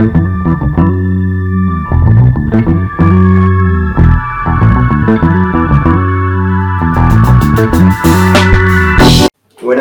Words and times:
Buenos 0.00 0.14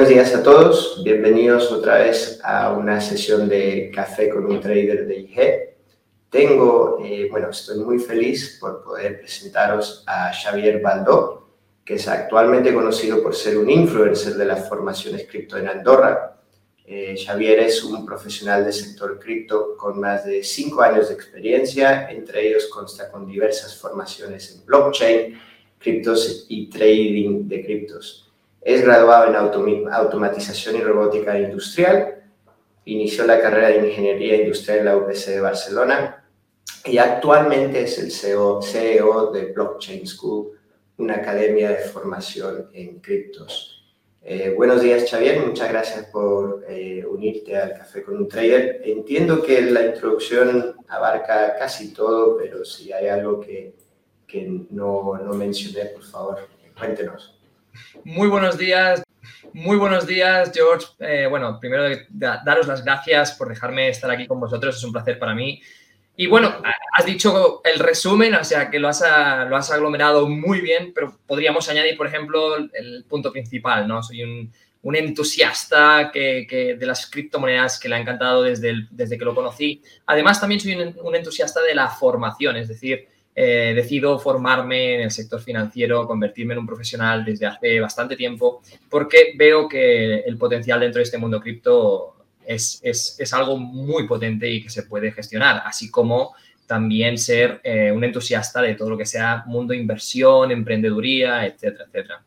días 0.10 0.36
a 0.36 0.44
todos, 0.44 1.02
bienvenidos 1.06 1.72
otra 1.72 2.00
vez 2.00 2.42
a 2.44 2.74
una 2.74 3.00
sesión 3.00 3.48
de 3.48 3.90
café 3.96 4.28
con 4.28 4.46
un 4.46 4.60
trader 4.60 5.08
de 5.08 5.20
IG. 5.20 5.78
Tengo, 6.30 7.00
eh, 7.02 7.30
bueno, 7.32 7.52
estoy 7.52 7.80
muy 7.80 8.00
feliz 8.00 8.58
por 8.60 8.84
poder 8.84 9.22
presentaros 9.22 10.04
a 10.06 10.34
Xavier 10.34 10.82
Baldó, 10.82 11.48
que 11.86 11.94
es 11.94 12.06
actualmente 12.10 12.74
conocido 12.74 13.24
por 13.24 13.34
ser 13.34 13.58
un 13.58 13.70
influencer 13.70 14.34
de 14.34 14.46
las 14.46 14.68
formaciones 14.68 15.26
cripto 15.30 15.58
en 15.58 15.70
Andorra. 15.70 16.39
Eh, 16.92 17.16
Xavier 17.24 17.60
es 17.60 17.84
un 17.84 18.04
profesional 18.04 18.64
del 18.64 18.74
sector 18.74 19.20
cripto 19.20 19.78
con 19.78 20.00
más 20.00 20.26
de 20.26 20.44
cinco 20.44 20.82
años 20.82 21.10
de 21.10 21.14
experiencia, 21.14 22.10
entre 22.10 22.48
ellos 22.48 22.66
consta 22.66 23.12
con 23.12 23.28
diversas 23.28 23.78
formaciones 23.78 24.56
en 24.56 24.66
blockchain, 24.66 25.40
criptos 25.78 26.48
y 26.50 26.68
trading 26.68 27.48
de 27.48 27.64
criptos. 27.64 28.32
Es 28.60 28.82
graduado 28.82 29.28
en 29.28 29.36
automatización 29.36 30.78
y 30.78 30.82
robótica 30.82 31.40
industrial. 31.40 32.24
Inició 32.86 33.24
la 33.28 33.40
carrera 33.40 33.68
de 33.68 33.88
ingeniería 33.88 34.38
industrial 34.38 34.80
en 34.80 34.86
la 34.86 34.98
UPC 34.98 35.28
de 35.28 35.42
Barcelona 35.42 36.26
y 36.86 36.98
actualmente 36.98 37.84
es 37.84 38.00
el 38.00 38.12
CEO, 38.12 38.64
CEO 38.64 39.32
de 39.32 39.52
Blockchain 39.52 40.08
School, 40.08 40.58
una 40.98 41.18
academia 41.18 41.70
de 41.70 41.84
formación 41.84 42.68
en 42.74 43.00
criptos. 43.00 43.79
Eh, 44.22 44.54
buenos 44.56 44.82
días, 44.82 45.10
Xavier. 45.10 45.40
Muchas 45.40 45.70
gracias 45.70 46.06
por 46.08 46.66
eh, 46.68 47.06
unirte 47.06 47.56
al 47.56 47.74
Café 47.74 48.04
con 48.04 48.18
un 48.18 48.28
Trader. 48.28 48.82
Entiendo 48.84 49.42
que 49.42 49.62
la 49.62 49.86
introducción 49.86 50.76
abarca 50.90 51.56
casi 51.58 51.94
todo, 51.94 52.38
pero 52.38 52.66
si 52.66 52.92
hay 52.92 53.08
algo 53.08 53.40
que, 53.40 53.76
que 54.28 54.46
no, 54.72 55.18
no 55.18 55.34
mencioné, 55.34 55.86
por 55.86 56.04
favor, 56.04 56.48
cuéntenos. 56.78 57.40
Muy 58.04 58.28
buenos 58.28 58.58
días, 58.58 59.04
muy 59.54 59.78
buenos 59.78 60.06
días, 60.06 60.52
George. 60.54 60.88
Eh, 61.00 61.28
bueno, 61.28 61.58
primero 61.60 61.84
daros 62.10 62.68
las 62.68 62.84
gracias 62.84 63.34
por 63.34 63.48
dejarme 63.48 63.90
estar 63.90 64.12
aquí 64.12 64.28
con 64.28 64.40
vosotros, 64.40 64.76
es 64.76 64.84
un 64.84 64.92
placer 64.92 65.18
para 65.18 65.34
mí. 65.34 65.62
Y 66.22 66.28
bueno, 66.28 66.54
has 66.98 67.06
dicho 67.06 67.62
el 67.64 67.80
resumen, 67.80 68.36
o 68.36 68.44
sea 68.44 68.70
que 68.70 68.78
lo 68.78 68.90
has, 68.90 69.00
lo 69.00 69.56
has 69.56 69.72
aglomerado 69.72 70.28
muy 70.28 70.60
bien, 70.60 70.92
pero 70.94 71.18
podríamos 71.26 71.70
añadir, 71.70 71.96
por 71.96 72.08
ejemplo, 72.08 72.58
el 72.58 73.06
punto 73.08 73.32
principal, 73.32 73.88
¿no? 73.88 74.04
Soy 74.04 74.24
un, 74.24 74.52
entusiasta 74.96 76.12
de 76.14 76.78
las 76.82 77.10
criptomonedas 77.10 77.80
que 77.80 77.88
le 77.88 77.96
ha 77.96 78.00
encantado 78.02 78.44
desde, 78.44 79.18
que 79.18 79.24
lo 79.24 79.34
conocí. 79.34 79.82
Además, 80.08 80.42
también 80.42 80.60
soy 80.60 80.74
un, 80.76 80.94
un 81.02 81.16
entusiasta 81.16 81.62
de 81.62 81.74
la 81.74 81.88
formación, 81.88 82.58
es 82.58 82.68
decir, 82.68 83.08
eh, 83.34 83.72
decido 83.74 84.20
formarme 84.20 84.96
en 84.96 85.02
el 85.04 85.12
sector 85.12 85.40
financiero, 85.40 86.06
convertirme 86.06 86.52
en 86.52 86.60
un 86.60 86.68
profesional 86.68 87.24
desde 87.24 87.46
hace 87.46 87.80
bastante 87.80 88.18
tiempo, 88.18 88.62
porque 88.90 89.36
veo 89.38 89.70
que 89.70 90.16
el 90.16 90.38
potencial 90.38 90.82
dentro 90.82 91.00
de 91.00 91.04
este 91.04 91.18
mundo 91.18 91.40
cripto 91.40 92.19
es, 92.50 92.80
es, 92.84 93.16
es 93.20 93.34
algo 93.34 93.58
muy 93.58 94.08
potente 94.08 94.50
y 94.50 94.64
que 94.64 94.70
se 94.70 94.84
puede 94.84 95.12
gestionar, 95.12 95.62
así 95.66 95.90
como 95.90 96.34
también 96.66 97.18
ser 97.18 97.62
eh, 97.64 97.92
un 97.92 98.04
entusiasta 98.04 98.62
de 98.62 98.76
todo 98.76 98.92
lo 98.92 98.98
que 98.98 99.06
sea 99.06 99.44
mundo 99.48 99.74
inversión, 99.74 100.52
emprendeduría, 100.52 101.46
etcétera, 101.46 101.86
etcétera. 101.86 102.24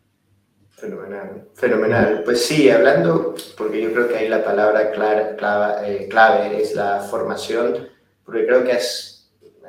Fenomenal, 0.70 1.48
fenomenal. 1.54 2.22
Pues 2.24 2.44
sí, 2.44 2.68
hablando, 2.68 3.34
porque 3.56 3.82
yo 3.82 3.92
creo 3.92 4.08
que 4.08 4.16
ahí 4.16 4.28
la 4.28 4.44
palabra 4.44 4.90
clave, 4.90 5.36
clave, 5.36 6.04
eh, 6.04 6.08
clave 6.08 6.60
es 6.60 6.74
la 6.74 7.00
formación, 7.00 7.88
porque 8.24 8.46
creo 8.46 8.64
que 8.64 8.72
es 8.72 9.12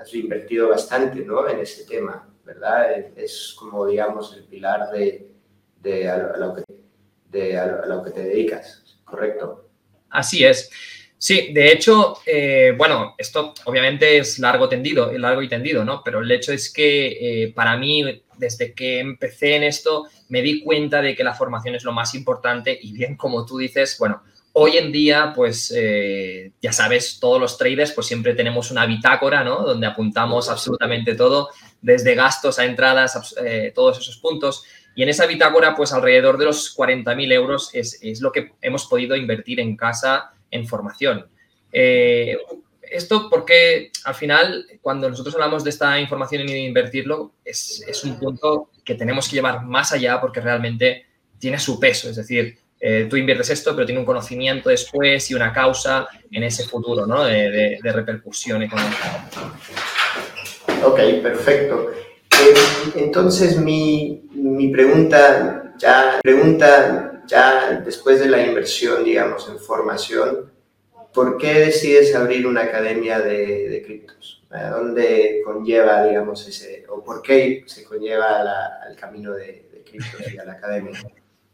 has 0.03 0.13
invertido 0.13 0.69
bastante 0.69 1.23
¿no? 1.23 1.47
en 1.47 1.59
ese 1.59 1.85
tema, 1.85 2.27
¿verdad? 2.43 2.91
Es 3.15 3.55
como, 3.57 3.85
digamos, 3.85 4.35
el 4.35 4.43
pilar 4.43 4.91
de, 4.91 5.31
de, 5.81 6.09
a, 6.09 6.37
lo 6.37 6.55
que, 6.55 6.63
de 7.29 7.57
a, 7.57 7.85
lo, 7.85 8.03
que, 8.03 8.11
te 8.11 8.23
dedicas, 8.23 8.99
¿correcto? 9.05 9.62
Así 10.13 10.45
es. 10.45 10.69
Sí, 11.17 11.53
de 11.53 11.71
hecho, 11.71 12.17
eh, 12.25 12.73
bueno, 12.77 13.15
esto 13.17 13.53
obviamente 13.65 14.17
es 14.17 14.39
largo 14.39 14.67
tendido, 14.67 15.11
largo 15.17 15.41
y 15.41 15.47
tendido, 15.47 15.83
¿no? 15.85 16.01
Pero 16.03 16.21
el 16.21 16.31
hecho 16.31 16.51
es 16.51 16.71
que 16.71 17.43
eh, 17.43 17.53
para 17.53 17.77
mí, 17.77 18.21
desde 18.37 18.73
que 18.73 18.99
empecé 18.99 19.55
en 19.55 19.63
esto, 19.63 20.07
me 20.29 20.41
di 20.41 20.61
cuenta 20.61 21.01
de 21.01 21.15
que 21.15 21.23
la 21.23 21.33
formación 21.33 21.75
es 21.75 21.83
lo 21.83 21.93
más 21.93 22.13
importante 22.15 22.77
y 22.81 22.91
bien, 22.91 23.15
como 23.15 23.45
tú 23.45 23.57
dices, 23.57 23.97
bueno, 23.99 24.21
Hoy 24.55 24.77
en 24.77 24.91
día, 24.91 25.33
pues 25.35 25.73
eh, 25.75 26.51
ya 26.61 26.71
sabes, 26.71 27.19
todos 27.19 27.41
los 27.41 27.57
traders 27.57 27.91
pues 27.91 28.05
siempre 28.05 28.35
tenemos 28.35 28.69
una 28.69 28.85
bitácora, 28.85 29.43
¿no? 29.43 29.63
Donde 29.63 29.87
apuntamos 29.87 30.47
absolutamente 30.47 31.15
todo, 31.15 31.49
desde 31.81 32.13
gastos 32.13 32.59
a 32.59 32.65
entradas, 32.65 33.33
eh, 33.43 33.71
todos 33.73 33.97
esos 33.97 34.17
puntos. 34.17 34.63
Y 34.95 35.03
en 35.03 35.09
esa 35.09 35.25
bitácora, 35.25 35.75
pues 35.75 35.91
alrededor 35.93 36.37
de 36.37 36.45
los 36.45 36.75
40.000 36.77 37.33
euros 37.33 37.69
es, 37.73 37.99
es, 38.01 38.21
lo 38.21 38.31
que 38.31 38.51
hemos 38.61 38.85
podido 38.85 39.15
invertir 39.15 39.59
en 39.59 39.75
casa 39.75 40.33
en 40.51 40.67
formación. 40.67 41.27
Eh, 41.71 42.37
esto 42.81 43.27
porque 43.29 43.91
al 44.03 44.13
final, 44.13 44.67
cuando 44.81 45.09
nosotros 45.09 45.33
hablamos 45.33 45.63
de 45.63 45.71
esta 45.71 45.99
información 45.99 46.43
y 46.43 46.53
de 46.53 46.59
invertirlo, 46.59 47.33
es, 47.43 47.83
es 47.87 48.03
un 48.03 48.19
punto 48.19 48.69
que 48.85 48.93
tenemos 48.93 49.27
que 49.27 49.37
llevar 49.37 49.63
más 49.65 49.91
allá 49.91 50.21
porque 50.21 50.41
realmente 50.41 51.07
tiene 51.39 51.59
su 51.59 51.79
peso. 51.79 52.09
Es 52.09 52.17
decir, 52.17 52.55
eh, 52.79 53.07
tú 53.09 53.15
inviertes 53.15 53.49
esto, 53.49 53.73
pero 53.73 53.85
tiene 53.85 53.99
un 53.99 54.05
conocimiento 54.05 54.69
después 54.69 55.31
y 55.31 55.33
una 55.33 55.53
causa 55.53 56.05
en 56.29 56.43
ese 56.43 56.65
futuro 56.65 57.07
¿no? 57.07 57.23
de, 57.23 57.79
de, 57.81 57.91
repercusión 57.91 58.61
económica. 58.61 59.29
Ok, 60.83 60.99
perfecto. 61.21 61.91
Eh, 62.43 62.53
entonces, 62.95 63.57
mi, 63.57 64.27
mi, 64.33 64.69
pregunta, 64.69 65.73
ya, 65.77 66.19
pregunta 66.21 67.23
ya 67.25 67.81
después 67.85 68.19
de 68.19 68.29
la 68.29 68.45
inversión, 68.45 69.03
digamos, 69.03 69.47
en 69.47 69.57
formación, 69.59 70.51
¿por 71.13 71.37
qué 71.37 71.59
decides 71.59 72.13
abrir 72.15 72.45
una 72.45 72.63
academia 72.63 73.19
de, 73.19 73.69
de 73.69 73.83
criptos? 73.83 74.43
¿A 74.51 74.69
dónde 74.69 75.41
conlleva, 75.45 76.05
digamos, 76.05 76.47
ese, 76.47 76.85
o 76.89 77.03
por 77.03 77.21
qué 77.21 77.63
se 77.65 77.83
conlleva 77.83 78.41
al 78.85 78.95
camino 78.95 79.33
de, 79.33 79.69
de 79.71 79.83
criptos 79.83 80.33
y 80.33 80.37
a 80.37 80.45
la 80.45 80.53
academia? 80.53 80.99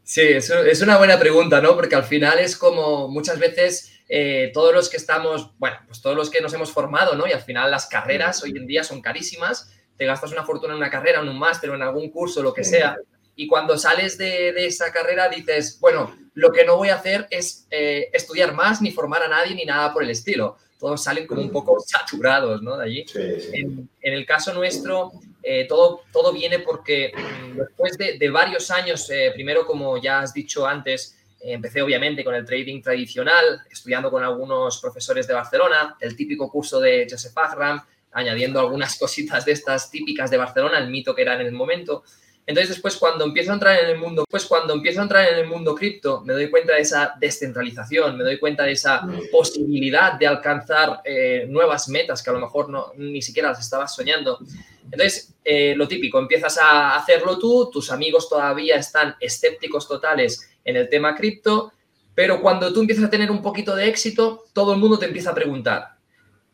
Sí, 0.02 0.22
es 0.22 0.82
una 0.82 0.98
buena 0.98 1.20
pregunta, 1.20 1.60
¿no? 1.60 1.76
Porque 1.76 1.94
al 1.94 2.02
final 2.02 2.40
es 2.40 2.56
como 2.56 3.06
muchas 3.06 3.38
veces 3.38 4.00
eh, 4.08 4.50
todos 4.52 4.74
los 4.74 4.90
que 4.90 4.96
estamos, 4.96 5.52
bueno, 5.58 5.76
pues 5.86 6.02
todos 6.02 6.16
los 6.16 6.30
que 6.30 6.40
nos 6.40 6.52
hemos 6.52 6.72
formado, 6.72 7.14
¿no? 7.14 7.28
Y 7.28 7.32
al 7.32 7.42
final 7.42 7.70
las 7.70 7.86
carreras 7.86 8.42
hoy 8.42 8.50
en 8.56 8.66
día 8.66 8.82
son 8.82 9.00
carísimas, 9.00 9.72
te 10.00 10.06
gastas 10.06 10.32
una 10.32 10.46
fortuna 10.46 10.72
en 10.72 10.78
una 10.78 10.88
carrera, 10.88 11.20
en 11.20 11.28
un 11.28 11.38
máster 11.38 11.68
o 11.68 11.74
en 11.74 11.82
algún 11.82 12.08
curso, 12.08 12.42
lo 12.42 12.54
que 12.54 12.64
sea, 12.64 12.96
y 13.36 13.46
cuando 13.46 13.76
sales 13.76 14.16
de, 14.16 14.50
de, 14.54 14.64
esa 14.64 14.90
carrera 14.90 15.28
dices, 15.28 15.78
bueno, 15.78 16.16
lo 16.32 16.50
que 16.52 16.64
no 16.64 16.78
voy 16.78 16.88
a 16.88 16.94
hacer 16.94 17.26
es 17.28 17.66
eh, 17.70 18.08
estudiar 18.10 18.54
más, 18.54 18.80
ni 18.80 18.92
formar 18.92 19.22
a 19.22 19.28
nadie, 19.28 19.54
ni 19.54 19.66
nada 19.66 19.92
por 19.92 20.02
el 20.02 20.08
estilo. 20.08 20.56
Todos 20.78 21.04
salen 21.04 21.26
como 21.26 21.42
un 21.42 21.50
poco 21.50 21.76
saturados, 21.86 22.62
¿no? 22.62 22.78
De 22.78 22.84
allí. 22.84 23.04
Sí, 23.06 23.40
sí. 23.40 23.50
En, 23.52 23.90
en 24.00 24.14
el 24.14 24.24
caso 24.24 24.54
nuestro, 24.54 25.12
eh, 25.42 25.66
todo, 25.68 26.00
todo 26.10 26.32
viene 26.32 26.60
porque 26.60 27.12
mm, 27.14 27.58
después 27.58 27.98
de, 27.98 28.16
de 28.16 28.30
varios 28.30 28.70
años, 28.70 29.06
eh, 29.10 29.32
primero 29.34 29.66
como 29.66 30.00
ya 30.00 30.20
has 30.20 30.32
dicho 30.32 30.66
antes, 30.66 31.14
empecé 31.42 31.82
obviamente 31.82 32.24
con 32.24 32.34
el 32.34 32.46
trading 32.46 32.80
tradicional, 32.80 33.60
estudiando 33.70 34.10
con 34.10 34.24
algunos 34.24 34.80
profesores 34.80 35.26
de 35.26 35.34
Barcelona, 35.34 35.94
el 36.00 36.16
típico 36.16 36.50
curso 36.50 36.80
de 36.80 37.06
Joseph 37.10 37.36
Agram, 37.36 37.82
añadiendo 38.12 38.60
algunas 38.60 38.98
cositas 38.98 39.44
de 39.44 39.52
estas 39.52 39.90
típicas 39.90 40.30
de 40.30 40.36
Barcelona, 40.36 40.78
el 40.78 40.90
mito 40.90 41.14
que 41.14 41.22
era 41.22 41.34
en 41.34 41.42
el 41.42 41.52
momento. 41.52 42.02
Entonces 42.46 42.70
después 42.70 42.96
cuando 42.96 43.24
empiezo 43.24 43.52
a 43.52 43.54
entrar 43.54 43.78
en 43.78 43.90
el 43.90 43.98
mundo, 43.98 44.24
pues 44.28 44.46
cuando 44.46 44.74
empiezo 44.74 45.00
a 45.00 45.04
entrar 45.04 45.28
en 45.28 45.38
el 45.38 45.46
mundo 45.46 45.74
cripto, 45.74 46.22
me 46.22 46.32
doy 46.32 46.50
cuenta 46.50 46.74
de 46.74 46.80
esa 46.80 47.14
descentralización, 47.20 48.16
me 48.16 48.24
doy 48.24 48.40
cuenta 48.40 48.64
de 48.64 48.72
esa 48.72 49.06
posibilidad 49.30 50.14
de 50.14 50.26
alcanzar 50.26 51.00
eh, 51.04 51.46
nuevas 51.48 51.88
metas 51.88 52.22
que 52.22 52.30
a 52.30 52.32
lo 52.32 52.40
mejor 52.40 52.68
no, 52.68 52.92
ni 52.96 53.22
siquiera 53.22 53.50
las 53.50 53.60
estabas 53.60 53.94
soñando. 53.94 54.38
Entonces, 54.84 55.34
eh, 55.44 55.74
lo 55.76 55.86
típico, 55.86 56.18
empiezas 56.18 56.58
a 56.58 56.96
hacerlo 56.96 57.38
tú, 57.38 57.70
tus 57.70 57.92
amigos 57.92 58.28
todavía 58.28 58.76
están 58.76 59.14
escépticos 59.20 59.86
totales 59.86 60.50
en 60.64 60.76
el 60.76 60.88
tema 60.88 61.14
cripto, 61.14 61.72
pero 62.16 62.40
cuando 62.42 62.72
tú 62.72 62.80
empiezas 62.80 63.04
a 63.04 63.10
tener 63.10 63.30
un 63.30 63.42
poquito 63.42 63.76
de 63.76 63.88
éxito, 63.88 64.46
todo 64.52 64.72
el 64.72 64.80
mundo 64.80 64.98
te 64.98 65.06
empieza 65.06 65.30
a 65.30 65.34
preguntar. 65.34 65.99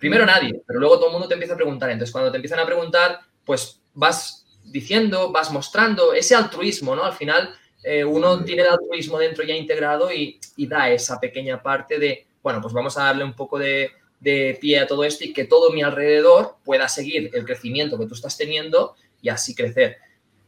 Primero 0.07 0.25
nadie, 0.25 0.63
pero 0.65 0.79
luego 0.79 0.99
todo 0.99 1.07
el 1.07 1.13
mundo 1.15 1.27
te 1.27 1.35
empieza 1.35 1.55
a 1.55 1.57
preguntar. 1.57 1.91
Entonces, 1.91 2.13
cuando 2.13 2.31
te 2.31 2.37
empiezan 2.37 2.61
a 2.61 2.65
preguntar, 2.65 3.19
pues 3.45 3.81
vas 3.93 4.47
diciendo, 4.63 5.33
vas 5.33 5.51
mostrando 5.51 6.13
ese 6.13 6.37
altruismo, 6.37 6.95
¿no? 6.95 7.03
Al 7.03 7.13
final, 7.13 7.53
eh, 7.83 8.05
uno 8.05 8.45
tiene 8.45 8.63
el 8.63 8.69
altruismo 8.69 9.19
dentro 9.19 9.43
ya 9.43 9.57
integrado 9.57 10.13
y, 10.13 10.39
y, 10.57 10.69
da 10.69 10.91
esa 10.91 11.19
pequeña 11.19 11.61
parte 11.61 11.99
de, 11.99 12.25
bueno, 12.41 12.61
pues 12.61 12.73
vamos 12.73 12.97
a 12.97 13.07
darle 13.07 13.25
un 13.25 13.35
poco 13.35 13.59
de, 13.59 13.91
de 14.21 14.57
pie 14.61 14.79
a 14.79 14.87
todo 14.87 15.03
esto 15.03 15.25
y 15.25 15.33
que 15.33 15.45
todo 15.45 15.73
mi 15.73 15.83
alrededor 15.83 16.55
pueda 16.65 16.89
seguir 16.89 17.31
el 17.35 17.45
crecimiento 17.45 17.99
que 17.99 18.07
tú 18.07 18.15
estás 18.15 18.37
teniendo 18.37 18.95
y 19.21 19.29
así 19.29 19.57
crecer. 19.57 19.99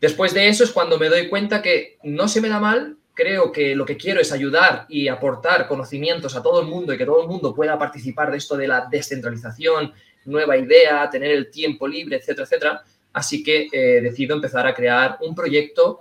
Después 0.00 0.34
de 0.34 0.46
eso 0.46 0.62
es 0.62 0.70
cuando 0.70 1.00
me 1.00 1.08
doy 1.08 1.28
cuenta 1.28 1.62
que 1.62 1.98
no 2.04 2.28
se 2.28 2.40
me 2.40 2.48
da 2.48 2.60
mal, 2.60 2.96
creo 3.18 3.50
que 3.50 3.74
lo 3.74 3.84
que 3.84 3.96
quiero 3.96 4.20
es 4.20 4.30
ayudar 4.30 4.86
y 4.88 5.08
aportar 5.08 5.66
conocimientos 5.66 6.36
a 6.36 6.42
todo 6.42 6.60
el 6.60 6.68
mundo 6.68 6.94
y 6.94 6.98
que 6.98 7.04
todo 7.04 7.22
el 7.22 7.26
mundo 7.26 7.52
pueda 7.52 7.76
participar 7.76 8.30
de 8.30 8.38
esto 8.38 8.56
de 8.56 8.68
la 8.68 8.86
descentralización, 8.88 9.92
nueva 10.24 10.56
idea, 10.56 11.10
tener 11.10 11.32
el 11.32 11.50
tiempo 11.50 11.88
libre, 11.88 12.18
etcétera, 12.18 12.44
etcétera. 12.44 12.84
Así 13.12 13.42
que 13.42 13.66
eh, 13.72 14.00
decido 14.00 14.36
empezar 14.36 14.68
a 14.68 14.72
crear 14.72 15.18
un 15.20 15.34
proyecto 15.34 16.00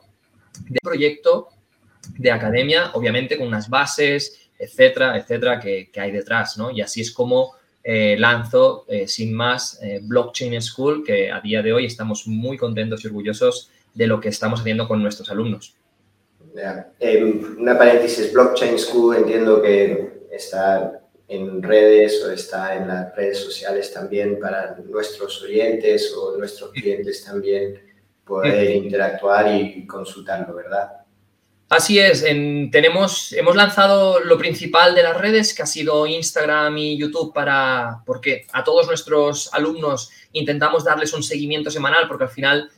de 0.69 0.77
proyecto 0.79 1.49
de 2.19 2.31
academia, 2.31 2.91
obviamente 2.93 3.35
con 3.35 3.47
unas 3.47 3.67
bases, 3.67 4.51
etcétera, 4.59 5.17
etcétera, 5.17 5.59
que, 5.59 5.89
hay 5.95 6.11
detrás, 6.11 6.55
¿no? 6.55 6.69
Y 6.69 6.81
así 6.81 7.01
es 7.01 7.11
como 7.11 7.55
eh, 7.83 8.15
lanzo, 8.19 8.85
eh, 8.87 9.07
sin 9.07 9.33
más, 9.33 9.79
Blockchain 10.03 10.61
School, 10.61 11.03
que 11.03 11.31
a 11.31 11.41
día 11.41 11.63
de 11.63 11.73
hoy 11.73 11.85
estamos 11.85 12.27
muy 12.27 12.57
contentos 12.57 13.03
y 13.03 13.07
orgullosos 13.07 13.71
de 13.95 14.05
lo 14.05 14.19
que 14.19 14.29
estamos 14.29 14.59
haciendo 14.59 14.87
con 14.87 15.01
nuestros 15.01 15.31
alumnos. 15.31 15.77
Una 17.59 17.77
paréntesis, 17.77 18.31
Blockchain 18.33 18.77
School 18.77 19.17
entiendo 19.17 19.61
que 19.61 20.27
está 20.31 21.01
en 21.27 21.61
redes 21.61 22.23
o 22.23 22.31
está 22.31 22.75
en 22.75 22.87
las 22.87 23.15
redes 23.15 23.39
sociales 23.39 23.93
también 23.93 24.39
para 24.39 24.75
nuestros 24.85 25.43
oyentes 25.43 26.13
o 26.15 26.37
nuestros 26.37 26.71
clientes 26.71 27.25
también 27.25 27.81
poder 28.25 28.71
interactuar 28.71 29.53
y 29.53 29.85
consultarlo, 29.85 30.55
¿verdad? 30.55 31.06
Así 31.69 31.99
es, 31.99 32.23
tenemos, 32.71 33.33
hemos 33.33 33.57
lanzado 33.57 34.21
lo 34.21 34.37
principal 34.37 34.95
de 34.95 35.03
las 35.03 35.17
redes, 35.17 35.53
que 35.53 35.63
ha 35.63 35.65
sido 35.65 36.07
Instagram 36.07 36.77
y 36.77 36.97
YouTube, 36.97 37.33
para, 37.33 38.03
porque 38.05 38.47
a 38.53 38.63
todos 38.63 38.87
nuestros 38.87 39.53
alumnos 39.53 40.09
intentamos 40.31 40.85
darles 40.85 41.11
un 41.11 41.23
seguimiento 41.23 41.69
semanal, 41.69 42.07
porque 42.07 42.23
al 42.23 42.29
final, 42.29 42.71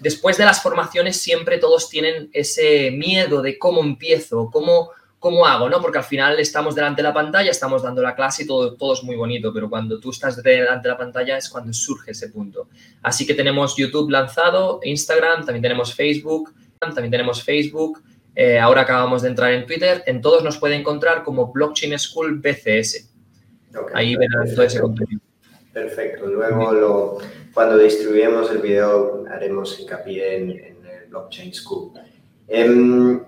después 0.00 0.36
de 0.38 0.44
las 0.44 0.60
formaciones, 0.60 1.20
siempre 1.20 1.58
todos 1.58 1.88
tienen 1.88 2.30
ese 2.32 2.90
miedo 2.90 3.42
de 3.42 3.56
cómo 3.58 3.80
empiezo, 3.80 4.50
cómo, 4.52 4.90
cómo 5.20 5.46
hago, 5.46 5.68
¿no? 5.68 5.80
Porque 5.80 5.98
al 5.98 6.04
final 6.04 6.40
estamos 6.40 6.74
delante 6.74 7.02
de 7.02 7.08
la 7.08 7.14
pantalla, 7.14 7.52
estamos 7.52 7.84
dando 7.84 8.02
la 8.02 8.16
clase 8.16 8.42
y 8.42 8.46
todo, 8.48 8.74
todo 8.74 8.94
es 8.94 9.04
muy 9.04 9.14
bonito, 9.14 9.52
pero 9.54 9.70
cuando 9.70 10.00
tú 10.00 10.10
estás 10.10 10.42
delante 10.42 10.88
de 10.88 10.94
la 10.94 10.98
pantalla 10.98 11.36
es 11.36 11.48
cuando 11.48 11.72
surge 11.72 12.10
ese 12.10 12.30
punto. 12.30 12.66
Así 13.02 13.24
que 13.24 13.34
tenemos 13.34 13.76
YouTube 13.76 14.10
lanzado, 14.10 14.80
Instagram, 14.82 15.44
también 15.44 15.62
tenemos 15.62 15.94
Facebook, 15.94 16.52
también 16.80 17.10
tenemos 17.10 17.44
Facebook, 17.44 18.02
eh, 18.34 18.58
ahora 18.58 18.82
acabamos 18.82 19.20
de 19.20 19.28
entrar 19.28 19.52
en 19.52 19.66
Twitter, 19.66 20.02
en 20.06 20.22
todos 20.22 20.42
nos 20.42 20.56
puede 20.56 20.76
encontrar 20.76 21.22
como 21.22 21.52
Blockchain 21.52 21.98
School 21.98 22.40
BCS. 22.40 23.12
Ahí 23.92 24.16
verán 24.16 24.52
todo 24.54 24.64
ese 24.64 24.80
contenido. 24.80 25.20
Perfecto, 25.74 26.26
luego 26.26 26.72
lo, 26.72 27.18
cuando 27.52 27.76
distribuimos 27.76 28.50
el 28.50 28.58
video 28.58 29.24
haremos 29.30 29.78
hincapié 29.78 30.36
en, 30.36 30.50
en 30.52 30.76
Blockchain 31.10 31.52
School. 31.52 31.92
Um, 32.48 33.20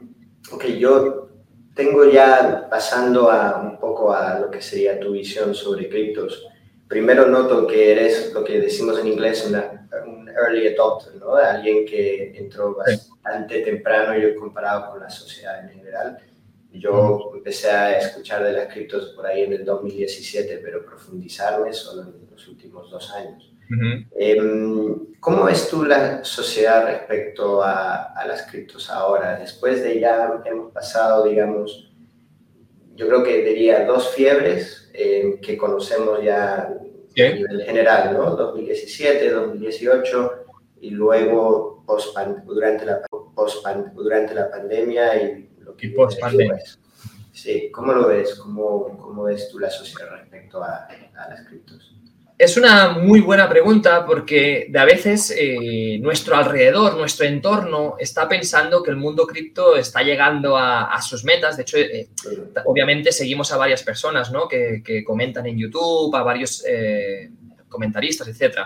ok, 0.51 0.65
yo 0.79 1.29
tengo 1.75 2.11
ya 2.11 2.69
pasando 2.71 3.31
a 3.31 3.61
un 3.61 3.79
poco 3.79 4.15
a 4.15 4.41
lo 4.41 4.51
que 4.51 4.63
sería 4.63 4.99
tu 4.99 5.13
visión 5.13 5.55
sobre 5.55 5.91
criptos. 5.91 6.47
Primero 6.89 7.29
noto 7.29 7.67
que 7.67 7.93
eres 7.93 8.33
lo 8.33 8.43
que 8.43 8.61
decimos 8.61 8.99
en 8.99 9.09
inglés 9.09 9.47
un 9.47 9.82
early 10.37 10.69
adopter, 10.69 11.15
¿no? 11.17 11.37
Alguien 11.37 11.87
que 11.87 12.37
entró 12.37 12.75
bastante 12.75 13.61
temprano 13.61 14.17
yo 14.17 14.35
comparado 14.37 14.91
con 14.91 15.01
la 15.01 15.11
sociedad 15.11 15.65
en 15.65 15.71
general. 15.71 16.19
Yo 16.73 17.33
empecé 17.35 17.71
a 17.71 17.99
escuchar 17.99 18.43
de 18.45 18.53
las 18.53 18.73
criptos 18.73 19.11
por 19.15 19.27
ahí 19.27 19.43
en 19.43 19.53
el 19.53 19.65
2017, 19.65 20.61
pero 20.65 20.85
profundizarme 20.85 21.73
solo 21.73 22.03
en 22.03 22.31
los 22.31 22.49
últimos 22.49 22.91
dos 22.91 23.13
años. 23.13 23.53
Em, 24.19 25.13
¿Cómo 25.21 25.45
ves 25.45 25.69
tú 25.69 25.85
la 25.85 26.25
sociedad 26.25 26.85
respecto 26.85 27.63
a, 27.63 28.13
las 28.27 28.43
criptos 28.51 28.91
ahora? 28.91 29.39
Después 29.39 29.83
de 29.83 30.01
ya 30.01 30.43
hemos 30.45 30.73
pasado, 30.73 31.27
digamos, 31.27 31.91
yo 32.95 33.07
creo 33.07 33.23
que 33.23 33.43
diría 33.43 33.87
dos 33.87 34.11
fiebres 34.15 34.91
em, 34.93 35.41
que 35.41 35.57
conocemos 35.57 36.23
ya 36.23 36.69
a 37.21 37.35
nivel 37.35 37.63
general, 37.63 38.15
¿no? 38.15 38.37
2017, 38.37 39.31
2018 39.31 40.33
y 40.81 40.91
luego 40.91 41.83
post 41.87 42.17
durante, 42.45 42.87
la, 42.87 43.03
post 43.35 43.67
durante 43.95 44.35
la 44.35 44.51
pandemia 44.51 45.23
y 45.23 45.51
lo 45.61 45.77
que... 45.77 45.89
Y 45.89 45.91
post 45.91 46.19
pandemia. 46.21 46.63
Sí, 47.33 47.71
¿cómo 47.73 47.93
lo 47.93 48.09
ves? 48.09 48.35
¿Cómo, 48.37 48.97
¿Cómo 48.99 49.25
ves 49.25 49.49
tú 49.51 49.59
la 49.59 49.71
sociedad 49.71 50.11
respecto 50.11 50.63
a, 50.63 50.87
a 50.87 51.29
las 51.29 51.47
criptos? 51.47 51.95
Es 52.39 52.57
una 52.57 52.91
muy 52.91 53.21
buena 53.21 53.49
pregunta 53.49 54.05
porque 54.05 54.67
de 54.69 54.79
a 54.79 54.85
veces 54.85 55.33
eh, 55.37 55.99
nuestro 56.01 56.35
alrededor, 56.35 56.97
nuestro 56.97 57.27
entorno 57.27 57.97
está 57.99 58.29
pensando 58.29 58.83
que 58.83 58.91
el 58.91 58.97
mundo 58.97 59.27
cripto 59.27 59.77
está 59.77 60.03
llegando 60.03 60.57
a, 60.57 61.01
sus 61.03 61.25
metas. 61.25 61.57
De 61.57 61.63
hecho, 61.63 61.77
eh, 61.77 62.09
obviamente 62.65 63.13
seguimos 63.13 63.53
a 63.53 63.59
varias 63.59 63.83
personas 63.83 64.33
¿no? 64.33 64.49
que, 64.49 65.05
comentan 65.05 65.47
en 65.47 65.59
YouTube, 65.59 66.15
a 66.17 66.23
varios 66.23 66.65
eh, 66.67 67.31
comentaristas, 67.69 68.27
etc. 68.29 68.59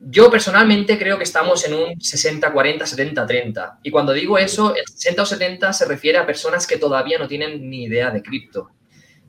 Yo 0.00 0.30
personalmente 0.30 0.98
creo 0.98 1.16
que 1.16 1.24
estamos 1.24 1.64
en 1.66 1.74
un 1.74 2.00
60, 2.00 2.52
40, 2.52 2.84
70, 2.84 3.26
30. 3.26 3.78
Y 3.84 3.90
cuando 3.90 4.12
digo 4.12 4.36
eso, 4.36 4.74
el 4.74 4.84
60 4.86 5.22
o 5.22 5.26
70 5.26 5.72
se 5.72 5.86
refiere 5.86 6.18
a 6.18 6.26
personas 6.26 6.66
que 6.66 6.76
todavía 6.76 7.18
no 7.18 7.28
tienen 7.28 7.70
ni 7.70 7.84
idea 7.84 8.10
de 8.10 8.22
cripto. 8.22 8.70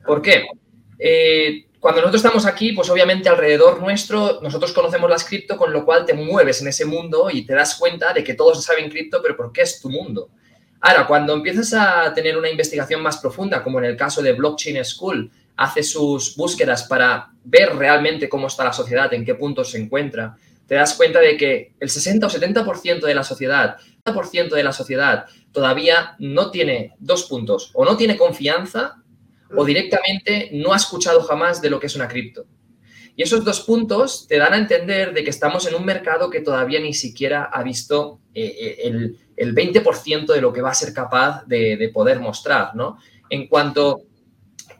¿Por 0.04 0.20
qué? 0.20 0.46
Cuando 1.80 2.02
nosotros 2.02 2.22
estamos 2.22 2.44
aquí, 2.44 2.72
pues 2.72 2.90
obviamente 2.90 3.30
alrededor 3.30 3.80
nuestro, 3.80 4.40
nosotros 4.42 4.72
conocemos 4.72 5.08
las 5.08 5.24
cripto, 5.24 5.56
con 5.56 5.72
lo 5.72 5.84
cual 5.86 6.04
te 6.04 6.12
mueves 6.12 6.60
en 6.60 6.68
ese 6.68 6.84
mundo 6.84 7.30
y 7.32 7.46
te 7.46 7.54
das 7.54 7.76
cuenta 7.76 8.12
de 8.12 8.22
que 8.22 8.34
todos 8.34 8.62
saben 8.62 8.90
cripto, 8.90 9.20
pero 9.22 9.34
¿por 9.34 9.50
qué 9.50 9.62
es 9.62 9.80
tu 9.80 9.88
mundo? 9.88 10.28
Ahora, 10.82 11.06
cuando 11.06 11.32
empiezas 11.32 11.72
a 11.72 12.12
tener 12.12 12.36
una 12.36 12.50
investigación 12.50 13.02
más 13.02 13.16
profunda, 13.16 13.62
como 13.62 13.78
en 13.78 13.86
el 13.86 13.96
caso 13.96 14.20
de 14.20 14.32
Blockchain 14.32 14.84
School, 14.84 15.30
hace 15.56 15.82
sus 15.82 16.36
búsquedas 16.36 16.84
para 16.84 17.30
ver 17.44 17.74
realmente 17.74 18.28
cómo 18.28 18.46
está 18.46 18.64
la 18.64 18.72
sociedad, 18.74 19.12
en 19.14 19.24
qué 19.24 19.34
punto 19.34 19.64
se 19.64 19.78
encuentra, 19.78 20.36
te 20.66 20.74
das 20.74 20.94
cuenta 20.94 21.18
de 21.18 21.36
que 21.36 21.72
el 21.80 21.88
60 21.88 22.26
o 22.26 22.30
70% 22.30 23.00
de 23.00 23.14
la 23.14 23.24
sociedad, 23.24 23.78
70% 24.04 24.50
de 24.50 24.64
la 24.64 24.72
sociedad 24.72 25.26
todavía 25.50 26.14
no 26.18 26.50
tiene 26.50 26.94
dos 26.98 27.24
puntos, 27.24 27.70
o 27.74 27.84
no 27.84 27.96
tiene 27.96 28.16
confianza 28.16 29.02
o 29.56 29.64
directamente 29.64 30.50
no 30.52 30.72
ha 30.72 30.76
escuchado 30.76 31.22
jamás 31.22 31.60
de 31.60 31.70
lo 31.70 31.80
que 31.80 31.86
es 31.86 31.96
una 31.96 32.08
cripto. 32.08 32.46
Y 33.16 33.22
esos 33.22 33.44
dos 33.44 33.60
puntos 33.60 34.26
te 34.28 34.38
dan 34.38 34.54
a 34.54 34.56
entender 34.56 35.12
de 35.12 35.22
que 35.24 35.30
estamos 35.30 35.66
en 35.66 35.74
un 35.74 35.84
mercado 35.84 36.30
que 36.30 36.40
todavía 36.40 36.80
ni 36.80 36.94
siquiera 36.94 37.50
ha 37.52 37.62
visto 37.62 38.20
eh, 38.34 38.56
eh, 38.58 38.76
el, 38.84 39.18
el, 39.36 39.54
20% 39.54 40.32
de 40.32 40.40
lo 40.40 40.52
que 40.52 40.62
va 40.62 40.70
a 40.70 40.74
ser 40.74 40.94
capaz 40.94 41.44
de, 41.46 41.90
poder 41.92 42.20
mostrar, 42.20 42.74
¿no? 42.74 42.98
En 43.28 43.46
cuanto 43.48 44.02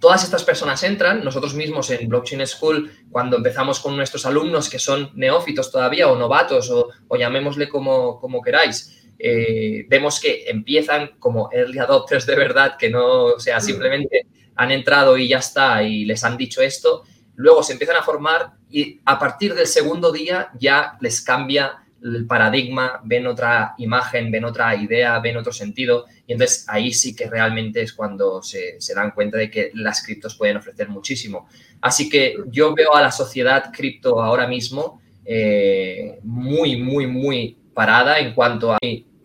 todas 0.00 0.24
estas 0.24 0.44
personas 0.44 0.82
entran, 0.84 1.22
nosotros 1.24 1.54
mismos 1.54 1.90
en 1.90 2.08
Blockchain 2.08 2.46
School, 2.46 2.90
cuando 3.10 3.36
empezamos 3.36 3.80
con 3.80 3.96
nuestros 3.96 4.24
alumnos 4.24 4.70
que 4.70 4.78
son 4.78 5.10
neófitos 5.14 5.70
todavía 5.70 6.08
o 6.08 6.16
novatos 6.16 6.70
o, 6.70 7.16
llamémosle 7.16 7.68
como, 7.68 8.18
como 8.20 8.40
queráis, 8.40 8.99
eh, 9.22 9.86
vemos 9.88 10.18
que 10.18 10.44
empiezan 10.48 11.12
como 11.18 11.50
early 11.52 11.78
adopters 11.78 12.24
de 12.24 12.36
verdad, 12.36 12.76
que 12.78 12.88
no 12.88 13.38
sea 13.38 13.58
mm. 13.58 13.62
simplemente 13.62 14.26
han 14.56 14.70
entrado 14.70 15.16
y 15.16 15.28
ya 15.28 15.38
está 15.38 15.82
y 15.82 16.04
les 16.04 16.24
han 16.24 16.36
dicho 16.36 16.62
esto, 16.62 17.04
luego 17.36 17.62
se 17.62 17.72
empiezan 17.72 17.96
a 17.96 18.02
formar 18.02 18.52
y 18.70 19.00
a 19.04 19.18
partir 19.18 19.54
del 19.54 19.66
segundo 19.66 20.12
día 20.12 20.50
ya 20.58 20.96
les 21.00 21.20
cambia 21.20 21.82
el 22.02 22.26
paradigma, 22.26 23.00
ven 23.04 23.26
otra 23.26 23.74
imagen, 23.78 24.30
ven 24.30 24.44
otra 24.44 24.74
idea, 24.74 25.18
ven 25.18 25.36
otro 25.36 25.52
sentido 25.52 26.06
y 26.26 26.32
entonces 26.32 26.64
ahí 26.68 26.92
sí 26.92 27.14
que 27.14 27.28
realmente 27.28 27.82
es 27.82 27.92
cuando 27.92 28.42
se, 28.42 28.78
dan 28.94 29.10
cuenta 29.10 29.36
de 29.36 29.50
que 29.50 29.70
las 29.74 30.02
criptos 30.02 30.34
pueden 30.34 30.56
ofrecer 30.56 30.88
muchísimo. 30.88 31.46
Así 31.80 32.08
que 32.08 32.36
yo 32.46 32.74
veo 32.74 32.94
a 32.94 33.02
la 33.02 33.12
sociedad 33.12 33.70
cripto 33.72 34.22
ahora 34.22 34.46
mismo 34.46 35.00
eh, 35.24 36.18
muy, 36.22 36.76
muy, 36.76 37.06
muy 37.06 37.58
parada 37.74 38.18
en 38.18 38.34
cuanto 38.34 38.72
a 38.72 38.78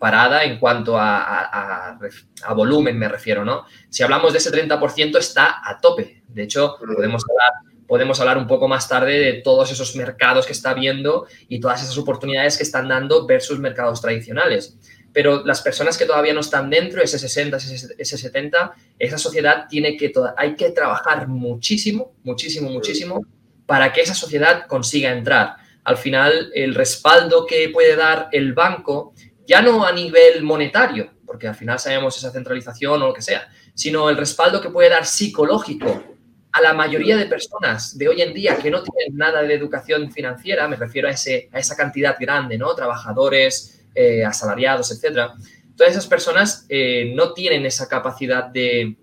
parada 0.06 0.44
en 0.44 0.60
cuanto 0.60 0.96
a, 0.96 1.98
volumen, 2.54 2.96
me 2.96 3.08
refiero, 3.08 3.44
¿no? 3.44 3.64
Si 3.88 4.04
hablamos 4.04 4.32
de 4.32 4.38
ese 4.38 4.52
30%, 4.52 5.18
está 5.18 5.60
a 5.64 5.80
tope. 5.80 6.22
De 6.28 6.44
hecho, 6.44 6.76
podemos 6.78 7.24
hablar, 7.28 7.50
podemos 7.88 8.20
hablar 8.20 8.38
un 8.38 8.46
poco 8.46 8.68
más 8.68 8.88
tarde 8.88 9.18
de 9.18 9.32
todos 9.42 9.72
esos 9.72 9.96
mercados 9.96 10.46
que 10.46 10.52
está 10.52 10.74
viendo 10.74 11.26
y 11.48 11.58
todas 11.58 11.82
esas 11.82 11.98
oportunidades 11.98 12.56
que 12.56 12.62
están 12.62 12.86
dando 12.86 13.26
versus 13.26 13.58
mercados 13.58 14.00
tradicionales. 14.00 14.78
Pero 15.12 15.44
las 15.44 15.60
personas 15.60 15.98
que 15.98 16.06
todavía 16.06 16.34
no 16.34 16.40
están 16.40 16.70
dentro, 16.70 17.02
ese 17.02 17.18
60, 17.18 17.56
ese 17.98 18.16
70, 18.16 18.74
esa 19.00 19.18
sociedad 19.18 19.66
tiene 19.68 19.96
que, 19.96 20.12
hay 20.36 20.54
que 20.54 20.70
trabajar 20.70 21.26
muchísimo, 21.26 22.12
muchísimo, 22.22 22.70
muchísimo 22.70 23.26
para 23.66 23.92
que 23.92 24.02
esa 24.02 24.14
sociedad 24.14 24.68
consiga 24.68 25.10
entrar. 25.10 25.56
Al 25.82 25.96
final, 25.96 26.52
el 26.54 26.76
respaldo 26.76 27.44
que 27.44 27.70
puede 27.70 27.96
dar 27.96 28.28
el 28.30 28.54
banco 28.54 29.14
ya 29.46 29.62
no 29.62 29.84
a 29.84 29.92
nivel 29.92 30.42
monetario, 30.42 31.10
porque 31.24 31.48
al 31.48 31.54
final 31.54 31.78
sabemos 31.78 32.16
esa 32.16 32.30
centralización 32.30 33.02
o 33.02 33.06
lo 33.06 33.14
que 33.14 33.22
sea, 33.22 33.48
sino 33.74 34.08
el 34.10 34.16
respaldo 34.16 34.60
que 34.60 34.70
puede 34.70 34.88
dar 34.88 35.04
psicológico 35.06 36.02
a 36.52 36.60
la 36.62 36.72
mayoría 36.72 37.16
de 37.16 37.26
personas 37.26 37.98
de 37.98 38.08
hoy 38.08 38.22
en 38.22 38.32
día 38.32 38.56
que 38.56 38.70
no 38.70 38.82
tienen 38.82 39.16
nada 39.16 39.42
de 39.42 39.52
educación 39.52 40.10
financiera, 40.10 40.66
me 40.68 40.76
refiero 40.76 41.06
a, 41.06 41.10
ese, 41.10 41.50
a 41.52 41.58
esa 41.58 41.76
cantidad 41.76 42.16
grande, 42.18 42.56
¿no? 42.56 42.74
Trabajadores, 42.74 43.84
eh, 43.94 44.24
asalariados, 44.24 44.90
etcétera. 44.90 45.34
todas 45.76 45.92
esas 45.92 46.06
personas 46.06 46.64
eh, 46.68 47.12
no 47.14 47.34
tienen 47.34 47.66
esa 47.66 47.88
capacidad 47.88 48.44
de, 48.44 48.96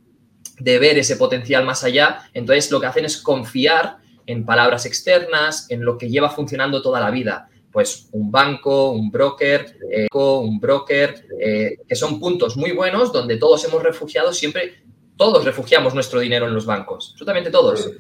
de 0.60 0.80
ver 0.80 0.98
ese 0.98 1.16
potencial 1.16 1.64
más 1.66 1.84
allá, 1.84 2.30
entonces 2.34 2.72
lo 2.72 2.82
que 2.82 2.88
hacen 2.88 3.06
es 3.06 3.18
confiar 3.18 3.98
en 4.26 4.46
palabras 4.46 4.86
externas, 4.86 5.70
en 5.70 5.84
lo 5.86 5.98
que 5.98 6.10
lleva 6.10 6.30
funcionando 6.30 6.82
toda 6.82 7.00
la 7.00 7.12
vida. 7.12 7.50
Pues 7.74 8.08
un 8.12 8.32
banco, 8.32 8.92
un 8.92 9.12
broker, 9.12 9.78
eh, 9.92 10.08
un 10.14 10.60
broker, 10.60 11.26
eh, 11.42 11.78
que 11.88 11.96
son 11.96 12.20
puntos 12.20 12.56
muy 12.56 12.72
buenos 12.72 13.12
donde 13.12 13.38
todos 13.38 13.66
hemos 13.66 13.84
refugiado 13.84 14.32
siempre, 14.32 14.84
todos 15.18 15.44
refugiamos 15.44 15.94
nuestro 15.94 16.20
dinero 16.20 16.48
en 16.48 16.54
los 16.54 16.66
bancos, 16.66 17.10
absolutamente 17.12 17.50
todos. 17.50 17.92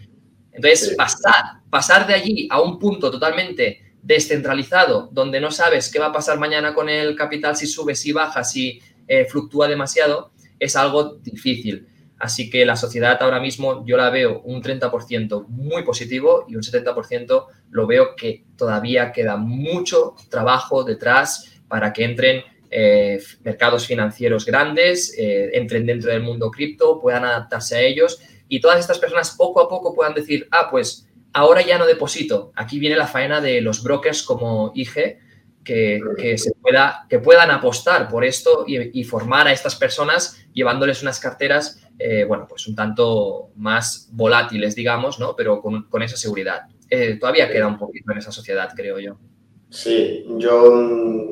Entonces, 0.51 0.95
pasar, 0.95 1.63
pasar 1.69 2.05
de 2.05 2.13
allí 2.13 2.47
a 2.51 2.61
un 2.61 2.77
punto 2.77 3.09
totalmente 3.09 3.95
descentralizado, 4.03 5.09
donde 5.11 5.39
no 5.39 5.49
sabes 5.49 5.91
qué 5.91 5.97
va 5.97 6.07
a 6.07 6.11
pasar 6.11 6.37
mañana 6.37 6.73
con 6.73 6.89
el 6.89 7.15
capital, 7.15 7.55
si 7.55 7.65
sube, 7.65 7.95
si 7.95 8.11
baja, 8.11 8.43
si 8.43 8.79
eh, 9.07 9.25
fluctúa 9.25 9.67
demasiado, 9.67 10.31
es 10.59 10.75
algo 10.75 11.15
difícil. 11.15 11.87
Así 12.19 12.49
que 12.49 12.65
la 12.65 12.75
sociedad 12.75 13.21
ahora 13.21 13.39
mismo 13.39 13.85
yo 13.85 13.97
la 13.97 14.09
veo 14.09 14.41
un 14.41 14.61
30% 14.61 15.47
muy 15.47 15.83
positivo 15.83 16.45
y 16.47 16.55
un 16.55 16.61
70% 16.61 17.47
lo 17.71 17.87
veo 17.87 18.15
que 18.15 18.45
todavía 18.55 19.11
queda 19.11 19.35
mucho 19.35 20.15
trabajo 20.29 20.83
detrás 20.83 21.61
para 21.67 21.91
que 21.91 22.05
entren 22.05 22.43
eh, 22.69 23.21
mercados 23.43 23.85
financieros 23.85 24.45
grandes, 24.45 25.15
eh, 25.17 25.51
entren 25.53 25.85
dentro 25.85 26.11
del 26.11 26.23
mundo 26.23 26.49
cripto, 26.49 26.99
puedan 26.99 27.25
adaptarse 27.25 27.75
a 27.75 27.81
ellos 27.81 28.19
y 28.47 28.61
todas 28.61 28.79
estas 28.79 28.99
personas 28.99 29.35
poco 29.37 29.61
a 29.61 29.69
poco 29.69 29.93
puedan 29.93 30.13
decir, 30.13 30.47
ah, 30.51 30.69
pues 30.71 31.07
ahora 31.33 31.61
ya 31.61 31.77
no 31.77 31.85
deposito. 31.85 32.51
Aquí 32.55 32.79
viene 32.79 32.95
la 32.95 33.07
faena 33.07 33.41
de 33.41 33.61
los 33.61 33.83
brokers 33.83 34.23
como 34.23 34.71
IG, 34.75 35.19
que, 35.63 36.35
se 36.37 36.51
pueda, 36.61 37.05
que 37.09 37.19
puedan 37.19 37.51
apostar 37.51 38.09
por 38.09 38.25
esto 38.25 38.65
y, 38.67 39.03
formar 39.03 39.47
a 39.47 39.53
estas 39.53 39.75
personas 39.75 40.45
llevándoles 40.53 41.01
unas 41.01 41.19
carteras, 41.19 41.82
eh, 41.99 42.25
bueno, 42.25 42.45
pues 42.47 42.67
un 42.67 42.75
tanto 42.75 43.51
más 43.55 44.09
volátiles, 44.11 44.75
digamos, 44.75 45.19
¿no? 45.19 45.35
Pero 45.35 45.61
con, 45.61 46.03
esa 46.03 46.17
seguridad. 46.17 46.63
Eh, 46.89 47.17
todavía 47.19 47.49
queda 47.51 47.67
un 47.67 47.77
poquito 47.77 48.11
en 48.11 48.17
esa 48.17 48.31
sociedad, 48.31 48.69
creo 48.75 48.99
yo. 48.99 49.17
Sí, 49.69 50.25
yo, 50.37 51.31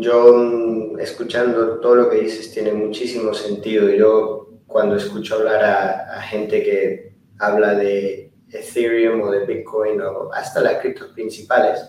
yo 0.00 0.98
escuchando 0.98 1.78
todo 1.78 1.94
lo 1.94 2.10
que 2.10 2.22
dices 2.22 2.52
tiene 2.52 2.72
muchísimo 2.72 3.32
sentido. 3.32 3.88
Yo 3.90 4.48
cuando 4.66 4.96
escucho 4.96 5.36
hablar 5.36 5.64
a, 5.64 6.18
a 6.18 6.22
gente 6.22 6.62
que 6.62 7.12
habla 7.38 7.74
de 7.74 8.32
Ethereum 8.50 9.22
o 9.22 9.30
de 9.30 9.44
Bitcoin 9.46 10.00
o 10.00 10.32
hasta 10.32 10.60
las 10.60 10.80
criptos 10.80 11.12
principales, 11.12 11.80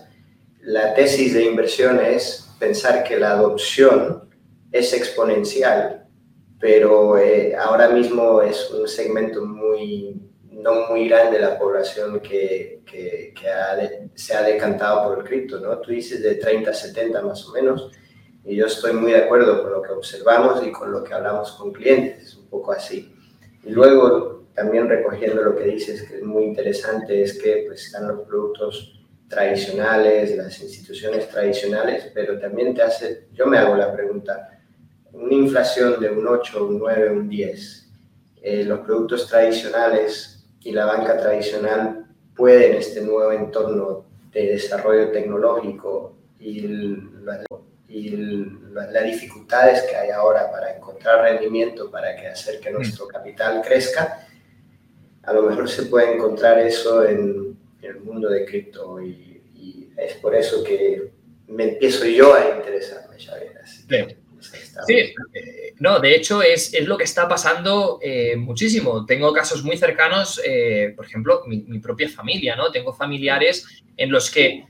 la 0.62 0.94
tesis 0.94 1.34
de 1.34 1.44
inversión 1.44 2.00
es 2.00 2.48
pensar 2.58 3.04
que 3.04 3.18
la 3.18 3.32
adopción 3.32 4.28
es 4.70 4.92
exponencial, 4.92 6.07
pero 6.60 7.16
eh, 7.18 7.54
ahora 7.54 7.88
mismo 7.88 8.42
es 8.42 8.70
un 8.70 8.88
segmento 8.88 9.44
muy, 9.44 10.20
no 10.50 10.88
muy 10.88 11.08
grande 11.08 11.38
de 11.38 11.44
la 11.44 11.58
población 11.58 12.20
que, 12.20 12.82
que, 12.84 13.34
se 14.14 14.34
ha 14.34 14.42
decantado 14.42 15.08
por 15.08 15.18
el 15.18 15.24
cripto, 15.24 15.60
¿no? 15.60 15.78
Tú 15.78 15.92
dices 15.92 16.22
de 16.22 16.34
30 16.34 16.70
a 16.70 16.74
70 16.74 17.22
más 17.22 17.46
o 17.46 17.52
menos, 17.52 17.92
y 18.44 18.56
yo 18.56 18.66
estoy 18.66 18.92
muy 18.92 19.12
de 19.12 19.18
acuerdo 19.18 19.62
con 19.62 19.72
lo 19.72 19.82
que 19.82 19.92
observamos 19.92 20.66
y 20.66 20.72
con 20.72 20.90
lo 20.90 21.04
que 21.04 21.14
hablamos 21.14 21.52
con 21.52 21.72
clientes, 21.72 22.22
es 22.22 22.34
un 22.34 22.48
poco 22.48 22.72
así. 22.72 23.14
Y 23.62 23.70
luego, 23.70 24.46
también 24.54 24.88
recogiendo 24.88 25.42
lo 25.42 25.54
que 25.54 25.64
dices, 25.64 26.02
que 26.02 26.16
es 26.16 26.22
muy 26.22 26.44
interesante, 26.44 27.22
es 27.22 27.40
que 27.40 27.64
pues, 27.66 27.86
están 27.86 28.08
los 28.08 28.26
productos 28.26 28.98
tradicionales, 29.28 30.36
las 30.36 30.60
instituciones 30.60 31.28
tradicionales, 31.28 32.10
pero 32.14 32.38
también 32.40 32.74
te 32.74 32.82
hace, 32.82 33.28
yo 33.32 33.46
me 33.46 33.58
hago 33.58 33.76
la 33.76 33.92
pregunta, 33.92 34.57
una 35.12 35.34
inflación 35.34 36.00
de 36.00 36.10
un 36.10 36.26
8, 36.26 36.66
un 36.66 36.78
9, 36.78 37.10
un 37.10 37.28
10, 37.28 37.88
eh, 38.42 38.64
los 38.64 38.80
productos 38.80 39.26
tradicionales 39.28 40.44
y 40.60 40.72
la 40.72 40.86
banca 40.86 41.16
tradicional 41.16 42.06
pueden 42.34 42.74
este 42.74 43.00
nuevo 43.00 43.32
entorno 43.32 44.04
de 44.32 44.52
desarrollo 44.52 45.10
tecnológico 45.10 46.16
y, 46.38 46.64
y 47.88 48.10
las 48.72 49.04
dificultades 49.04 49.82
que 49.82 49.96
hay 49.96 50.10
ahora 50.10 50.50
para 50.50 50.76
encontrar 50.76 51.22
rendimiento, 51.22 51.90
para 51.90 52.14
que 52.14 52.28
hacer 52.28 52.60
que 52.60 52.70
nuestro 52.70 53.06
mm. 53.06 53.08
capital 53.08 53.62
crezca, 53.62 54.26
a 55.22 55.32
lo 55.32 55.42
mejor 55.42 55.68
se 55.68 55.84
puede 55.84 56.14
encontrar 56.14 56.58
eso 56.58 57.04
en 57.04 57.56
el 57.82 58.00
mundo 58.00 58.28
de 58.28 58.44
cripto 58.44 59.02
y, 59.02 59.34
es 59.96 60.14
por 60.18 60.32
eso 60.36 60.62
que 60.62 61.10
me 61.48 61.70
empiezo 61.70 62.06
yo 62.06 62.32
a 62.32 62.56
interesarme, 62.56 63.16
Sí. 64.86 65.14
Eh, 65.34 65.74
no, 65.78 66.00
de 66.00 66.14
hecho 66.14 66.42
es, 66.42 66.74
es, 66.74 66.86
lo 66.86 66.96
que 66.96 67.04
está 67.04 67.28
pasando 67.28 67.98
eh, 68.02 68.36
muchísimo. 68.36 69.04
Tengo 69.06 69.32
casos 69.32 69.62
muy 69.62 69.76
cercanos, 69.76 70.40
eh, 70.44 70.92
por 70.96 71.06
ejemplo, 71.06 71.42
mi, 71.46 71.78
propia 71.78 72.08
familia, 72.08 72.56
¿no? 72.56 72.70
Tengo 72.70 72.92
familiares 72.92 73.66
en 73.96 74.10
los 74.10 74.30
que 74.30 74.64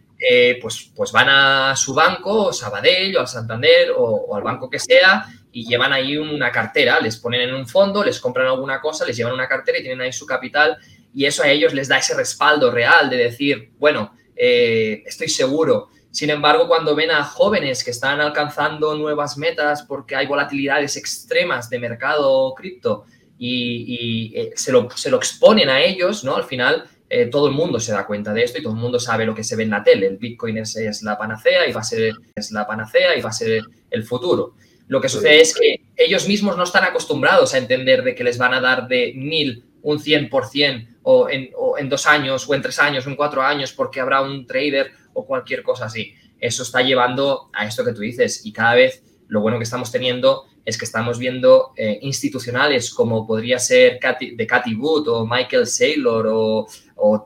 pues, 0.60 0.90
pues 0.96 1.12
van 1.12 1.28
a 1.28 1.76
su 1.76 1.94
banco, 1.94 2.46
o 2.46 2.52
Sabadell, 2.52 3.16
o 3.16 3.20
al 3.20 3.28
Santander, 3.28 3.92
o, 3.92 4.02
o, 4.02 4.36
al 4.36 4.42
banco 4.42 4.68
que 4.68 4.80
sea, 4.80 5.26
y 5.52 5.64
llevan 5.64 5.92
ahí 5.92 6.16
una 6.16 6.50
cartera, 6.50 6.98
les 6.98 7.16
ponen 7.16 7.42
en 7.42 7.54
un 7.54 7.68
fondo, 7.68 8.02
les 8.02 8.18
compran 8.18 8.48
alguna 8.48 8.80
cosa, 8.80 9.06
les 9.06 9.16
llevan 9.16 9.34
una 9.34 9.46
cartera 9.46 9.78
y 9.78 9.82
tienen 9.82 10.00
ahí 10.00 10.12
su 10.12 10.26
capital 10.26 10.76
y 11.14 11.24
eso 11.24 11.42
a 11.42 11.48
ellos 11.48 11.74
les 11.74 11.88
da 11.88 11.98
ese 11.98 12.14
respaldo 12.14 12.70
real 12.70 13.10
de 13.10 13.16
decir, 13.16 13.72
bueno, 13.78 14.14
eh, 14.36 15.02
estoy 15.06 15.28
seguro. 15.28 15.88
Sin 16.18 16.30
embargo, 16.30 16.66
cuando 16.66 16.96
ven 16.96 17.12
a 17.12 17.22
jóvenes 17.22 17.84
que 17.84 17.92
están 17.92 18.20
alcanzando 18.20 18.96
nuevas 18.96 19.38
metas 19.38 19.84
porque 19.84 20.16
hay 20.16 20.26
volatilidades 20.26 20.96
extremas 20.96 21.70
de 21.70 21.78
mercado 21.78 22.52
cripto 22.56 23.04
y, 23.38 24.32
eh, 24.34 24.50
se, 24.56 24.72
lo, 24.72 24.88
exponen 25.16 25.68
a 25.70 25.80
ellos, 25.80 26.24
¿no? 26.24 26.34
Al 26.34 26.42
final, 26.42 26.86
eh, 27.08 27.26
todo 27.26 27.46
el 27.46 27.54
mundo 27.54 27.78
se 27.78 27.92
da 27.92 28.04
cuenta 28.04 28.32
de 28.32 28.42
esto 28.42 28.58
y 28.58 28.64
todo 28.64 28.72
el 28.72 28.80
mundo 28.80 28.98
sabe 28.98 29.26
lo 29.26 29.32
que 29.32 29.44
se 29.44 29.54
ve 29.54 29.62
en 29.62 29.70
la 29.70 29.84
tele. 29.84 30.08
El 30.08 30.16
Bitcoin 30.16 30.58
es, 30.58 30.74
es, 30.74 31.04
la 31.04 31.16
panacea 31.16 31.68
y 31.68 31.72
va 31.72 31.82
a 31.82 31.84
ser 31.84 32.14
es 32.34 32.50
la 32.50 32.66
panacea 32.66 33.16
y 33.16 33.20
va 33.20 33.28
a 33.28 33.32
ser 33.32 33.62
el 33.88 34.02
futuro. 34.02 34.54
Lo 34.88 35.00
que 35.00 35.08
sucede 35.08 35.40
es 35.40 35.54
que 35.54 35.82
ellos 35.96 36.26
mismos 36.26 36.56
no 36.56 36.64
están 36.64 36.82
acostumbrados 36.82 37.54
a 37.54 37.58
entender 37.58 38.02
de 38.02 38.16
que 38.16 38.24
les 38.24 38.38
van 38.38 38.54
a 38.54 38.60
dar 38.60 38.88
de 38.88 39.12
mil 39.14 39.67
un 39.82 39.98
100% 39.98 40.96
o 41.02 41.28
en, 41.28 41.50
o 41.56 41.78
en 41.78 41.88
dos 41.88 42.06
años 42.06 42.48
o 42.48 42.54
en 42.54 42.62
tres 42.62 42.78
años 42.78 43.06
o 43.06 43.10
en 43.10 43.16
cuatro 43.16 43.42
años 43.42 43.72
porque 43.72 44.00
habrá 44.00 44.22
un 44.22 44.46
trader 44.46 44.92
o 45.12 45.26
cualquier 45.26 45.62
cosa 45.62 45.86
así. 45.86 46.14
Eso 46.40 46.62
está 46.62 46.82
llevando 46.82 47.50
a 47.52 47.66
esto 47.66 47.84
que 47.84 47.92
tú 47.92 48.00
dices 48.00 48.44
y 48.44 48.52
cada 48.52 48.74
vez 48.74 49.02
lo 49.28 49.40
bueno 49.40 49.58
que 49.58 49.64
estamos 49.64 49.92
teniendo 49.92 50.46
es 50.68 50.76
que 50.76 50.84
estamos 50.84 51.18
viendo 51.18 51.72
eh, 51.76 51.98
institucionales 52.02 52.92
como 52.92 53.26
podría 53.26 53.58
ser 53.58 53.98
de 54.20 54.46
Cathy 54.46 54.74
Wood 54.74 55.08
o 55.08 55.26
Michael 55.26 55.66
Saylor 55.66 56.26
o, 56.30 56.66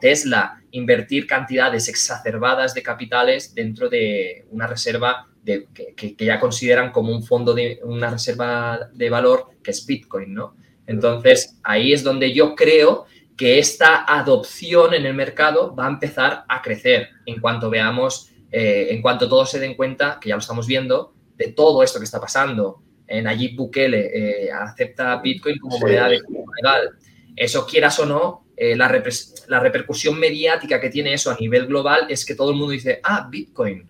Tesla 0.00 0.62
invertir 0.70 1.26
cantidades 1.26 1.88
exacerbadas 1.88 2.72
de 2.74 2.82
capitales 2.82 3.54
dentro 3.54 3.88
de 3.88 4.46
una 4.50 4.66
reserva 4.66 5.28
que, 5.44 6.14
ya 6.18 6.38
consideran 6.38 6.92
como 6.92 7.12
un 7.12 7.24
fondo 7.24 7.52
de 7.52 7.80
una 7.82 8.10
reserva 8.10 8.90
de 8.92 9.10
valor 9.10 9.48
que 9.62 9.72
es 9.72 9.84
Bitcoin, 9.84 10.34
¿no? 10.34 10.54
Entonces, 10.92 11.58
ahí 11.62 11.92
es 11.92 12.02
donde 12.02 12.32
yo 12.32 12.54
creo 12.54 13.06
que 13.36 13.58
esta 13.58 14.04
adopción 14.04 14.94
en 14.94 15.06
el 15.06 15.14
mercado 15.14 15.74
va 15.74 15.86
a 15.86 15.90
empezar 15.90 16.44
a 16.48 16.60
crecer 16.60 17.08
en 17.26 17.40
cuanto 17.40 17.70
veamos, 17.70 18.30
eh, 18.50 18.88
en 18.90 19.00
cuanto 19.00 19.28
todos 19.28 19.50
se 19.50 19.58
den 19.58 19.74
cuenta, 19.74 20.18
que 20.20 20.28
ya 20.28 20.34
lo 20.34 20.40
estamos 20.40 20.66
viendo, 20.66 21.14
de 21.36 21.48
todo 21.48 21.82
esto 21.82 21.98
que 21.98 22.04
está 22.04 22.20
pasando. 22.20 22.82
En 23.06 23.26
allí 23.26 23.56
Bukele 23.56 24.10
eh, 24.46 24.52
acepta 24.52 25.16
Bitcoin 25.16 25.58
como 25.58 25.78
moneda 25.78 26.08
de 26.08 26.20
legal. 26.62 26.90
Eso, 27.34 27.66
quieras 27.66 27.98
o 27.98 28.06
no, 28.06 28.44
eh, 28.54 28.76
la, 28.76 28.86
repercusión 28.86 30.20
mediática 30.20 30.78
que 30.78 30.90
tiene 30.90 31.14
eso 31.14 31.30
a 31.30 31.36
nivel 31.36 31.66
global 31.66 32.06
es 32.10 32.24
que 32.26 32.34
todo 32.34 32.50
el 32.50 32.56
mundo 32.56 32.72
dice, 32.72 33.00
ah, 33.02 33.26
Bitcoin, 33.30 33.86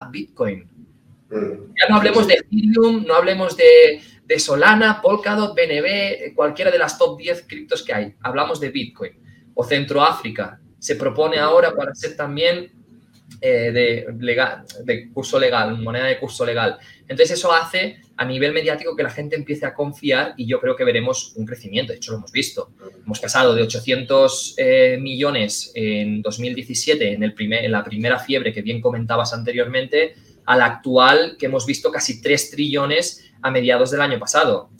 ah, 0.00 0.08
Bitcoin. 0.10 0.66
Mm. 1.28 1.74
Ya 1.78 1.88
no 1.90 1.96
hablemos 1.96 2.26
de 2.26 2.34
Ethereum, 2.34 3.04
no 3.06 3.14
hablemos 3.14 3.56
de 3.56 4.00
de 4.24 4.38
Solana, 4.38 5.00
Polkadot, 5.02 5.54
BNB, 5.54 6.34
cualquiera 6.34 6.70
de 6.70 6.78
las 6.78 6.98
top 6.98 7.18
10 7.18 7.44
criptos 7.46 7.82
que 7.82 7.92
hay. 7.92 8.14
Hablamos 8.20 8.60
de 8.60 8.70
Bitcoin. 8.70 9.12
O 9.54 9.64
Centroáfrica. 9.64 10.60
Se 10.78 10.96
propone 10.96 11.38
ahora 11.38 11.74
para 11.74 11.94
ser 11.94 12.16
también 12.16 12.72
eh, 13.40 14.06
de 14.84 15.10
curso 15.12 15.38
legal, 15.38 15.78
moneda 15.80 16.06
de 16.06 16.18
curso 16.18 16.44
legal. 16.44 16.78
Entonces 17.02 17.38
eso 17.38 17.52
hace 17.52 17.98
a 18.16 18.24
nivel 18.24 18.52
mediático 18.52 18.96
que 18.96 19.02
la 19.02 19.10
gente 19.10 19.36
empiece 19.36 19.66
a 19.66 19.74
confiar 19.74 20.34
y 20.36 20.46
yo 20.46 20.60
creo 20.60 20.76
que 20.76 20.84
veremos 20.84 21.34
un 21.36 21.46
crecimiento. 21.46 21.92
De 21.92 21.96
hecho, 21.98 22.12
lo 22.12 22.18
hemos 22.18 22.32
visto. 22.32 22.70
Hemos 23.04 23.20
pasado 23.20 23.54
de 23.54 23.62
800 23.62 24.54
eh, 24.56 24.98
millones 25.00 25.72
en 25.74 26.22
2017, 26.22 27.14
en, 27.14 27.22
el 27.22 27.34
primer, 27.34 27.64
en 27.64 27.72
la 27.72 27.84
primera 27.84 28.18
fiebre 28.18 28.52
que 28.52 28.62
bien 28.62 28.80
comentabas 28.80 29.34
anteriormente, 29.34 30.14
al 30.46 30.62
actual 30.62 31.36
que 31.38 31.46
hemos 31.46 31.66
visto 31.66 31.90
casi 31.90 32.20
3 32.20 32.50
trillones 32.50 33.30
a 33.42 33.50
mediados 33.50 33.90
del 33.90 34.00
año 34.00 34.18
pasado. 34.18 34.70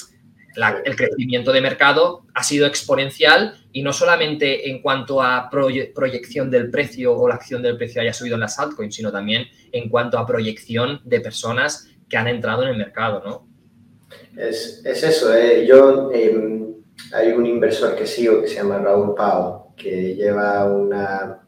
el 0.84 0.94
crecimiento 0.94 1.52
de 1.52 1.60
mercado 1.60 2.24
ha 2.32 2.44
sido 2.44 2.66
exponencial 2.66 3.56
y 3.72 3.82
no 3.82 3.92
solamente 3.92 4.70
en 4.70 4.80
cuanto 4.80 5.20
a 5.20 5.50
proyección 5.50 6.50
del 6.50 6.70
precio 6.70 7.16
o 7.16 7.28
la 7.28 7.34
acción 7.34 7.60
del 7.60 7.76
precio 7.76 8.00
haya 8.00 8.12
subido 8.12 8.36
en 8.36 8.42
las 8.42 8.58
altcoins, 8.58 8.94
sino 8.94 9.10
también 9.10 9.46
en 9.72 9.88
cuanto 9.88 10.16
a 10.16 10.26
proyección 10.26 11.00
de 11.04 11.20
personas 11.20 11.88
que 12.08 12.16
han 12.16 12.28
entrado 12.28 12.62
en 12.62 12.68
el 12.68 12.76
mercado, 12.76 13.22
¿no? 13.24 13.48
Es, 14.36 14.80
es 14.84 15.02
eso, 15.02 15.34
eh. 15.34 15.66
yo 15.66 16.10
em, 16.12 16.74
hay 17.12 17.32
un 17.32 17.46
inversor 17.46 17.96
que 17.96 18.06
sigo 18.06 18.40
que 18.40 18.48
se 18.48 18.56
llama 18.56 18.78
Raúl 18.78 19.14
Pau, 19.14 19.74
que 19.76 20.14
lleva 20.14 20.64
una, 20.72 21.40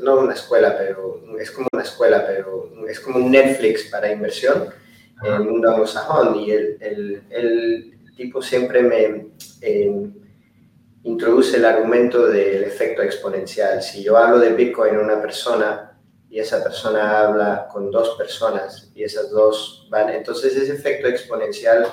no 0.00 0.20
una 0.20 0.34
escuela, 0.34 0.76
pero 0.76 1.22
es 1.38 1.50
como 1.50 1.68
una 1.72 1.82
escuela, 1.82 2.24
pero 2.26 2.70
es 2.88 3.00
como 3.00 3.18
un 3.18 3.30
Netflix 3.30 3.84
para 3.90 4.12
inversión 4.12 4.68
en 5.22 5.32
el 5.34 5.40
mundo 5.40 5.70
anglosajón 5.70 6.36
y 6.36 6.50
el, 6.50 7.22
el, 7.30 7.96
tipo 8.16 8.42
siempre 8.42 8.82
me 8.82 9.30
em, 9.62 10.12
introduce 11.04 11.56
el 11.56 11.64
argumento 11.64 12.26
del 12.26 12.64
efecto 12.64 13.02
exponencial. 13.02 13.82
Si 13.82 14.02
yo 14.02 14.16
hablo 14.16 14.38
de 14.38 14.52
Bitcoin 14.52 14.96
a 14.96 15.00
una 15.00 15.22
persona, 15.22 15.90
y 16.30 16.38
esa 16.38 16.62
persona 16.62 17.20
habla 17.20 17.66
con 17.66 17.90
dos 17.90 18.16
personas 18.16 18.92
y 18.94 19.02
esas 19.02 19.30
dos 19.30 19.88
van, 19.90 20.10
entonces 20.10 20.54
ese 20.54 20.72
efecto 20.72 21.08
exponencial 21.08 21.86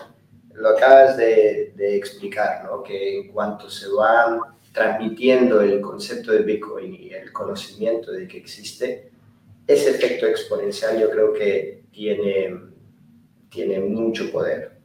lo 0.53 0.69
acabas 0.69 1.17
de, 1.17 1.73
explicar, 1.77 2.65
¿no? 2.65 2.83
que 2.83 3.19
en 3.19 3.31
cuanto 3.31 3.69
se 3.69 3.87
va 3.89 4.56
transmitiendo 4.77 5.61
el 5.61 5.81
concepto 5.81 6.31
de 6.31 6.43
Bitcoin 6.43 6.93
y 6.93 7.09
el 7.09 7.31
conocimiento 7.31 8.11
de 8.11 8.27
que 8.27 8.37
existe, 8.37 9.09
ese 9.65 9.89
efecto 9.89 10.27
exponencial 10.27 10.99
yo 10.99 11.09
creo 11.09 11.33
que 11.33 11.81
tiene, 11.91 12.55
tiene 13.49 13.79
mucho 13.79 14.31
poder. 14.31 14.77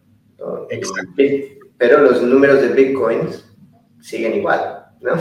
Pero 1.77 1.99
los 1.99 2.23
números 2.23 2.63
de 2.63 2.69
Bitcoin 2.69 3.29
siguen 4.01 4.37
igual. 4.37 4.87
¿no? 5.03 5.13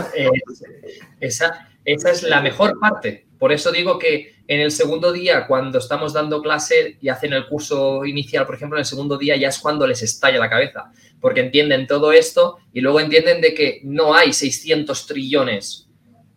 esa, 1.20 1.68
esa 1.84 2.10
es 2.10 2.22
la 2.22 2.40
mejor 2.40 2.80
parte. 2.80 3.26
Por 3.38 3.52
eso 3.52 3.72
digo 3.72 3.98
que 3.98 4.31
en 4.48 4.60
el 4.60 4.70
segundo 4.70 5.12
día, 5.12 5.46
cuando 5.46 5.78
estamos 5.78 6.12
dando 6.12 6.42
clase 6.42 6.98
y 7.00 7.08
hacen 7.08 7.32
el 7.32 7.46
curso 7.46 8.04
inicial, 8.04 8.44
por 8.44 8.56
ejemplo, 8.56 8.76
en 8.76 8.80
el 8.80 8.86
segundo 8.86 9.16
día 9.16 9.36
ya 9.36 9.48
es 9.48 9.58
cuando 9.58 9.86
les 9.86 10.02
estalla 10.02 10.38
la 10.38 10.50
cabeza, 10.50 10.92
porque 11.20 11.40
entienden 11.40 11.86
todo 11.86 12.12
esto 12.12 12.58
y 12.72 12.80
luego 12.80 13.00
entienden 13.00 13.40
de 13.40 13.54
que 13.54 13.80
no 13.84 14.14
hay 14.14 14.32
600 14.32 15.06
trillones. 15.06 15.88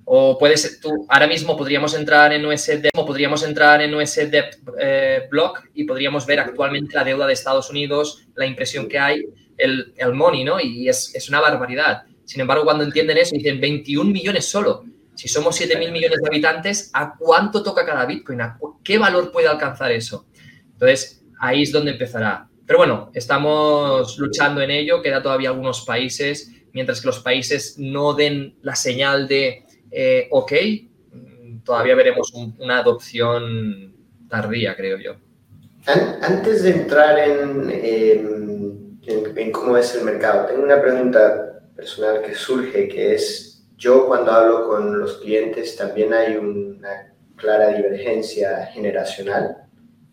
O 0.08 0.38
puedes, 0.38 0.80
tú, 0.80 1.08
ahora 1.10 1.26
mismo 1.26 1.58
podríamos 1.58 1.96
entrar 1.96 2.32
en 2.32 2.46
USD, 2.46 2.90
podríamos 2.94 3.42
entrar 3.44 3.82
en 3.82 3.96
USD 3.96 4.36
eh, 4.80 5.28
Block 5.32 5.64
y 5.74 5.84
podríamos 5.84 6.28
ver 6.28 6.40
actualmente 6.40 6.96
la 6.96 7.04
deuda 7.04 7.26
de 7.26 7.34
Estados 7.34 7.72
Unidos, 7.72 8.28
la 8.36 8.46
impresión 8.46 8.88
que 8.88 9.00
hay, 9.00 9.26
el, 9.58 9.94
el 9.98 10.14
money, 10.14 10.44
¿no? 10.44 10.60
Y 10.60 10.88
es, 10.88 11.14
es 11.16 11.28
una 11.28 11.42
barbaridad. 11.42 12.04
Sin 12.24 12.42
embargo, 12.42 12.64
cuando 12.66 12.84
entienden 12.84 13.18
eso, 13.18 13.36
dicen 13.36 13.60
21 13.60 14.12
millones 14.12 14.46
solo. 14.46 14.84
Si 15.16 15.28
somos 15.28 15.56
7 15.56 15.78
mil 15.78 15.92
millones 15.92 16.20
de 16.22 16.28
habitantes, 16.28 16.92
¿a 16.94 17.16
cuánto 17.18 17.64
toca 17.64 17.86
cada 17.86 18.06
Bitcoin? 18.06 18.40
qué 18.84 18.98
valor 18.98 19.32
puede 19.32 19.48
alcanzar 19.48 19.92
eso? 19.92 20.28
Entonces, 20.74 21.24
ahí 21.40 21.64
es 21.64 21.72
donde 21.72 21.92
empezará. 21.92 22.50
Pero 22.66 22.80
bueno, 22.80 23.12
estamos 23.14 24.18
luchando 24.18 24.62
en 24.62 24.72
ello, 24.72 25.02
queda 25.02 25.22
todavía 25.22 25.50
algunos 25.50 25.86
países, 25.86 26.52
mientras 26.74 27.00
que 27.00 27.08
los 27.08 27.20
países 27.20 27.76
no 27.78 28.14
den 28.14 28.58
la 28.62 28.76
señal 28.76 29.28
de 29.28 29.66
eh, 29.92 30.28
ok, 30.32 30.52
todavía 31.64 31.96
veremos 31.96 32.34
una 32.34 32.80
adopción 32.80 33.96
tardía, 34.30 34.76
creo 34.76 34.98
yo. 35.00 35.16
Antes 36.22 36.64
de 36.64 36.72
entrar 36.72 37.20
en, 37.20 39.00
en 39.08 39.52
cómo 39.52 39.78
es 39.78 39.96
el 39.96 40.04
mercado, 40.04 40.48
tengo 40.48 40.64
una 40.64 40.82
pregunta 40.82 41.62
personal 41.76 42.22
que 42.24 42.34
surge, 42.34 42.88
que 42.88 43.16
es 43.16 43.55
yo 43.78 44.08
cuando 44.08 44.32
hablo 44.32 44.68
con 44.68 45.00
los 45.00 45.18
clientes 45.18 45.76
también 45.76 46.14
hay 46.14 46.36
una 46.38 47.14
clara 47.36 47.70
divergencia 47.70 48.68
generacional 48.68 49.66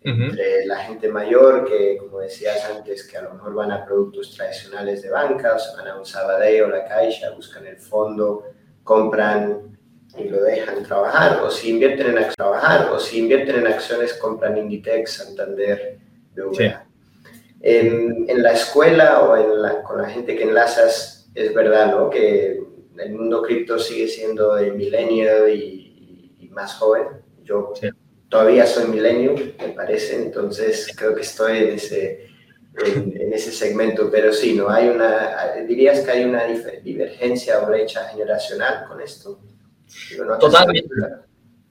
entre 0.05 0.65
la 0.65 0.79
gente 0.79 1.07
mayor 1.07 1.65
que, 1.65 1.97
como 1.97 2.19
decías 2.19 2.65
antes, 2.65 3.07
que 3.07 3.17
a 3.17 3.21
lo 3.21 3.35
mejor 3.35 3.53
van 3.53 3.71
a 3.71 3.85
productos 3.85 4.35
tradicionales 4.35 5.01
de 5.01 5.09
banca, 5.09 5.55
o 5.55 5.59
se 5.59 5.75
van 5.77 5.87
a 5.87 5.95
un 5.97 6.05
Sabadell 6.05 6.63
o 6.63 6.67
la 6.67 6.85
Caixa, 6.85 7.31
buscan 7.31 7.65
el 7.65 7.77
fondo, 7.77 8.43
compran 8.83 9.77
y 10.17 10.25
lo 10.25 10.43
dejan 10.43 10.83
trabajar, 10.83 11.41
o 11.41 11.49
si 11.49 11.69
invierten 11.69 12.07
en 12.07 12.17
acciones, 12.17 12.35
trabajar, 12.35 12.89
o 12.91 12.99
si 12.99 13.19
invierten 13.19 13.55
en 13.55 13.67
acciones, 13.67 14.13
compran 14.15 14.57
Inditex, 14.57 15.13
Santander, 15.13 15.97
BVA. 16.35 16.85
En, 17.61 18.25
en, 18.29 18.43
la 18.43 18.51
escuela 18.51 19.21
o 19.21 19.37
en 19.37 19.83
con 19.83 20.01
la 20.01 20.09
gente 20.09 20.35
que 20.35 20.43
enlazas, 20.43 21.29
es 21.33 21.53
verdad, 21.53 21.91
¿no? 21.91 22.09
Que 22.09 22.61
el 22.97 23.11
mundo 23.13 23.41
cripto 23.41 23.79
sigue 23.79 24.07
siendo 24.07 24.55
de 24.55 24.71
milenio 24.71 25.47
y, 25.49 26.49
más 26.51 26.75
joven. 26.75 27.07
Yo 27.43 27.73
todavía 28.29 28.67
soy 28.67 28.87
milenio, 28.87 29.33
me 29.33 29.69
parece, 29.69 30.17
entonces 30.17 30.93
creo 30.95 31.15
que 31.15 31.21
estoy 31.21 31.57
en 31.57 31.69
ese, 31.69 32.27
en, 32.85 33.33
ese 33.33 33.51
segmento, 33.51 34.11
pero 34.11 34.31
sí, 34.31 34.53
¿no? 34.53 34.69
Hay 34.69 34.87
una, 34.87 35.55
¿dirías 35.67 36.01
que 36.01 36.11
hay 36.11 36.25
una 36.25 36.43
divergencia 36.83 37.59
o 37.59 37.65
brecha 37.65 38.07
generacional 38.09 38.85
con 38.87 39.01
esto? 39.01 39.41
Totalmente. 40.39 40.89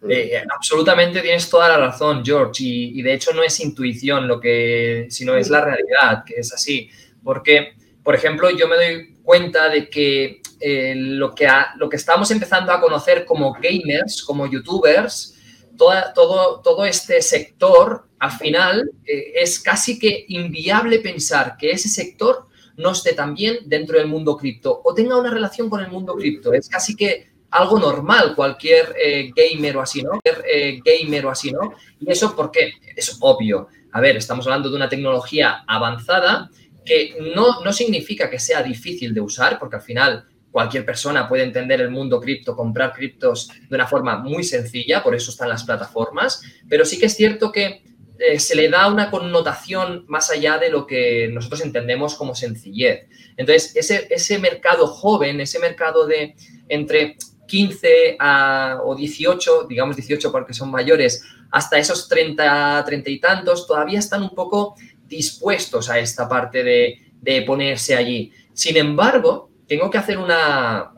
Eh, 0.09 0.35
eh, 0.35 0.43
absolutamente 0.53 1.21
tienes 1.21 1.49
toda 1.49 1.69
la 1.69 1.77
razón, 1.77 2.25
George, 2.25 2.65
y, 2.65 2.99
y, 2.99 3.03
de 3.03 3.15
hecho 3.15 3.33
no 3.33 3.45
es 3.45 3.61
intuición 3.61 4.27
lo 4.27 4.41
que, 4.41 5.07
sino 5.11 5.37
es 5.37 5.49
la 5.49 5.65
realidad, 5.65 6.25
que 6.27 6.41
es 6.41 6.53
así. 6.53 6.91
Porque, 7.23 7.75
por 8.03 8.17
ejemplo, 8.17 8.51
yo 8.51 8.67
me 8.67 8.75
doy 8.75 9.17
cuenta 9.23 9.69
de 9.69 9.89
que 9.89 10.42
eh, 10.65 10.95
lo, 10.95 11.35
que 11.35 11.49
lo 11.77 11.89
que 11.89 11.97
estamos 11.97 12.31
empezando 12.31 12.71
a 12.71 12.81
conocer 12.81 13.25
como 13.25 13.53
gamers, 13.53 14.23
como 14.23 14.47
youtubers, 14.47 15.37
todo, 15.77 16.61
todo 16.61 16.85
este 16.85 17.21
sector, 17.21 18.07
al 18.21 18.31
final, 18.31 18.91
eh, 19.05 19.33
es 19.35 19.59
casi 19.59 19.99
que 19.99 20.25
inviable 20.29 21.01
pensar 21.01 21.57
que 21.59 21.73
ese 21.73 21.89
sector 21.89 22.47
no 22.77 22.93
esté 22.93 23.13
también 23.15 23.59
dentro 23.67 23.99
del 23.99 24.07
mundo 24.07 24.37
cripto 24.37 24.81
o 24.85 24.95
tenga 24.95 25.17
una 25.17 25.31
relación 25.31 25.69
con 25.69 25.81
el 25.81 25.91
mundo 25.91 26.15
cripto. 26.15 26.53
Es 26.53 26.69
casi 26.69 26.95
que 26.95 27.33
algo 27.51 27.81
normal, 27.81 28.35
cualquier 28.37 28.95
eh, 29.03 29.33
gamer 29.35 29.77
o 29.77 29.83
así, 29.83 30.03
¿no? 30.03 30.21
gamer 30.23 31.27
o 31.27 31.31
así, 31.31 31.51
¿no? 31.51 31.75
Y 31.99 32.11
eso, 32.11 32.37
¿por 32.37 32.53
qué? 32.53 32.75
Es 32.95 33.19
obvio. 33.21 33.67
A 33.91 34.01
ver, 34.01 34.17
estamos 34.17 34.47
hablando 34.47 34.71
de 34.71 34.77
una 34.77 34.89
tecnología 34.89 35.65
avanzada 35.67 36.51
que 36.85 37.17
no, 37.35 37.63
no 37.63 37.73
significa 37.73 38.31
que 38.31 38.39
sea 38.39 38.63
difícil 38.63 39.13
de 39.13 39.21
usar, 39.21 39.59
porque 39.59 39.77
al 39.77 39.83
final 39.83 40.27
cualquier 40.53 40.85
persona 40.85 41.29
puede 41.29 41.45
entender 41.45 41.81
el 41.81 41.91
mundo 41.91 42.21
cripto, 42.21 42.55
comprar 42.55 42.93
criptos 42.93 43.49
de 43.69 43.75
una 43.75 43.89
forma 43.89 44.19
muy 44.19 44.45
sencilla, 44.45 45.03
por 45.03 45.15
eso 45.15 45.31
están 45.31 45.49
las 45.49 45.65
plataformas, 45.65 46.43
pero 46.69 46.85
sí 46.85 46.99
que 46.99 47.07
es 47.07 47.17
cierto 47.17 47.51
que 47.51 47.83
eh, 48.19 48.39
se 48.39 48.55
le 48.55 48.69
da 48.69 48.87
una 48.87 49.11
connotación 49.11 50.05
más 50.07 50.31
allá 50.31 50.59
de 50.59 50.71
lo 50.71 50.87
que 50.87 51.29
nosotros 51.33 51.63
entendemos 51.63 52.15
como 52.15 52.35
sencillez. 52.35 53.09
Entonces, 53.37 53.75
ese, 53.75 54.07
ese 54.11 54.39
mercado 54.39 54.87
joven, 54.87 55.41
ese 55.41 55.59
mercado 55.59 56.07
de 56.07 56.37
entre 56.69 57.17
15 57.47 58.17
a, 58.21 58.79
o 58.85 58.95
18, 58.95 59.65
digamos 59.69 59.97
18 59.97 60.31
porque 60.31 60.55
son 60.55 60.71
mayores, 60.71 61.25
hasta 61.51 61.79
esos 61.79 62.09
30, 62.09 62.85
30 62.85 63.11
y 63.11 63.19
tantos, 63.19 63.67
todavía 63.67 63.99
están 63.99 64.23
un 64.23 64.35
poco 64.35 64.77
dispuestos 65.07 65.91
a 65.91 65.99
esta 65.99 66.29
parte 66.29 66.63
de, 66.63 66.99
de 67.21 67.43
ponerse 67.43 67.97
allí. 67.97 68.33
Sin 68.53 68.77
embargo, 68.77 69.51
tengo 69.73 69.89
que 69.89 69.97
hacer 69.97 70.19
una, 70.19 70.93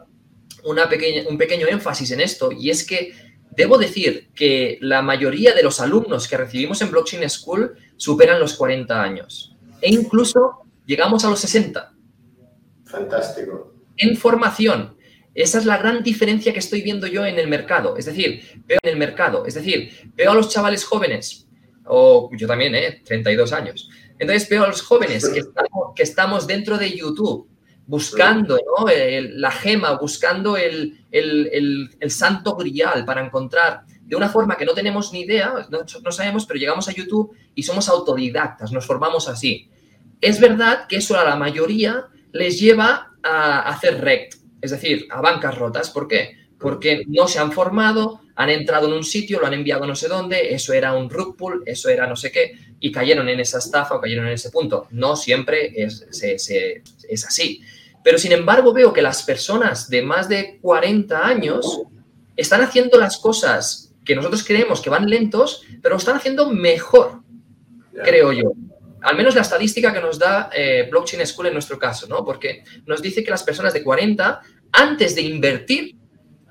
una 0.65 0.89
pequeña, 0.89 1.23
un 1.29 1.39
pequeño 1.39 1.69
énfasis 1.69 2.11
en 2.11 2.21
esto 2.21 2.51
y 2.51 2.71
es 2.71 2.85
que 2.85 3.13
debo 3.57 3.79
decir 3.79 4.31
que 4.35 4.79
la 4.81 5.01
mayoría 5.01 5.55
de 5.55 5.63
los 5.63 5.79
alumnos 5.79 6.27
que 6.27 6.37
recibimos 6.37 6.83
en 6.83 6.91
Blockchain 6.91 7.31
School 7.31 7.77
superan 7.97 8.41
los 8.41 8.55
40 8.55 9.01
años 9.01 9.57
e 9.81 9.91
incluso 9.93 10.67
llegamos 10.87 11.25
a 11.25 11.31
los 11.31 11.39
60. 11.39 11.95
Fantástico. 12.85 13.75
En 13.97 14.17
formación. 14.17 14.97
Esa 15.35 15.59
es 15.59 15.67
la 15.67 15.79
gran 15.79 16.03
diferencia 16.03 16.53
que 16.53 16.59
estoy 16.59 16.83
viendo 16.83 17.07
yo 17.07 17.25
en 17.25 17.39
el 17.39 17.47
mercado. 17.47 17.97
Es 17.97 18.07
decir, 18.07 18.43
veo 18.67 18.81
en 18.83 18.91
el 18.91 18.97
mercado. 18.97 19.47
Es 19.47 19.55
decir, 19.55 20.11
veo 20.17 20.33
a 20.33 20.35
los 20.35 20.49
chavales 20.49 20.85
jóvenes, 20.85 21.47
o 21.87 22.29
yo 22.37 22.49
también, 22.49 22.75
¿eh? 22.75 23.03
32 23.05 23.53
años. 23.53 23.89
Entonces 24.19 24.49
veo 24.49 24.65
a 24.65 24.69
los 24.69 24.83
jóvenes 24.83 25.29
que 25.29 25.43
que 25.95 26.03
estamos 26.03 26.49
dentro 26.49 26.77
de 26.77 26.97
YouTube 26.97 27.54
buscando 27.87 28.59
la 28.87 29.51
gema, 29.51 29.93
buscando 29.93 30.57
el, 30.57 30.99
santo 32.09 32.57
grial 32.57 33.05
para 33.05 33.25
encontrar 33.25 33.85
de 34.03 34.17
una 34.17 34.29
forma 34.29 34.57
que 34.57 34.65
no 34.65 34.75
tenemos 34.75 35.13
ni 35.13 35.21
idea, 35.21 35.67
no, 35.71 36.13
sabemos, 36.13 36.47
pero 36.47 36.61
llegamos 36.61 36.89
a 36.89 36.93
YouTube 36.93 37.35
y 37.55 37.63
somos 37.63 37.89
autodidactas, 37.89 38.73
nos 38.73 38.87
formamos 38.87 39.29
así. 39.29 39.71
Es 40.21 40.41
verdad 40.41 40.87
que 40.87 40.97
eso 40.97 41.19
a 41.19 41.25
la 41.25 41.37
mayoría 41.37 42.07
les 42.33 42.59
lleva 42.61 43.13
a 43.23 43.61
hacer 43.69 44.01
rect, 44.03 44.35
es 44.61 44.71
decir, 44.71 45.07
a 45.11 45.21
bancas 45.21 45.57
rotas. 45.57 45.91
¿Por 45.91 46.09
qué? 46.09 46.44
Porque 46.65 47.05
no 47.07 47.29
se 47.29 47.39
han 47.39 47.53
formado, 47.53 48.23
han 48.35 48.51
entrado 48.51 48.89
en 48.89 48.95
un 48.95 49.05
sitio, 49.05 49.39
lo 49.39 49.47
han 49.47 49.55
enviado 49.55 49.87
no 49.87 49.95
sé 49.95 50.09
dónde, 50.09 50.53
eso 50.55 50.73
era 50.73 50.95
un 50.95 51.09
rug 51.09 51.37
pull, 51.37 51.63
eso 51.67 51.89
era 51.89 52.07
no 52.07 52.17
sé 52.17 52.33
qué, 52.33 52.59
y 52.81 52.91
cayeron 52.91 53.29
en 53.29 53.39
esa 53.39 53.59
estafa 53.59 53.95
o 53.95 54.01
cayeron 54.01 54.27
en 54.27 54.33
ese 54.33 54.51
punto. 54.51 54.89
No 54.91 55.15
siempre 55.15 55.73
es, 55.77 56.07
es 56.11 57.27
así. 57.27 57.61
Pero 58.03 58.19
sin 58.19 58.33
embargo 58.33 58.73
veo 58.73 58.93
que 58.93 59.03
las 59.03 59.23
personas 59.23 59.89
de 59.89 60.03
más 60.03 60.29
de 60.29 60.59
40 60.61 61.27
años 61.27 61.83
están 62.37 62.61
haciendo 62.63 62.99
las 62.99 63.19
cosas 63.19 63.95
que 64.05 64.15
nosotros 64.15 64.45
creemos 64.45 64.81
que 64.81 64.91
van 64.91 65.09
lentos, 65.09 65.63
pero 65.83 65.95
lo 65.95 65.99
están 65.99 66.17
haciendo 66.17 66.51
mejor. 66.51 67.23
creo 68.05 68.33
yo. 68.33 68.53
Al 69.01 69.17
menos 69.17 69.35
la 69.35 69.43
estadística 69.43 69.93
que 69.93 70.01
nos 70.01 70.19
da 70.19 70.51
eh, 70.55 70.89
Blockchain 70.91 71.27
School 71.27 71.47
en 71.47 71.53
nuestro 71.53 71.79
caso, 71.79 72.07
¿no? 72.07 72.25
Porque 72.25 72.65
nos 72.87 73.03
dice 73.03 73.23
que 73.23 73.31
las 73.31 73.43
personas 73.43 73.73
de 73.73 73.83
40, 73.83 74.41
antes 74.73 75.15
de 75.15 75.23
invertir, 75.23 75.97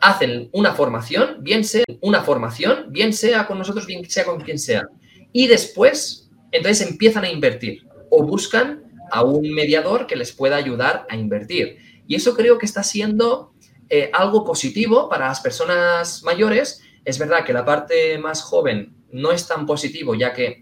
hacen 0.04 0.50
una 0.52 0.74
formación, 0.74 1.38
bien 1.40 1.64
sea 1.64 1.86
una 2.02 2.24
formación, 2.24 2.88
bien 2.90 3.14
sea 3.14 3.48
con 3.48 3.58
nosotros, 3.58 3.88
bien 3.88 4.08
sea 4.10 4.26
con 4.26 4.42
quien 4.42 4.60
sea. 4.60 4.88
Y 5.32 5.48
después, 5.48 6.30
entonces 6.52 6.86
empiezan 6.88 7.24
a 7.24 7.30
invertir 7.30 7.88
o 8.10 8.22
buscan 8.24 8.84
a 9.10 9.24
un 9.24 9.50
mediador 9.54 10.06
que 10.06 10.18
les 10.18 10.34
pueda 10.34 10.58
ayudar 10.58 11.06
a 11.10 11.16
invertir. 11.16 11.78
Y 12.06 12.16
eso 12.16 12.36
creo 12.36 12.58
que 12.58 12.66
está 12.66 12.84
siendo 12.84 13.54
eh, 13.90 14.10
algo 14.12 14.44
positivo 14.44 15.08
para 15.08 15.30
las 15.30 15.40
personas 15.40 16.22
mayores. 16.24 16.82
Es 17.06 17.18
verdad 17.18 17.46
que 17.46 17.54
la 17.54 17.64
parte 17.64 18.18
más 18.18 18.42
joven 18.42 18.94
no 19.14 19.32
es 19.32 19.48
tan 19.48 19.66
positivo, 19.66 20.16
ya 20.16 20.34
que 20.34 20.62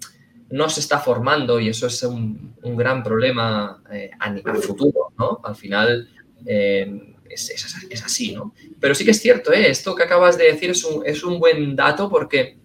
no 0.51 0.69
se 0.69 0.82
está 0.82 0.99
formando 0.99 1.60
y 1.60 1.69
eso 1.69 1.88
es 1.88 2.04
un, 2.04 2.56
gran 2.62 3.01
problema 3.01 3.82
eh, 3.91 4.12
a, 4.19 4.36
futuro, 4.56 5.13
¿no? 5.17 5.39
Al 5.43 5.56
final 5.56 6.10
eh, 6.45 7.11
es, 7.34 8.04
así, 8.04 8.34
¿no? 8.34 8.54
Pero 8.80 8.96
sí 8.96 9.06
que 9.06 9.12
es 9.12 9.22
cierto, 9.22 9.52
¿eh? 9.54 9.70
esto 9.70 9.96
que 9.96 10.04
acabas 10.04 10.38
de 10.38 10.46
decir 10.46 10.72
es 10.72 10.84
un, 10.84 11.06
es 11.06 11.24
un 11.24 11.39
buen 11.39 11.76
dato 11.76 12.10
porque 12.10 12.58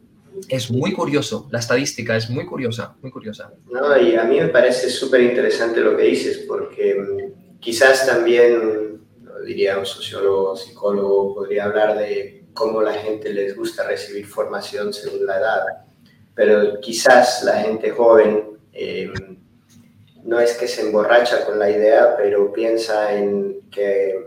es 0.48 0.70
muy 0.70 0.92
curioso, 0.92 1.48
la 1.50 1.58
estadística 1.58 2.16
es 2.16 2.28
muy 2.28 2.44
curiosa, 2.44 2.94
muy 3.00 3.10
curiosa. 3.10 3.52
No, 3.70 3.96
y 4.00 4.16
a 4.16 4.24
mí 4.24 4.38
me 4.38 4.48
parece 4.48 4.90
súper 4.90 5.22
interesante 5.22 5.80
lo 5.80 5.96
que 5.96 6.04
dices 6.04 6.44
porque 6.46 6.94
mm, 6.94 7.58
quizás 7.60 8.06
también, 8.06 9.00
diría 9.44 9.78
un 9.78 9.86
sociólogo, 9.86 10.56
psicólogo, 10.56 11.34
podría 11.34 11.64
hablar 11.64 11.98
de 11.98 12.44
cómo 12.52 12.82
la 12.82 12.94
gente 12.94 13.32
les 13.32 13.56
gusta 13.56 13.86
recibir 13.86 14.26
formación 14.26 14.92
según 14.92 15.26
la 15.26 15.38
edad 15.38 15.86
pero 16.36 16.78
quizás 16.80 17.42
la 17.44 17.54
gente 17.62 17.90
joven 17.90 18.58
eh, 18.72 19.10
no 20.22 20.38
es 20.38 20.52
que 20.58 20.68
se 20.68 20.82
emborracha 20.82 21.46
con 21.46 21.58
la 21.58 21.70
idea, 21.70 22.14
pero 22.16 22.52
piensa 22.52 23.16
en 23.16 23.62
que 23.70 24.26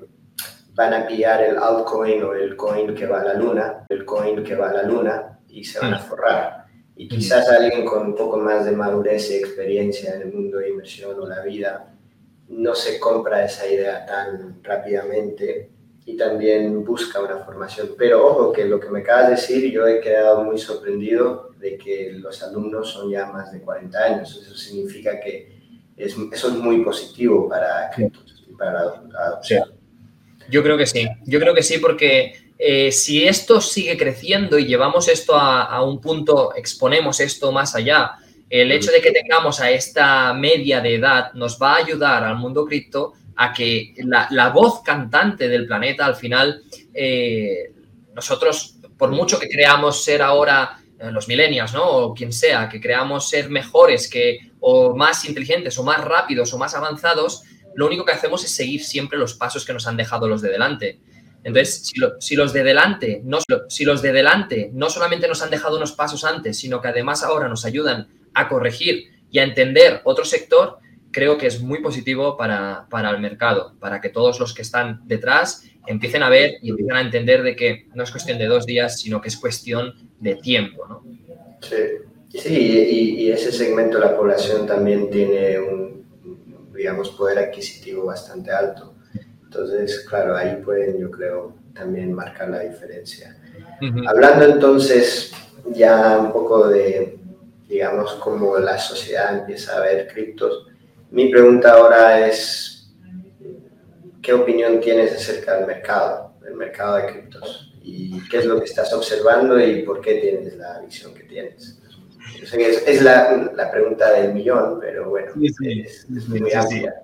van 0.80 0.94
a 0.94 1.06
pillar 1.06 1.44
el 1.44 1.58
altcoin 1.58 2.24
o 2.24 2.34
el 2.34 2.56
coin 2.56 2.96
que 2.96 3.06
va 3.06 3.20
a 3.20 3.26
la 3.26 3.34
luna, 3.34 3.86
el 3.90 4.06
coin 4.06 4.42
que 4.42 4.56
va 4.56 4.70
a 4.70 4.74
la 4.76 4.84
luna 4.84 5.38
y 5.50 5.62
se 5.62 5.78
van 5.78 5.94
a 5.94 6.00
forrar. 6.00 6.68
Y 6.96 7.10
quizás 7.10 7.50
alguien 7.50 7.86
con 7.86 8.08
un 8.08 8.16
poco 8.16 8.38
más 8.38 8.64
de 8.64 8.72
madurez 8.72 9.30
y 9.30 9.36
experiencia 9.36 10.16
en 10.16 10.22
el 10.22 10.34
mundo 10.34 10.58
de 10.60 10.70
inversión 10.70 11.20
o 11.20 11.28
la 11.28 11.42
vida 11.42 11.94
no 12.48 12.74
se 12.76 12.98
compra 12.98 13.44
esa 13.44 13.68
idea 13.68 14.06
tan 14.06 14.64
rápidamente 14.64 15.70
y 16.06 16.16
también 16.16 16.86
busca 16.86 17.20
una 17.20 17.40
formación. 17.40 17.90
Pero 17.98 18.26
ojo, 18.26 18.54
que 18.54 18.64
lo 18.64 18.80
que 18.80 18.90
me 18.90 19.02
acabas 19.02 19.26
de 19.26 19.32
decir, 19.32 19.74
yo 19.74 19.86
he 19.86 20.00
quedado 20.00 20.46
muy 20.46 20.58
sorprendido 20.58 21.50
de 21.60 21.78
que 21.78 22.14
los 22.14 22.42
alumnos 22.42 22.90
son 22.90 23.12
ya 23.12 23.26
más 23.26 23.52
de 23.52 23.60
40 23.60 24.00
años. 24.00 24.42
Eso 24.42 24.56
significa 24.56 25.20
que 25.20 25.60
es, 25.98 26.16
eso 26.32 26.48
es 26.48 26.54
muy 26.54 26.86
positivo 26.86 27.50
para, 27.50 27.92
para 28.58 28.72
la 28.72 29.26
adopción. 29.26 29.79
Yo 30.50 30.64
creo 30.64 30.78
que 30.78 30.86
sí, 30.86 31.08
yo 31.26 31.40
creo 31.40 31.54
que 31.54 31.64
sí, 31.64 31.78
porque 31.78 32.34
eh, 32.58 32.92
si 32.92 33.26
esto 33.26 33.62
sigue 33.62 33.98
creciendo 33.98 34.60
y 34.60 34.66
llevamos 34.66 35.08
esto 35.08 35.36
a, 35.36 35.82
un 35.84 36.02
punto, 36.02 36.54
exponemos 36.56 37.20
esto 37.20 37.52
más 37.52 37.76
allá, 37.76 38.18
el 38.50 38.72
hecho 38.72 38.92
de 38.92 39.00
que 39.02 39.12
tengamos 39.12 39.60
a 39.62 39.70
esta 39.70 40.34
media 40.34 40.82
de 40.82 40.96
edad 40.96 41.32
nos 41.34 41.58
va 41.62 41.74
a 41.74 41.78
ayudar 41.78 42.24
al 42.24 42.36
mundo 42.38 42.66
cripto 42.66 43.14
a 43.36 43.54
que 43.54 43.94
la, 44.04 44.50
voz 44.50 44.82
cantante 44.82 45.48
del 45.48 45.68
planeta 45.68 46.06
al 46.06 46.16
final, 46.16 46.62
eh, 46.94 47.72
nosotros, 48.14 48.76
por 48.98 49.12
mucho 49.12 49.40
que 49.40 49.48
creamos 49.48 50.04
ser 50.04 50.22
ahora 50.22 50.80
eh, 51.00 51.12
los 51.12 51.30
millennials, 51.30 51.74
¿no? 51.74 51.88
O 51.88 52.14
quien 52.14 52.34
sea, 52.34 52.68
que 52.68 52.82
creamos 52.82 53.30
ser 53.30 53.50
mejores 53.50 54.10
que, 54.10 54.52
o 54.60 54.94
más 54.94 55.24
inteligentes, 55.24 55.78
o 55.78 55.84
más 55.84 56.04
rápidos, 56.04 56.54
o 56.54 56.58
más 56.58 56.76
avanzados, 56.76 57.44
lo 57.76 57.88
único 57.88 58.06
que 58.06 58.12
hacemos 58.12 58.44
es 58.44 58.52
seguir 58.52 58.84
siempre 58.84 59.18
los 59.18 59.34
pasos 59.34 59.66
que 59.66 59.74
nos 59.74 59.88
han 59.88 59.98
dejado 59.98 60.28
los 60.28 60.42
de 60.42 60.50
delante. 60.50 61.00
Entonces, 61.44 61.92
si, 62.20 62.36
los 62.36 62.54
de 62.54 62.64
delante 62.64 63.22
no, 63.24 63.40
si 63.70 63.86
los 63.86 64.02
de 64.02 64.12
delante 64.12 64.72
no 64.74 64.90
solamente 64.90 65.28
nos 65.28 65.42
han 65.42 65.50
dejado 65.50 65.78
unos 65.78 65.94
pasos 65.94 66.26
antes, 66.26 66.58
sino 66.58 66.82
que 66.82 66.90
además 66.90 67.24
ahora 67.24 67.48
nos 67.48 67.66
ayudan 67.66 68.10
a 68.34 68.50
corregir 68.50 69.06
y 69.32 69.40
a 69.40 69.44
entender 69.44 70.02
otro 70.04 70.26
sector, 70.26 70.80
creo 71.12 71.38
que 71.38 71.48
es 71.48 71.62
muy 71.62 71.82
positivo 71.82 72.38
para, 72.38 72.88
el 72.92 73.20
mercado, 73.20 73.74
para 73.80 74.02
que 74.02 74.10
todos 74.10 74.40
los 74.40 74.54
que 74.54 74.62
están 74.62 75.02
detrás 75.06 75.64
empiecen 75.88 76.24
a 76.24 76.30
ver 76.30 76.56
y 76.62 76.70
empiecen 76.70 76.96
a 76.96 77.02
entender 77.02 77.42
de 77.44 77.56
que 77.56 77.88
no 77.94 78.04
es 78.04 78.12
cuestión 78.12 78.38
de 78.38 78.46
dos 78.46 78.66
días, 78.66 79.00
sino 79.00 79.22
que 79.22 79.30
es 79.30 79.38
cuestión 79.38 79.94
de 80.20 80.36
tiempo. 80.36 80.86
¿no? 80.88 81.04
Sí, 81.62 82.38
sí 82.38 83.16
y, 83.20 83.32
ese 83.32 83.52
segmento 83.52 84.00
de 84.00 84.06
la 84.06 84.18
población 84.18 84.68
también 84.68 85.10
tiene 85.10 85.60
un, 85.60 85.89
digamos, 86.80 87.10
poder 87.10 87.40
adquisitivo 87.40 88.06
bastante 88.06 88.52
alto. 88.52 88.96
Entonces, 89.44 90.06
claro, 90.08 90.38
ahí 90.38 90.62
pueden, 90.64 90.98
yo 90.98 91.12
creo, 91.12 91.54
también 91.74 92.14
marcar 92.14 92.48
la 92.50 92.62
diferencia. 92.62 93.38
Hablando 94.08 94.46
entonces 94.46 95.34
ya 95.74 96.18
un 96.18 96.32
poco 96.32 96.70
de, 96.70 97.20
digamos, 97.68 98.14
cómo 98.14 98.58
la 98.60 98.78
sociedad 98.78 99.40
empieza 99.40 99.76
a 99.76 99.82
ver 99.82 100.08
criptos, 100.08 100.68
mi 101.12 101.30
pregunta 101.30 101.74
ahora 101.74 102.26
es, 102.26 102.94
¿qué 104.22 104.32
opinión 104.32 104.80
tienes 104.80 105.12
acerca 105.12 105.58
del 105.58 105.68
mercado, 105.68 106.36
del 106.42 106.54
mercado 106.54 106.96
de 106.96 107.08
criptos? 107.08 107.74
¿Y 107.82 108.26
qué 108.30 108.38
es 108.38 108.46
lo 108.46 108.58
que 108.58 108.66
estás 108.66 108.94
observando 108.94 109.60
y 109.60 109.82
por 109.82 110.00
qué 110.00 110.16
tienes 110.16 110.56
la 110.56 110.80
visión 110.80 111.14
que 111.14 111.24
tienes? 111.24 111.78
Es, 112.36 113.02
la, 113.02 113.52
la, 113.56 113.72
pregunta 113.72 114.12
del 114.12 114.34
millón, 114.34 114.80
pero 114.80 115.10
bueno, 115.10 115.32
es, 115.42 116.10
muy 116.28 116.52
amplia. 116.54 116.96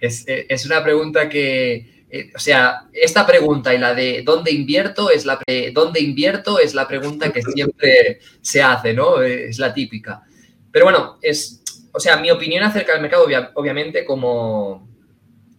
Es, 0.00 0.66
una 0.66 0.82
pregunta 0.82 1.28
que, 1.28 2.04
eh, 2.10 2.30
o 2.34 2.38
sea, 2.38 2.88
esta 2.92 3.26
pregunta 3.26 3.74
y 3.74 3.78
la 3.78 3.94
de 3.94 4.22
dónde 4.24 4.50
invierto 4.50 5.10
es 5.10 5.24
la, 5.24 5.40
dónde 5.72 6.00
invierto 6.00 6.58
es 6.58 6.74
la 6.74 6.88
pregunta 6.88 7.32
que 7.32 7.42
siempre 7.42 8.20
se 8.40 8.62
hace, 8.62 8.92
¿no? 8.92 9.22
Es 9.22 9.58
la 9.58 9.72
típica. 9.72 10.22
Pero 10.70 10.86
bueno, 10.86 11.18
es, 11.22 11.62
o 11.92 12.00
sea, 12.00 12.16
mi 12.16 12.30
opinión 12.30 12.64
acerca 12.64 12.92
del 12.92 13.02
mercado, 13.02 13.26
obviamente, 13.54 14.04
como 14.04 14.88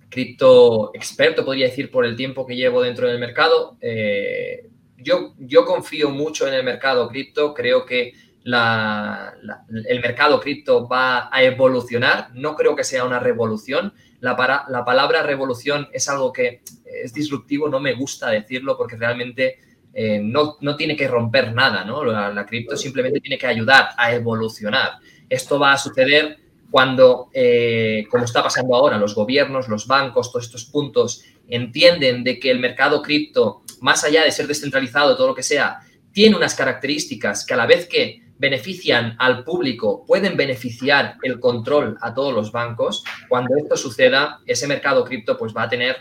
cripto 0.10 0.92
experto, 0.94 1.44
podría 1.44 1.68
decir, 1.68 1.90
por 1.90 2.06
el 2.06 2.16
tiempo 2.16 2.46
que 2.46 2.56
llevo 2.56 2.82
dentro 2.82 3.08
del 3.08 3.20
mercado, 3.20 3.78
eh, 3.82 4.70
yo, 4.98 5.34
yo 5.38 5.66
confío 5.66 6.10
mucho 6.10 6.48
en 6.48 6.54
el 6.54 6.64
mercado 6.64 7.08
cripto, 7.08 7.54
creo 7.54 7.86
que 7.86 8.14
el 8.46 10.02
mercado 10.02 10.40
cripto 10.40 10.88
va 10.88 11.30
a 11.32 11.44
evolucionar, 11.44 12.30
no 12.34 12.56
creo 12.56 12.76
que 12.76 12.84
sea 12.84 13.06
una 13.06 13.20
revolución. 13.20 13.94
La, 14.20 14.66
la, 14.70 14.86
palabra 14.86 15.24
revolución 15.24 15.88
es 15.94 16.10
algo 16.10 16.34
que 16.34 16.62
es 16.86 17.14
disruptivo, 17.14 17.70
no 17.70 17.80
me 17.80 17.94
gusta 17.94 18.30
decirlo 18.30 18.78
porque 18.78 18.98
realmente 18.98 19.60
eh, 19.94 20.20
no, 20.22 20.58
no, 20.62 20.76
tiene 20.76 20.96
que 20.96 21.08
romper 21.08 21.54
nada, 21.54 21.86
¿no? 21.86 22.04
la 22.04 22.46
cripto 22.46 22.76
simplemente 22.76 23.20
tiene 23.20 23.38
que 23.38 23.48
ayudar 23.48 23.90
a 23.98 24.14
evolucionar. 24.14 24.94
Esto 25.30 25.60
va 25.60 25.74
a 25.74 25.78
suceder 25.78 26.38
cuando, 26.74 27.30
eh, 27.34 28.06
como 28.10 28.26
está 28.26 28.42
pasando 28.42 28.76
ahora, 28.76 28.98
los 28.98 29.14
gobiernos, 29.14 29.68
los 29.68 29.86
bancos, 29.86 30.32
todos 30.32 30.46
estos 30.46 30.66
puntos 30.66 31.24
entienden 31.48 32.24
de 32.24 32.40
que 32.40 32.50
el 32.50 32.60
mercado 32.60 33.04
cripto, 33.04 33.62
más 33.80 34.04
allá 34.04 34.24
de 34.24 34.32
ser 34.32 34.48
descentralizado, 34.48 35.16
todo 35.16 35.28
lo 35.28 35.36
que 35.36 35.44
sea, 35.44 35.82
tiene 36.12 36.36
unas 36.36 36.56
características 36.56 37.46
que 37.46 37.54
a 37.54 37.58
la 37.58 37.68
vez 37.68 37.88
que 37.88 38.23
benefician 38.44 39.16
al 39.20 39.46
público, 39.46 40.04
pueden 40.06 40.36
beneficiar 40.36 41.16
el 41.24 41.40
control 41.40 41.98
a 42.02 42.14
todos 42.14 42.34
los 42.34 42.52
bancos. 42.52 43.06
Cuando 43.30 43.56
esto 43.56 43.78
suceda, 43.78 44.42
ese 44.46 44.68
mercado 44.68 45.06
cripto 45.06 45.38
pues 45.38 45.54
va 45.56 45.64
a 45.64 45.70
tener 45.70 45.96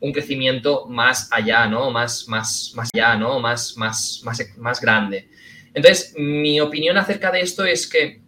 un 0.00 0.10
crecimiento 0.10 0.86
más 0.88 1.30
allá, 1.30 1.66
¿no? 1.66 1.90
Más, 1.90 2.26
más, 2.28 2.72
más 2.74 2.88
allá, 2.94 3.14
¿no? 3.16 3.40
Más, 3.40 3.76
más, 3.76 4.22
más, 4.24 4.40
más 4.56 4.80
grande. 4.80 5.28
Entonces, 5.74 6.14
mi 6.16 6.60
opinión 6.60 6.96
acerca 6.96 7.30
de 7.30 7.42
esto 7.42 7.62
es 7.62 7.86
que 7.86 8.22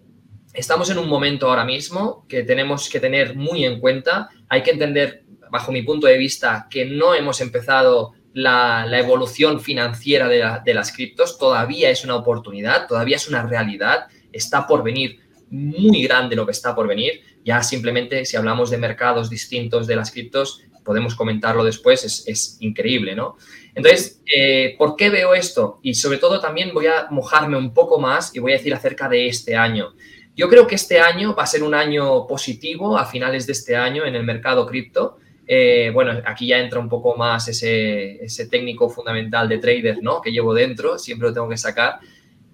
estamos 0.53 0.91
en 0.91 0.99
un 0.99 1.09
momento 1.09 1.49
ahora 1.49 1.65
mismo 1.65 2.27
que 2.29 2.43
tenemos 2.43 2.91
que 2.91 3.01
tener 3.01 3.35
muy 3.35 3.65
en 3.65 3.81
cuenta. 3.81 4.29
Hay 4.51 4.63
que 4.63 4.73
entender, 4.73 5.25
bajo 5.51 5.73
mi 5.73 5.81
punto 5.81 6.07
de 6.07 6.19
vista, 6.19 6.67
que 6.69 6.85
no 6.85 7.15
hemos 7.15 7.41
empezado 7.41 8.13
la, 8.35 8.87
evolución 8.99 9.61
financiera 9.61 10.29
de, 10.29 10.75
las 10.75 10.93
criptos. 10.93 11.39
Todavía 11.39 11.89
es 11.91 12.05
una 12.05 12.17
oportunidad, 12.17 12.87
todavía 12.87 13.17
es 13.17 13.29
una 13.29 13.43
realidad. 13.47 14.09
Está 14.33 14.67
por 14.67 14.83
venir 14.83 15.21
muy 15.51 16.03
grande 16.03 16.37
lo 16.37 16.45
que 16.45 16.53
está 16.53 16.75
por 16.75 16.87
venir. 16.87 17.23
Ya 17.45 17.63
simplemente 17.63 18.25
si 18.25 18.37
hablamos 18.37 18.71
de 18.71 18.79
mercados 18.79 19.31
distintos 19.31 19.87
de 19.87 19.97
las 19.97 20.11
criptos, 20.11 20.63
podemos 20.85 21.15
comentarlo 21.15 21.65
después, 21.65 22.05
es, 22.27 22.57
increíble, 22.61 23.15
¿no? 23.15 23.37
Entonces, 23.75 24.21
eh, 24.33 24.75
¿por 24.79 24.97
qué 24.97 25.09
veo 25.09 25.35
esto? 25.35 25.81
Y 25.83 25.95
sobre 25.95 26.19
todo 26.19 26.41
también 26.41 26.75
voy 26.75 26.87
a 26.87 27.07
mojarme 27.11 27.57
un 27.57 27.73
poco 27.73 27.99
más 27.99 28.35
y 28.35 28.39
voy 28.39 28.53
a 28.53 28.57
decir 28.57 28.75
acerca 28.75 29.09
de 29.09 29.27
este 29.27 29.57
año. 29.57 29.95
Yo 30.37 30.49
creo 30.49 30.67
que 30.67 30.75
este 30.75 31.01
año 31.01 31.35
va 31.35 31.45
a 31.45 31.47
ser 31.47 31.63
un 31.63 31.75
año 31.75 32.27
positivo 32.27 32.99
a 32.99 33.07
finales 33.07 33.47
de 33.47 33.53
este 33.53 33.77
año 33.77 34.05
en 34.05 34.15
el 34.15 34.25
mercado 34.25 34.67
cripto. 34.67 35.19
Eh, 35.47 35.91
bueno, 35.93 36.23
aquí 36.25 36.47
ya 36.47 36.59
entra 36.59 36.81
un 36.81 36.89
poco 36.89 37.17
más 37.17 37.49
ese, 37.49 38.25
ese, 38.25 38.49
técnico 38.49 38.89
fundamental 38.89 39.49
de 39.49 39.59
trader, 39.59 40.03
¿no? 40.03 40.21
Que 40.21 40.33
llevo 40.33 40.55
dentro, 40.55 40.99
siempre 40.99 41.29
lo 41.29 41.35
tengo 41.35 41.49
que 41.49 41.59
sacar. 41.59 41.99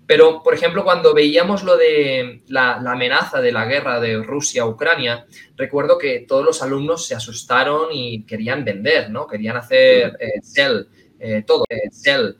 Pero, 0.07 0.43
por 0.43 0.55
ejemplo, 0.55 0.83
cuando 0.83 1.15
veíamos 1.15 1.63
lo 1.63 1.77
de 1.77 2.43
la, 2.49 2.75
amenaza 2.79 3.41
de 3.41 3.53
la 3.53 3.67
guerra 3.67 4.01
de 4.01 4.21
Rusia-Ucrania, 4.21 5.25
recuerdo 5.57 5.99
que 5.99 6.25
todos 6.27 6.45
los 6.45 6.63
alumnos 6.63 7.07
se 7.07 7.15
asustaron 7.15 7.91
y 7.93 8.25
querían 8.25 8.65
vender, 8.65 9.09
¿no? 9.11 9.29
Querían 9.29 9.57
hacer 9.57 10.17
eh, 10.19 10.41
sell, 10.43 10.89
eh, 11.21 11.45
todo, 11.47 11.65
sell, 11.93 12.37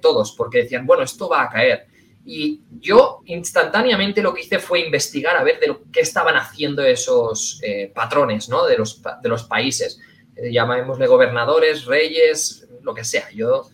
todos, 0.00 0.32
porque 0.32 0.62
decían, 0.62 0.86
bueno, 0.86 1.02
esto 1.02 1.28
va 1.28 1.42
a 1.42 1.50
caer. 1.50 1.86
Y 2.26 2.62
yo 2.80 3.22
instantáneamente 3.26 4.20
lo 4.20 4.34
que 4.34 4.42
hice 4.42 4.58
fue 4.58 4.80
investigar 4.80 5.36
a 5.36 5.44
ver 5.44 5.60
de 5.60 5.68
lo 5.68 5.82
que 5.90 6.00
estaban 6.00 6.36
haciendo 6.36 6.82
esos 6.84 7.60
patrones, 7.94 8.48
¿no? 8.48 8.66
De 8.66 8.76
los, 8.76 9.00
de 9.22 9.28
los 9.28 9.44
países. 9.44 10.00
llamémosle 10.36 11.06
gobernadores, 11.06 11.86
reyes, 11.86 12.68
lo 12.82 12.92
que 12.92 13.04
sea. 13.04 13.30
Yo 13.32 13.70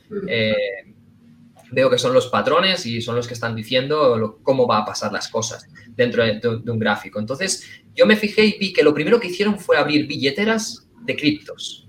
veo 1.72 1.90
que 1.90 1.98
son 1.98 2.12
los 2.12 2.28
patrones 2.28 2.84
y 2.86 3.00
son 3.00 3.16
los 3.16 3.26
que 3.26 3.34
están 3.34 3.56
diciendo 3.56 4.38
cómo 4.42 4.66
va 4.66 4.78
a 4.78 4.84
pasar 4.84 5.12
las 5.12 5.28
cosas 5.28 5.66
dentro 5.88 6.22
de, 6.22 6.70
un 6.70 6.78
gráfico. 6.78 7.18
Entonces, 7.18 7.66
yo 7.94 8.06
me 8.06 8.16
fijé 8.16 8.44
y 8.44 8.58
vi 8.58 8.72
que 8.72 8.82
lo 8.82 8.94
primero 8.94 9.18
que 9.18 9.28
hicieron 9.28 9.58
fue 9.58 9.76
abrir 9.76 10.06
billeteras 10.06 10.86
de 11.00 11.16
criptos. 11.16 11.88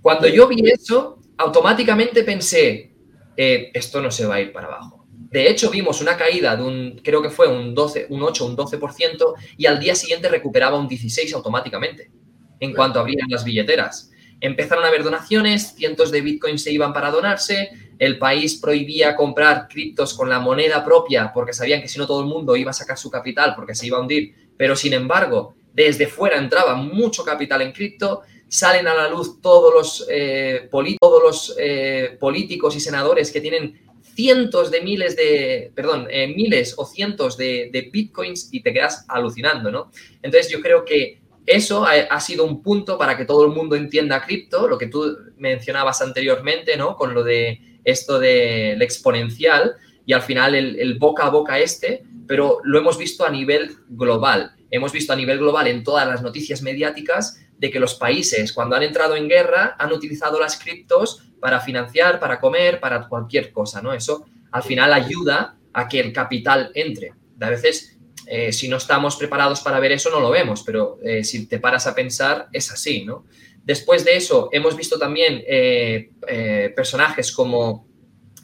Cuando 0.00 0.26
yo 0.28 0.48
vi 0.48 0.62
eso, 0.70 1.20
automáticamente 1.36 2.24
pensé, 2.24 2.94
eh, 3.36 3.70
esto 3.74 4.00
no 4.00 4.10
se 4.10 4.26
va 4.26 4.36
a 4.36 4.40
ir 4.40 4.52
para 4.52 4.66
abajo. 4.66 5.06
De 5.10 5.50
hecho, 5.50 5.70
vimos 5.70 6.00
una 6.00 6.16
caída 6.16 6.56
de 6.56 6.62
un, 6.62 7.00
creo 7.02 7.20
que 7.20 7.30
fue 7.30 7.48
un 7.48 7.74
12, 7.74 8.06
un 8.10 8.22
8, 8.22 8.46
un 8.46 8.56
12%, 8.56 9.34
y 9.56 9.66
al 9.66 9.80
día 9.80 9.94
siguiente 9.94 10.28
recuperaba 10.28 10.78
un 10.78 10.88
16 10.88 11.34
automáticamente, 11.34 12.10
en 12.60 12.72
cuanto 12.72 13.00
abrían 13.00 13.28
las 13.28 13.44
billeteras. 13.44 14.10
Empezaron 14.40 14.84
a 14.84 14.88
haber 14.88 15.02
donaciones, 15.02 15.74
cientos 15.74 16.10
de 16.10 16.20
bitcoins 16.20 16.62
se 16.62 16.72
iban 16.72 16.92
para 16.92 17.10
donarse, 17.10 17.70
el 17.98 18.18
país 18.18 18.60
prohibía 18.60 19.16
comprar 19.16 19.68
criptos 19.68 20.14
con 20.14 20.28
la 20.28 20.38
moneda 20.38 20.84
propia 20.84 21.32
porque 21.32 21.54
sabían 21.54 21.80
que 21.80 21.88
si 21.88 21.98
no 21.98 22.06
todo 22.06 22.20
el 22.20 22.26
mundo 22.26 22.54
iba 22.56 22.70
a 22.70 22.74
sacar 22.74 22.98
su 22.98 23.10
capital 23.10 23.54
porque 23.54 23.74
se 23.74 23.86
iba 23.86 23.96
a 23.96 24.00
hundir, 24.00 24.34
pero 24.56 24.76
sin 24.76 24.92
embargo, 24.92 25.56
desde 25.72 26.06
fuera 26.06 26.38
entraba 26.38 26.74
mucho 26.74 27.24
capital 27.24 27.62
en 27.62 27.72
cripto, 27.72 28.22
salen 28.48 28.86
a 28.86 28.94
la 28.94 29.08
luz 29.08 29.40
todos 29.40 29.72
los, 29.74 30.06
eh, 30.10 30.68
todos 31.00 31.22
los 31.22 31.56
eh, 31.58 32.16
políticos 32.18 32.76
y 32.76 32.80
senadores 32.80 33.32
que 33.32 33.40
tienen 33.40 33.80
cientos 34.14 34.70
de 34.70 34.80
miles 34.80 35.16
de, 35.16 35.72
perdón, 35.74 36.08
eh, 36.10 36.28
miles 36.28 36.74
o 36.78 36.86
cientos 36.86 37.36
de, 37.36 37.70
de, 37.72 37.90
bitcoins 37.92 38.48
y 38.52 38.62
te 38.62 38.72
quedas 38.72 39.04
alucinando, 39.08 39.70
¿no? 39.70 39.90
Entonces 40.22 40.50
yo 40.50 40.60
creo 40.60 40.84
que 40.84 41.20
eso 41.46 41.86
ha, 41.86 42.20
sido 42.20 42.44
un 42.44 42.60
punto 42.60 42.98
para 42.98 43.16
que 43.16 43.24
todo 43.24 43.44
el 43.44 43.52
mundo 43.52 43.76
entienda 43.76 44.20
cripto, 44.24 44.66
lo 44.66 44.76
que 44.76 44.88
tú 44.88 45.16
mencionabas 45.38 46.02
anteriormente, 46.02 46.76
¿no? 46.76 46.96
Con 46.96 47.14
lo 47.14 47.22
de 47.22 47.78
esto 47.84 48.18
del 48.18 48.82
exponencial 48.82 49.76
y 50.04 50.12
al 50.12 50.22
final 50.22 50.56
el, 50.56 50.98
boca 50.98 51.26
a 51.26 51.30
boca 51.30 51.60
este, 51.60 52.02
pero 52.26 52.58
lo 52.64 52.78
hemos 52.78 52.98
visto 52.98 53.24
a 53.24 53.30
nivel 53.30 53.76
global. 53.88 54.56
Hemos 54.72 54.90
visto 54.90 55.12
a 55.12 55.16
nivel 55.16 55.38
global 55.38 55.68
en 55.68 55.84
todas 55.84 56.08
las 56.08 56.20
noticias 56.20 56.62
mediáticas 56.62 57.40
de 57.58 57.70
que 57.70 57.80
los 57.80 57.94
países 57.94 58.52
cuando 58.52 58.76
han 58.76 58.82
entrado 58.82 59.16
en 59.16 59.28
guerra 59.28 59.76
han 59.78 59.92
utilizado 59.92 60.38
las 60.38 60.58
criptos 60.58 61.22
para 61.40 61.60
financiar, 61.60 62.20
para 62.20 62.40
comer, 62.40 62.80
para 62.80 63.08
cualquier 63.08 63.52
cosa, 63.52 63.82
¿no? 63.82 63.92
Eso 63.92 64.26
al 64.50 64.62
final 64.62 64.92
ayuda 64.92 65.56
a 65.72 65.88
que 65.88 66.00
el 66.00 66.12
capital 66.12 66.70
entre. 66.74 67.12
A 67.40 67.50
veces, 67.50 67.98
eh, 68.26 68.52
si 68.52 68.68
no 68.68 68.78
estamos 68.78 69.16
preparados 69.16 69.60
para 69.60 69.78
ver 69.78 69.92
eso, 69.92 70.10
no 70.10 70.20
lo 70.20 70.30
vemos, 70.30 70.62
pero 70.64 70.98
eh, 71.02 71.22
si 71.22 71.46
te 71.46 71.58
paras 71.58 71.86
a 71.86 71.94
pensar, 71.94 72.48
es 72.52 72.70
así, 72.72 73.04
¿no? 73.04 73.26
Después 73.62 74.04
de 74.04 74.16
eso, 74.16 74.48
hemos 74.52 74.76
visto 74.76 74.98
también 74.98 75.42
eh, 75.46 76.10
personajes 76.74 77.32
como 77.32 77.88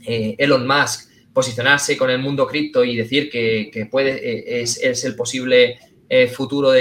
Elon 0.05 0.66
Musk 0.66 1.11
posicionarse 1.33 1.96
con 1.96 2.11
el 2.11 2.18
mundo 2.18 2.46
cripto 2.46 2.85
y 2.85 2.96
decir 2.96 3.31
que, 3.31 3.88
puede, 3.90 4.61
es, 4.62 5.05
el 5.05 5.14
posible 5.14 5.79
futuro 6.35 6.72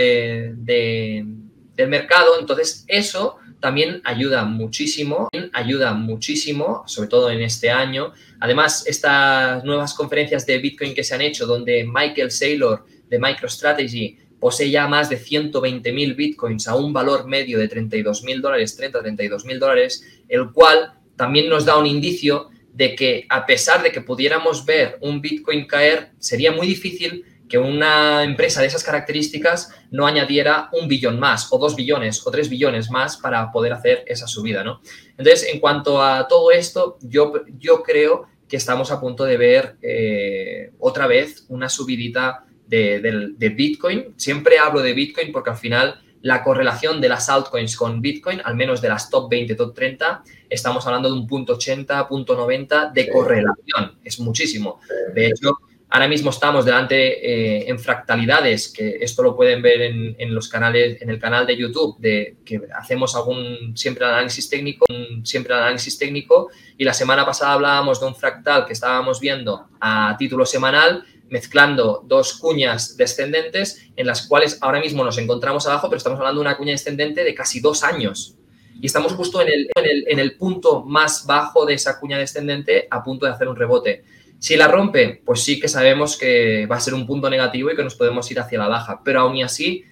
del 1.76 1.90
mercado. 1.90 2.40
Entonces, 2.40 2.86
eso 2.88 3.38
también 3.60 4.02
ayuda 4.04 4.44
muchísimo, 4.44 5.30
ayuda 5.54 5.94
muchísimo, 5.94 6.84
sobre 6.88 7.10
todo 7.10 7.30
en 7.30 7.42
este 7.42 7.70
año. 7.70 8.12
Además, 8.40 8.86
estas 8.88 9.64
nuevas 9.64 9.94
conferencias 9.94 10.46
de 10.46 10.58
Bitcoin 10.58 10.94
que 10.94 11.04
se 11.04 11.14
han 11.16 11.22
hecho, 11.22 11.46
donde 11.46 11.88
Michael 11.88 12.32
Saylor 12.32 12.86
de 13.08 13.20
MicroStrategy 13.20 14.18
posee 14.40 14.72
ya 14.72 14.88
más 14.88 15.10
de 15.10 15.18
120 15.18 15.94
mil 15.94 16.16
bitcoins 16.16 16.68
a 16.68 16.76
un 16.76 16.92
valor 16.92 17.28
medio 17.28 17.60
de 17.60 17.68
32 17.68 18.24
mil 18.24 18.42
dólares, 18.42 18.76
30, 18.76 19.00
32 19.02 19.46
mil 19.46 19.60
dólares, 19.60 20.04
el 20.28 20.52
cual 20.52 20.94
también 21.16 21.48
nos 21.48 21.64
da 21.64 21.78
un 21.78 21.86
indicio 21.86 22.50
de 22.74 22.96
que 22.96 23.28
a 23.30 23.46
pesar 23.46 23.84
de 23.84 23.92
que 23.92 24.02
pudiéramos 24.02 24.66
ver 24.66 24.98
un 25.02 25.22
bitcoin 25.22 25.68
caer, 25.68 26.10
sería 26.18 26.52
muy 26.52 26.66
difícil 26.66 27.24
que 27.52 27.58
una 27.58 28.24
empresa 28.24 28.62
de 28.62 28.68
esas 28.68 28.82
características 28.82 29.76
no 29.92 30.08
añadiera 30.08 30.70
un 30.72 30.88
billón 30.88 31.20
más, 31.20 31.52
o 31.52 31.58
dos 31.58 31.76
billones, 31.76 32.26
o 32.26 32.32
tres 32.32 32.48
billones 32.48 32.90
más 32.90 33.18
para 33.18 33.52
poder 33.52 33.74
hacer 33.74 34.06
esa 34.08 34.26
subida, 34.26 34.64
¿no? 34.64 34.80
Entonces, 35.18 35.50
en 35.52 35.60
cuanto 35.60 36.02
a 36.02 36.30
todo 36.30 36.52
esto, 36.52 36.98
yo, 37.02 37.34
yo 37.60 37.84
creo 37.84 38.26
que 38.48 38.56
estamos 38.56 38.90
a 38.90 39.02
punto 39.02 39.26
de 39.26 39.36
ver 39.36 39.76
eh, 39.82 40.72
otra 40.80 41.08
vez 41.08 41.44
una 41.50 41.68
subidita 41.68 42.46
de, 42.68 43.54
Bitcoin. 43.54 44.14
Siempre 44.16 44.58
hablo 44.58 44.82
de 44.82 44.94
Bitcoin 44.94 45.34
porque 45.34 45.50
al 45.50 45.58
final 45.58 46.02
la 46.22 46.44
correlación 46.46 47.02
de 47.02 47.10
las 47.10 47.28
altcoins 47.28 47.76
con 47.76 48.02
Bitcoin, 48.02 48.40
al 48.46 48.56
menos 48.56 48.82
de 48.82 48.88
las 48.88 49.10
top 49.10 49.30
20, 49.30 49.56
top 49.56 49.76
30, 49.76 50.24
estamos 50.50 50.88
hablando 50.88 51.10
de 51.10 51.16
un 51.16 51.28
punto 51.28 51.56
80, 51.56 52.08
punto 52.08 52.34
90 52.34 52.92
de 52.92 53.10
correlación. 53.10 54.00
Es 54.06 54.22
muchísimo. 54.22 54.80
De 55.14 55.28
hecho, 55.28 55.58
ahora 55.92 56.08
mismo 56.08 56.30
estamos 56.30 56.64
delante 56.64 56.96
eh, 56.96 57.70
en 57.70 57.78
fractalidades, 57.78 58.72
que 58.72 58.98
esto 59.02 59.22
lo 59.24 59.36
pueden 59.36 59.62
ver 59.62 59.82
en, 59.82 60.34
los 60.34 60.48
canales, 60.48 61.02
en 61.02 61.10
el 61.10 61.20
canal 61.20 61.46
de 61.46 61.58
YouTube, 61.58 61.98
de 62.00 62.38
que 62.46 62.62
hacemos 62.74 63.14
algún 63.16 63.74
siempre 63.76 64.06
análisis 64.06 64.50
técnico, 64.50 64.86
siempre 65.24 65.54
análisis 65.54 65.98
técnico, 66.00 66.50
y 66.78 66.86
la 66.86 66.94
semana 66.94 67.26
pasada 67.26 67.54
hablábamos 67.54 68.00
de 68.00 68.08
un 68.08 68.16
fractal 68.16 68.66
que 68.66 68.72
estábamos 68.72 69.20
viendo 69.20 69.68
a 69.82 70.16
título 70.18 70.46
semanal 70.46 71.04
mezclando 71.30 72.04
dos 72.06 72.34
cuñas 72.34 72.98
descendentes 72.98 73.90
en 73.96 74.06
las 74.06 74.28
cuales 74.28 74.58
ahora 74.62 74.80
mismo 74.80 75.04
nos 75.04 75.18
encontramos 75.18 75.68
abajo, 75.68 75.90
pero 75.90 75.98
estamos 75.98 76.20
hablando 76.20 76.42
de 76.42 76.48
una 76.48 76.58
cuña 76.58 76.72
descendente 76.72 77.24
de 77.24 77.36
casi 77.36 77.60
dos 77.60 77.84
años. 77.84 78.36
Y 78.82 78.86
estamos 78.86 79.14
justo 79.14 79.42
en 79.42 79.48
el, 79.50 79.70
en 79.76 80.20
el, 80.20 80.36
punto 80.38 80.84
más 80.84 81.26
bajo 81.26 81.66
de 81.66 81.76
esa 81.76 82.00
cuña 82.00 82.18
descendente 82.18 82.88
a 82.90 83.04
punto 83.04 83.26
de 83.26 83.32
hacer 83.32 83.48
un 83.48 83.56
rebote. 83.56 84.04
Si 84.42 84.58
la 84.58 84.68
rompe, 84.68 85.22
pues 85.24 85.44
sí 85.44 85.60
que 85.60 85.68
sabemos 85.68 86.18
que 86.18 86.66
va 86.66 86.78
a 86.78 86.80
ser 86.80 86.96
un 86.96 87.06
punto 87.06 87.30
negativo 87.30 87.70
y 87.70 87.76
que 87.76 87.84
nos 87.84 87.94
podemos 87.94 88.30
ir 88.32 88.40
hacia 88.40 88.58
la 88.58 88.68
baja. 88.68 89.00
Pero 89.06 89.20
aún 89.20 89.44
así, 89.44 89.84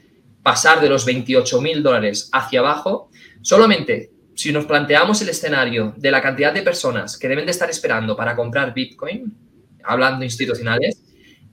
pasar 0.41 0.81
de 0.81 0.89
los 0.89 1.05
28 1.05 1.61
mil 1.61 1.83
dólares 1.83 2.31
hacia 2.33 2.61
abajo, 2.61 3.11
solamente 3.43 4.09
si 4.33 4.51
nos 4.51 4.65
planteamos 4.65 5.21
el 5.21 5.29
escenario 5.29 5.93
de 5.97 6.09
la 6.09 6.19
cantidad 6.19 6.51
de 6.51 6.63
personas 6.63 7.15
que 7.15 7.27
deben 7.27 7.45
de 7.45 7.51
estar 7.51 7.69
esperando 7.69 8.15
para 8.15 8.35
comprar 8.35 8.73
Bitcoin, 8.73 9.37
hablando 9.83 10.25
institucionales, 10.25 11.03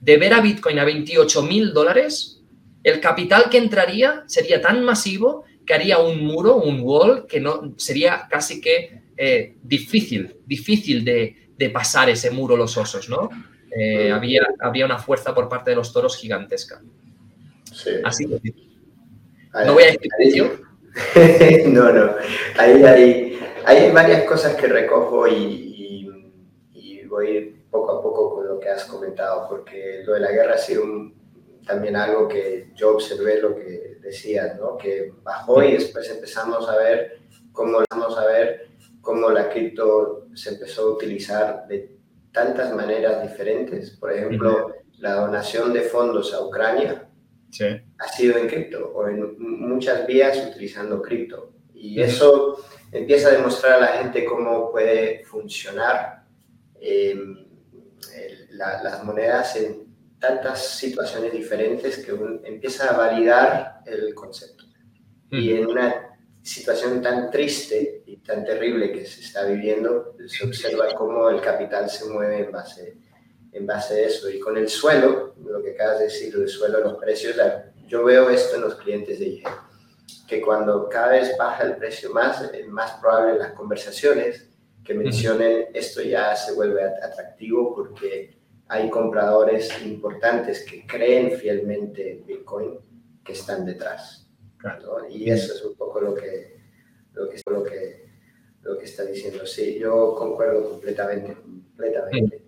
de 0.01 0.17
ver 0.17 0.33
a 0.33 0.41
Bitcoin 0.41 0.79
a 0.79 0.83
28 0.83 1.43
mil 1.43 1.73
dólares, 1.73 2.41
el 2.81 2.99
capital 2.99 3.47
que 3.51 3.59
entraría 3.59 4.23
sería 4.25 4.59
tan 4.59 4.83
masivo 4.83 5.45
que 5.67 5.75
haría 5.75 5.99
un 5.99 6.25
muro, 6.25 6.55
un 6.55 6.79
wall, 6.81 7.27
que 7.27 7.39
no 7.39 7.75
sería 7.77 8.27
casi 8.27 8.59
que 8.59 9.03
eh, 9.15 9.53
difícil, 9.61 10.37
difícil 10.47 11.05
de, 11.05 11.46
pasar 11.73 12.09
ese 12.09 12.31
muro 12.31 12.55
los 12.55 12.77
osos, 12.77 13.09
¿no? 13.09 13.29
Eh, 13.77 14.11
había, 14.11 14.41
había 14.59 14.85
una 14.85 14.97
fuerza 14.97 15.33
por 15.33 15.49
parte 15.49 15.71
de 15.71 15.75
los 15.75 15.91
toros 15.91 16.17
gigantesca. 16.17 16.81
Sí. 17.73 17.91
Así 18.03 18.25
que 18.27 18.53
no 19.65 19.73
voy 19.73 19.83
a 19.83 19.95
decir 20.17 20.61
no, 21.67 21.91
no. 21.91 22.15
Ahí 22.57 22.83
hay, 22.83 23.39
hay, 23.65 23.91
varias 23.91 24.23
cosas 24.23 24.55
que 24.55 24.67
recojo 24.67 25.27
y, 25.27 26.09
y 26.73 27.05
voy 27.05 27.55
poco 27.69 27.91
a 27.91 28.01
poco 28.01 28.35
con 28.35 28.47
lo 28.47 28.59
que 28.59 28.69
has 28.69 28.85
comentado, 28.85 29.47
porque 29.47 30.01
lo 30.05 30.13
de 30.13 30.21
la 30.21 30.31
guerra 30.31 30.55
ha 30.55 30.57
sido 30.57 30.83
también 31.67 31.95
algo 31.95 32.27
que 32.27 32.71
yo 32.75 32.95
observé, 32.95 33.41
lo 33.41 33.55
que 33.55 33.97
decías, 34.01 34.57
¿no? 34.57 34.77
que 34.77 35.13
bajó 35.21 35.61
y 35.63 35.73
después 35.73 36.09
empezamos 36.09 36.67
a 36.67 36.77
ver 36.77 37.19
cómo, 37.51 37.79
empezamos 37.79 38.17
a 38.17 38.25
ver 38.25 38.69
cómo 39.07 39.29
la 39.29 39.49
cripto 39.49 40.27
se 40.33 40.49
empezó 40.49 40.81
a 40.81 40.91
utilizar 40.95 41.65
de 41.65 41.97
tantas 42.33 42.75
maneras 42.75 43.21
diferentes. 43.23 43.91
Por 43.91 44.11
ejemplo, 44.11 44.75
la 44.97 45.13
donación 45.13 45.71
de 45.71 45.79
fondos 45.79 46.33
a 46.33 46.45
Ucrania 46.45 47.07
ha 47.99 48.07
sido 48.09 48.37
en 48.37 48.49
cripto 48.49 48.91
o 48.93 49.07
en 49.07 49.39
muchas 49.39 50.05
vías 50.05 50.45
utilizando 50.49 51.01
cripto. 51.01 51.53
Y 51.73 52.01
eso 52.01 52.57
empieza 52.91 53.29
a 53.29 53.31
demostrar 53.31 53.75
a 53.75 53.79
la 53.79 53.87
gente 53.99 54.25
cómo 54.25 54.71
puede 54.73 55.23
funcionar. 55.23 56.25
Eh, 56.75 57.17
las 58.51 59.03
monedas 59.05 59.55
en 59.55 59.87
tantas 60.19 60.67
situaciones 60.75 61.31
diferentes 61.31 62.03
que 62.03 62.11
empieza 62.43 62.89
a 62.89 62.97
validar 62.97 63.83
el 63.85 64.13
concepto. 64.13 64.65
Y 65.31 65.53
en 65.53 65.67
una 65.67 66.16
situación 66.47 67.01
tan 67.01 67.29
triste 67.29 68.03
y 68.05 68.17
tan 68.17 68.45
terrible 68.45 68.91
que 68.91 69.05
se 69.05 69.21
está 69.21 69.43
viviendo, 69.43 70.15
se 70.27 70.45
observa 70.45 70.93
cómo 70.95 71.29
el 71.29 71.41
capital 71.41 71.89
se 71.89 72.05
mueve 72.05 72.45
en 72.45 72.51
base 72.51 72.97
en 73.57 73.65
base 73.65 73.95
a 73.95 74.07
eso. 74.07 74.29
Y 74.29 74.39
con 74.39 74.57
el 74.57 74.69
suelo, 74.69 75.33
lo 75.43 75.61
que 75.61 75.71
acabas 75.71 75.99
de 75.99 76.05
decir, 76.05 76.33
el 76.35 76.47
suelo, 76.47 76.79
los 76.79 76.97
precios, 76.97 77.35
yo 77.87 78.03
veo 78.03 78.29
esto 78.29 78.55
en 78.55 78.61
los 78.61 78.75
clientes 78.75 79.19
de 79.19 79.25
IG, 79.27 79.47
que 80.27 80.41
cuando 80.41 80.87
cada 80.89 81.09
vez 81.09 81.35
baja 81.37 81.63
el 81.63 81.77
precio 81.77 82.11
más, 82.11 82.41
es 82.53 82.67
más 82.67 82.91
probable 82.99 83.39
las 83.39 83.53
conversaciones 83.53 84.49
que 84.83 84.93
mencionen 84.93 85.67
esto 85.73 86.01
ya 86.01 86.35
se 86.35 86.53
vuelve 86.53 86.81
atractivo 86.81 87.75
porque 87.75 88.37
hay 88.69 88.89
compradores 88.89 89.69
importantes 89.85 90.65
que 90.65 90.85
creen 90.85 91.37
fielmente 91.37 92.23
Bitcoin 92.25 92.79
que 93.23 93.33
están 93.33 93.65
detrás. 93.65 94.26
Y 95.09 95.29
eso 95.29 95.53
es 95.53 95.63
un 95.63 95.75
poco 95.75 96.01
lo 96.01 96.15
que, 96.15 96.57
lo 97.13 97.29
que, 97.29 97.41
lo 97.49 97.63
que, 97.63 98.09
lo 98.61 98.77
que 98.77 98.85
está 98.85 99.05
diciendo. 99.05 99.45
Sí, 99.45 99.77
yo 99.79 100.15
concuerdo 100.15 100.69
completamente. 100.71 101.35
completamente. 101.35 102.41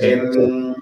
Em, 0.00 0.74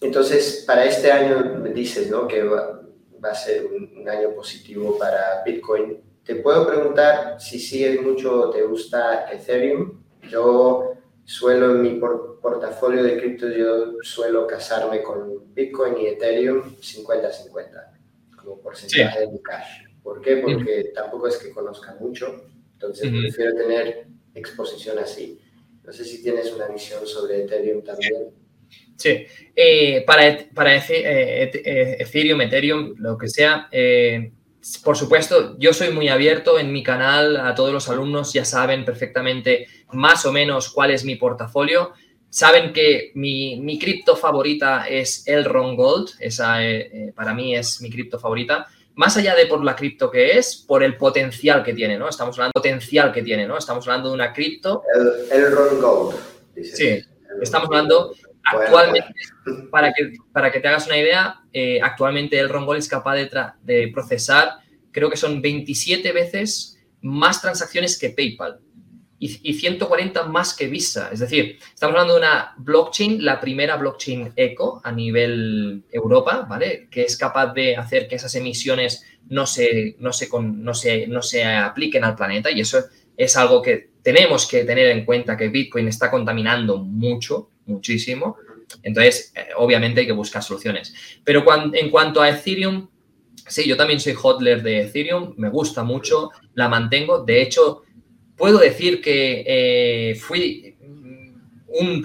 entonces, 0.00 0.64
para 0.66 0.84
este 0.84 1.12
año 1.12 1.56
me 1.62 1.70
dices 1.70 2.10
¿no? 2.10 2.26
que 2.26 2.42
va, 2.42 2.80
a 3.22 3.34
ser 3.34 3.66
un, 3.66 4.08
año 4.08 4.34
positivo 4.34 4.98
para 4.98 5.42
Bitcoin. 5.44 6.00
Te 6.24 6.36
puedo 6.36 6.66
preguntar 6.66 7.40
si 7.40 7.58
sigues 7.58 8.02
mucho, 8.02 8.50
te 8.50 8.62
gusta 8.62 9.30
Ethereum. 9.30 10.02
Yo 10.28 10.94
suelo 11.24 11.72
en 11.72 11.82
mi 11.82 12.00
portafolio 12.00 13.02
de 13.02 13.18
criptos, 13.18 13.54
yo 13.54 13.94
suelo 14.02 14.46
casarme 14.46 15.02
con 15.02 15.54
Bitcoin 15.54 15.98
y 15.98 16.06
Ethereum 16.06 16.76
50-50, 16.76 17.52
como 18.36 18.60
porcentaje 18.60 19.20
de 19.20 19.26
mi 19.28 19.40
cash. 19.40 19.89
¿Por 20.02 20.20
qué? 20.20 20.36
Porque 20.36 20.92
tampoco 20.94 21.28
es 21.28 21.36
que 21.36 21.50
conozca 21.50 21.96
mucho, 22.00 22.44
entonces 22.72 23.10
prefiero 23.10 23.54
tener 23.54 24.06
exposición 24.34 24.98
así. 24.98 25.38
No 25.84 25.92
sé 25.92 26.04
si 26.04 26.22
tienes 26.22 26.52
una 26.52 26.68
visión 26.68 27.06
sobre 27.06 27.42
Ethereum 27.44 27.82
también. 27.82 28.28
Sí, 28.96 29.26
eh, 29.56 30.04
para, 30.06 30.38
para 30.54 30.76
eh, 30.76 30.82
eh, 30.88 31.96
Ethereum, 31.98 32.40
Ethereum, 32.42 32.94
lo 32.98 33.16
que 33.16 33.28
sea, 33.28 33.68
por 34.84 34.96
supuesto, 34.96 35.56
yo 35.58 35.72
soy 35.72 35.90
muy 35.90 36.08
abierto 36.08 36.58
en 36.58 36.70
mi 36.70 36.82
canal, 36.82 37.38
a 37.38 37.54
todos 37.54 37.72
los 37.72 37.88
alumnos 37.88 38.32
ya 38.34 38.44
saben 38.44 38.84
perfectamente 38.84 39.66
más 39.92 40.26
o 40.26 40.32
menos 40.32 40.68
cuál 40.68 40.90
es 40.90 41.04
mi 41.04 41.16
portafolio. 41.16 41.92
Saben 42.28 42.72
que 42.72 43.10
mi, 43.14 43.58
mi 43.60 43.78
cripto 43.78 44.14
favorita 44.16 44.86
es 44.86 45.26
Elrond 45.26 45.76
Gold, 45.76 46.10
esa 46.20 46.58
para 47.14 47.34
mí 47.34 47.56
es 47.56 47.80
mi 47.80 47.90
cripto 47.90 48.18
favorita. 48.18 48.68
Más 49.00 49.16
allá 49.16 49.34
de 49.34 49.46
por 49.46 49.64
la 49.64 49.74
cripto 49.74 50.10
que 50.10 50.36
es, 50.36 50.56
por 50.56 50.82
el 50.82 50.98
potencial 50.98 51.64
que 51.64 51.72
tiene, 51.72 51.96
¿no? 51.96 52.06
Estamos 52.06 52.36
hablando 52.36 52.52
potencial 52.52 53.10
que 53.10 53.22
tiene, 53.22 53.46
¿no? 53.46 53.56
Estamos 53.56 53.88
hablando 53.88 54.10
de 54.10 54.14
una 54.14 54.30
cripto. 54.30 54.82
El, 54.94 55.40
Elrond 55.40 55.80
Gold. 55.80 56.16
Sí, 56.62 57.02
estamos 57.40 57.68
hablando 57.68 58.12
Actualmente, 58.44 59.14
para 59.70 59.90
que, 59.94 60.12
para 60.32 60.52
que 60.52 60.60
te 60.60 60.68
hagas 60.68 60.86
una 60.86 60.98
idea, 60.98 61.40
eh, 61.50 61.80
actualmente 61.82 62.38
el 62.38 62.50
Rongol 62.50 62.76
es 62.76 62.88
capaz 62.88 63.14
de, 63.14 63.30
de, 63.62 63.88
procesar, 63.88 64.58
creo 64.92 65.08
que 65.08 65.16
son 65.16 65.40
27 65.40 66.12
veces 66.12 66.78
más 67.00 67.40
transacciones 67.40 67.98
que 67.98 68.10
PayPal 68.10 68.60
y, 69.20 69.52
140 69.52 70.24
más 70.24 70.54
que 70.54 70.66
Visa. 70.66 71.10
Es 71.12 71.20
decir, 71.20 71.58
estamos 71.74 71.92
hablando 71.92 72.14
de 72.14 72.20
una 72.20 72.54
blockchain, 72.56 73.22
la 73.22 73.38
primera 73.38 73.76
blockchain 73.76 74.32
eco 74.34 74.80
a 74.82 74.90
nivel 74.90 75.84
Europa, 75.92 76.46
¿vale? 76.48 76.88
Que 76.90 77.02
es 77.02 77.18
capaz 77.18 77.52
de 77.52 77.76
hacer 77.76 78.08
que 78.08 78.16
esas 78.16 78.34
emisiones 78.34 79.04
no 79.28 79.46
se, 79.46 79.96
no 79.98 80.12
se, 80.14 80.28
no 80.40 80.74
se, 80.74 81.06
no 81.06 81.22
se 81.22 81.44
apliquen 81.44 82.02
al 82.02 82.16
planeta 82.16 82.50
y 82.50 82.60
eso 82.60 82.82
es 83.14 83.36
algo 83.36 83.60
que 83.60 83.90
tenemos 84.02 84.48
que 84.48 84.64
tener 84.64 84.88
en 84.88 85.04
cuenta 85.04 85.36
que 85.36 85.48
Bitcoin 85.50 85.88
está 85.88 86.10
contaminando 86.10 86.78
mucho 86.78 87.50
muchísimo. 87.66 88.36
Entonces, 88.82 89.32
eh, 89.36 89.48
obviamente 89.56 90.00
hay 90.00 90.06
que 90.06 90.12
buscar 90.12 90.42
soluciones. 90.42 90.94
Pero 91.22 91.44
en 91.74 91.90
cuanto 91.90 92.22
a 92.22 92.30
Ethereum, 92.30 92.88
sí, 93.46 93.68
yo 93.68 93.76
también 93.76 94.00
soy 94.00 94.14
hodler 94.14 94.62
de 94.62 94.82
Ethereum, 94.82 95.34
me 95.36 95.50
gusta 95.50 95.84
mucho, 95.84 96.30
la 96.54 96.68
mantengo. 96.68 97.22
De 97.22 97.42
hecho, 97.42 97.82
puedo 98.40 98.58
decir 98.58 99.02
que 99.02 99.44
eh, 99.46 100.14
fui 100.14 100.74
un 101.68 102.02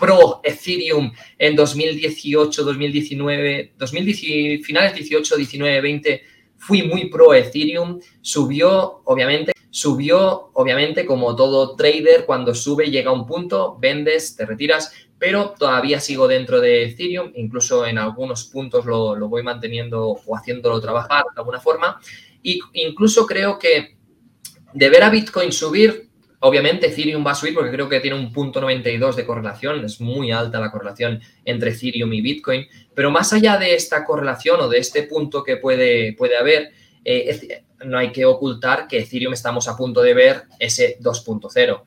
pro 0.00 0.40
Ethereum 0.42 1.12
en 1.38 1.54
2018, 1.54 2.64
2019, 2.64 3.74
2019 3.76 4.64
finales 4.64 4.94
18, 4.94 5.36
19, 5.36 5.80
20, 5.82 6.22
fui 6.56 6.82
muy 6.84 7.10
pro 7.10 7.34
Ethereum, 7.34 8.00
subió, 8.22 9.02
obviamente, 9.04 9.52
subió, 9.68 10.50
obviamente, 10.54 11.04
como 11.04 11.36
todo 11.36 11.76
trader, 11.76 12.24
cuando 12.24 12.54
sube 12.54 12.90
llega 12.90 13.10
a 13.10 13.12
un 13.14 13.26
punto, 13.26 13.76
vendes, 13.78 14.36
te 14.36 14.46
retiras, 14.46 14.90
pero 15.18 15.54
todavía 15.58 16.00
sigo 16.00 16.26
dentro 16.26 16.62
de 16.62 16.84
Ethereum, 16.84 17.30
incluso 17.36 17.84
en 17.84 17.98
algunos 17.98 18.44
puntos 18.44 18.86
lo, 18.86 19.28
voy 19.28 19.42
manteniendo 19.42 20.08
o 20.08 20.36
haciéndolo 20.36 20.80
trabajar 20.80 21.24
de 21.34 21.40
alguna 21.40 21.60
forma, 21.60 22.00
y 22.42 22.58
incluso 22.72 23.26
creo 23.26 23.58
que 23.58 23.98
de 24.74 24.90
ver 24.90 25.04
a 25.04 25.10
Bitcoin 25.10 25.52
subir, 25.52 26.08
obviamente 26.40 26.88
Ethereum 26.88 27.24
va 27.24 27.30
a 27.30 27.36
subir 27.36 27.54
porque 27.54 27.70
creo 27.70 27.88
que 27.88 28.00
tiene 28.00 28.18
un 28.18 28.32
punto 28.32 28.60
92 28.60 29.16
de 29.16 29.24
correlación, 29.24 29.84
es 29.84 30.00
muy 30.00 30.32
alta 30.32 30.60
la 30.60 30.70
correlación 30.70 31.20
entre 31.44 31.70
Ethereum 31.70 32.12
y 32.12 32.20
Bitcoin, 32.20 32.66
pero 32.92 33.10
más 33.10 33.32
allá 33.32 33.56
de 33.56 33.74
esta 33.74 34.04
correlación 34.04 34.60
o 34.60 34.68
de 34.68 34.78
este 34.78 35.04
punto 35.04 35.44
que 35.44 35.56
puede, 35.56 36.12
puede 36.14 36.36
haber, 36.36 36.72
eh, 37.04 37.62
no 37.86 37.98
hay 37.98 38.10
que 38.10 38.24
ocultar 38.24 38.88
que 38.88 38.98
Ethereum 38.98 39.32
estamos 39.32 39.68
a 39.68 39.76
punto 39.76 40.02
de 40.02 40.12
ver 40.12 40.42
ese 40.58 40.98
2.0. 41.00 41.82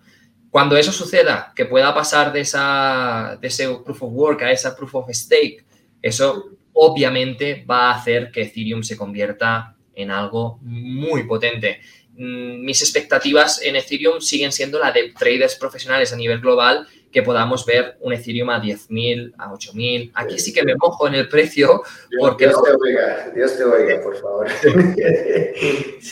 Cuando 0.49 0.77
eso 0.77 0.93
suceda, 0.93 1.51
que 1.53 1.65
pueda 1.65 1.93
pasar 1.93 2.31
de, 2.31 2.39
esa, 2.39 3.37
de 3.41 3.49
ese 3.49 3.67
proof 3.83 4.03
of 4.03 4.13
work 4.13 4.43
a 4.43 4.51
esa 4.51 4.75
proof 4.75 4.95
of 4.95 5.09
stake, 5.09 5.65
eso 6.01 6.51
obviamente 6.71 7.65
va 7.69 7.91
a 7.91 7.95
hacer 7.95 8.31
que 8.31 8.43
Ethereum 8.43 8.81
se 8.81 8.95
convierta 8.95 9.75
en 9.97 10.11
algo 10.11 10.59
muy 10.61 11.23
potente. 11.23 11.81
Mm, 12.17 12.65
mis 12.65 12.81
expectativas 12.81 13.61
en 13.61 13.75
Ethereum 13.75 14.21
siguen 14.21 14.51
siendo 14.51 14.79
la 14.79 14.91
de 14.91 15.13
traders 15.17 15.55
profesionales 15.55 16.11
a 16.11 16.15
nivel 16.15 16.39
global 16.39 16.87
que 17.11 17.21
podamos 17.21 17.63
ver 17.65 17.95
un 18.01 18.11
Ethereum 18.11 18.49
a 18.49 18.61
10.000, 18.61 19.33
a 19.37 19.51
8.000. 19.51 20.11
Aquí 20.15 20.39
sí 20.39 20.51
que 20.51 20.63
me 20.63 20.75
mojo 20.75 21.07
en 21.07 21.13
el 21.13 21.29
precio 21.29 21.83
porque... 22.19 22.47
Dios, 22.47 22.63
te 22.63 22.71
oiga, 22.71 23.31
Dios 23.35 23.57
te 23.57 23.63
oiga, 23.63 24.01
por 24.01 24.19
favor. 24.19 24.47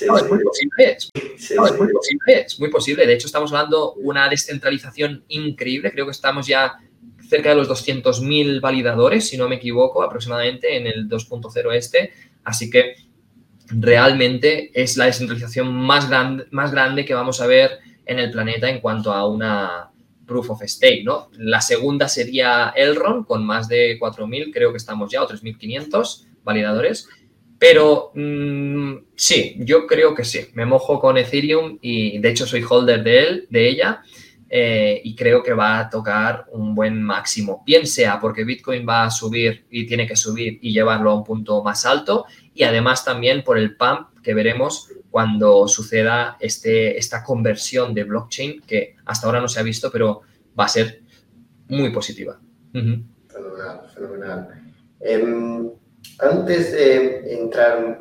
no, 0.08 0.18
es 0.18 0.30
muy 0.30 0.44
posible, 0.44 0.98
es, 0.98 1.12
muy 1.78 1.92
posible, 1.92 2.42
es 2.46 2.60
muy 2.60 2.70
posible. 2.70 3.08
De 3.08 3.14
hecho, 3.14 3.28
estamos 3.28 3.52
hablando 3.52 3.96
de 3.98 4.04
una 4.04 4.30
descentralización 4.30 5.26
increíble. 5.28 5.92
Creo 5.92 6.06
que 6.06 6.12
estamos 6.12 6.48
ya 6.48 6.76
cerca 7.28 7.50
de 7.50 7.56
los 7.56 7.68
200.000 7.68 8.62
validadores, 8.62 9.28
si 9.28 9.38
no 9.38 9.50
me 9.50 9.56
equivoco, 9.56 10.04
aproximadamente 10.04 10.78
en 10.78 10.88
el 10.88 11.10
2.0 11.10 11.74
este. 11.74 12.14
Así 12.44 12.70
que 12.70 12.96
realmente 13.68 14.72
es 14.74 14.98
la 14.98 15.06
descentralización 15.06 15.74
más 15.74 16.10
grande, 16.10 16.46
más 16.52 16.72
grande 16.72 17.06
que 17.06 17.14
vamos 17.14 17.42
a 17.42 17.48
ver 17.48 17.80
en 18.06 18.20
el 18.20 18.32
planeta 18.32 18.70
en 18.70 18.80
cuanto 18.80 19.12
a 19.12 19.28
una 19.28 19.90
Proof 20.26 20.52
of 20.52 20.62
Stake, 20.64 21.04
¿no? 21.04 21.30
La 21.38 21.62
segunda 21.62 22.08
sería 22.08 22.74
Elrond, 22.76 23.26
con 23.26 23.46
más 23.46 23.68
de 23.68 24.00
4.000, 24.00 24.52
creo 24.54 24.72
que 24.72 24.78
estamos 24.78 25.12
ya, 25.12 25.24
o 25.24 25.28
3.500 25.28 26.26
validadores. 26.44 27.08
Pero 27.58 28.12
mm, 28.14 28.96
sí, 29.16 29.56
yo 29.60 29.88
creo 29.88 30.14
que 30.14 30.26
sí. 30.26 30.48
Me 30.54 30.66
mojo 30.66 31.00
con 31.00 31.18
Ethereum 31.18 31.78
y 31.82 32.18
de 32.20 32.30
hecho 32.30 32.46
soy 32.46 32.64
holder 32.68 33.04
de 33.04 33.20
él, 33.20 33.48
de 33.50 33.70
ella. 33.70 34.02
Eh, 34.58 35.02
y 35.04 35.14
creo 35.18 35.44
que 35.44 35.52
va 35.52 35.80
a 35.80 35.90
tocar 35.90 36.46
un 36.54 36.74
buen 36.74 37.04
máximo. 37.04 37.62
Bien 37.66 37.86
sea 37.86 38.22
porque 38.22 38.46
Bitcoin 38.46 38.88
va 38.88 39.04
a 39.04 39.12
subir 39.12 39.66
y 39.70 39.86
tiene 39.86 40.08
que 40.08 40.16
subir 40.16 40.60
y 40.62 40.72
llevarlo 40.72 41.12
a 41.12 41.16
un 41.16 41.26
punto 41.26 41.62
más 41.62 41.86
alto, 41.86 42.26
y 42.54 42.64
además 42.64 43.04
también 43.04 43.44
por 43.44 43.58
el 43.58 43.76
pump 43.76 44.18
que 44.24 44.34
veremos 44.34 44.88
cuando 45.12 45.68
suceda 45.68 46.38
este, 46.40 46.98
esta 46.98 47.22
conversión 47.22 47.94
de 47.94 48.06
blockchain 48.06 48.62
que 48.62 48.96
hasta 49.04 49.28
ahora 49.28 49.42
no 49.42 49.50
se 49.50 49.60
ha 49.60 49.64
visto, 49.64 49.92
pero 49.92 50.22
va 50.58 50.64
a 50.64 50.70
ser 50.70 51.02
muy 51.68 51.90
positiva. 51.90 52.40
Fenomenal, 52.72 53.82
fenomenal. 53.94 54.48
Em, 55.02 55.70
antes 56.20 56.72
de 56.72 57.42
entrar, 57.42 58.00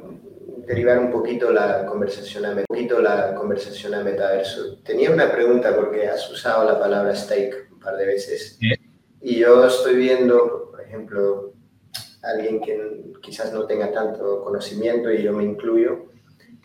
derivar 0.66 0.98
un 0.98 1.10
poquito 1.10 1.52
la 1.52 1.84
conversación 1.86 2.44
a, 2.46 2.50
un 2.50 2.64
poquito 2.66 3.00
la 3.00 3.34
conversación 3.34 3.94
a 3.94 4.02
metaverso, 4.02 4.78
tenía 4.84 5.10
una 5.10 5.30
pregunta 5.30 5.74
porque 5.74 6.06
has 6.08 6.30
usado 6.30 6.64
la 6.64 6.78
palabra 6.78 7.14
stake 7.14 7.68
un 7.72 7.78
par 7.80 7.96
de 7.96 8.06
veces. 8.06 8.58
Y 9.20 9.36
yo 9.36 9.66
estoy 9.66 9.96
viendo, 9.96 10.68
por 10.70 10.80
ejemplo, 10.80 11.52
alguien 12.22 12.60
que 12.60 13.12
quizás 13.22 13.52
no 13.52 13.66
tenga 13.66 13.92
tanto 13.92 14.42
conocimiento 14.42 15.10
y 15.10 15.22
yo 15.22 15.32
me 15.32 15.44
incluyo, 15.44 16.06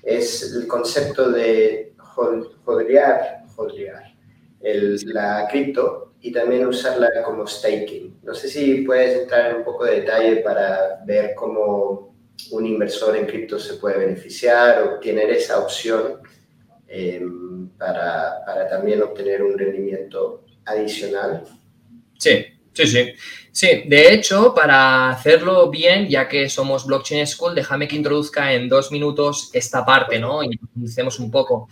es 0.04 0.54
el 0.54 0.68
concepto 0.68 1.32
de 1.32 1.94
hodlear, 2.66 3.44
la 5.06 5.48
cripto 5.50 6.14
y 6.22 6.32
también 6.32 6.68
usarla 6.68 7.10
como 7.24 7.48
staking. 7.48 8.20
No 8.24 8.34
sé 8.34 8.50
si 8.50 8.82
puedes 8.82 9.22
entrar 9.22 9.52
en 9.52 9.58
un 9.58 9.64
poco 9.64 9.86
de 9.86 10.02
detalle 10.02 10.38
para 10.38 11.02
ver 11.06 11.34
cómo 11.36 12.09
un 12.52 12.66
inversor 12.66 13.16
en 13.16 13.26
cripto 13.26 13.60
se 13.60 13.76
puede 13.76 14.00
beneficiar 14.00 14.84
o 14.84 15.00
tener 15.00 15.30
esa 15.30 15.60
opción 15.60 16.20
em, 16.88 17.70
para, 17.78 18.44
para 18.46 18.68
también 18.68 19.02
obtener 19.02 19.44
un 19.44 19.58
rendimiento 19.58 20.46
adicional. 20.66 21.44
Sí, 22.18 22.46
Sí, 22.74 22.88
sí. 22.88 23.14
Sí, 23.52 23.84
de 23.88 24.14
hecho, 24.14 24.54
para 24.54 25.10
hacerlo 25.10 25.70
bien, 25.70 26.08
ya 26.08 26.30
que 26.30 26.48
somos 26.50 26.86
Blockchain 26.86 27.28
School, 27.28 27.56
déjame 27.56 27.88
que 27.88 27.96
introduzca 27.96 28.54
en 28.54 28.70
dos 28.70 28.92
minutos 28.92 29.50
esta 29.54 29.84
parte, 29.86 30.20
¿no? 30.20 30.44
Y 30.44 30.56
profundicemos 30.58 31.20
un 31.20 31.30
poco. 31.30 31.68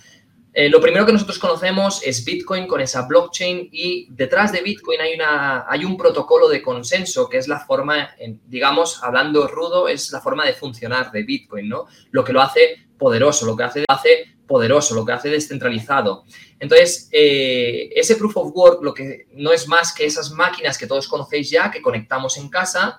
Eh, 0.60 0.70
lo 0.70 0.82
primero 0.82 1.06
que 1.06 1.14
nosotros 1.14 1.38
conocemos 1.38 2.02
es 2.04 2.26
Bitcoin 2.26 2.66
con 2.66 2.82
esa 2.82 3.04
blockchain 3.04 3.70
y 3.72 4.08
detrás 4.10 4.52
de 4.52 4.62
Bitcoin 4.62 5.00
hay, 5.00 5.14
una, 5.14 5.66
hay 5.70 5.86
un 5.86 5.96
protocolo 5.96 6.50
de 6.50 6.64
consenso 6.64 7.30
que 7.30 7.38
es 7.38 7.48
la 7.48 7.60
forma, 7.60 8.10
digamos, 8.48 9.04
hablando 9.04 9.48
rudo, 9.48 9.88
es 9.88 10.12
la 10.12 10.20
forma 10.20 10.48
de 10.48 10.54
funcionar 10.54 11.12
de 11.12 11.22
Bitcoin, 11.22 11.70
¿no? 11.70 11.86
Lo 12.10 12.24
que 12.24 12.34
lo 12.34 12.42
hace 12.42 12.88
poderoso, 12.98 13.46
lo 13.46 13.56
que 13.56 13.66
hace, 13.66 13.86
hace 13.88 14.36
poderoso, 14.48 14.96
lo 14.96 15.06
que 15.06 15.12
hace 15.12 15.30
descentralizado. 15.30 16.24
Entonces, 16.60 17.08
eh, 17.12 17.92
ese 17.96 18.16
proof 18.16 18.38
of 18.38 18.52
work 18.56 18.82
lo 18.82 18.96
que 18.96 19.28
no 19.34 19.52
es 19.52 19.68
más 19.68 19.94
que 19.94 20.08
esas 20.08 20.32
máquinas 20.32 20.80
que 20.80 20.88
todos 20.88 21.08
conocéis 21.08 21.52
ya, 21.52 21.70
que 21.70 21.84
conectamos 21.84 22.36
en 22.36 22.50
casa. 22.50 22.98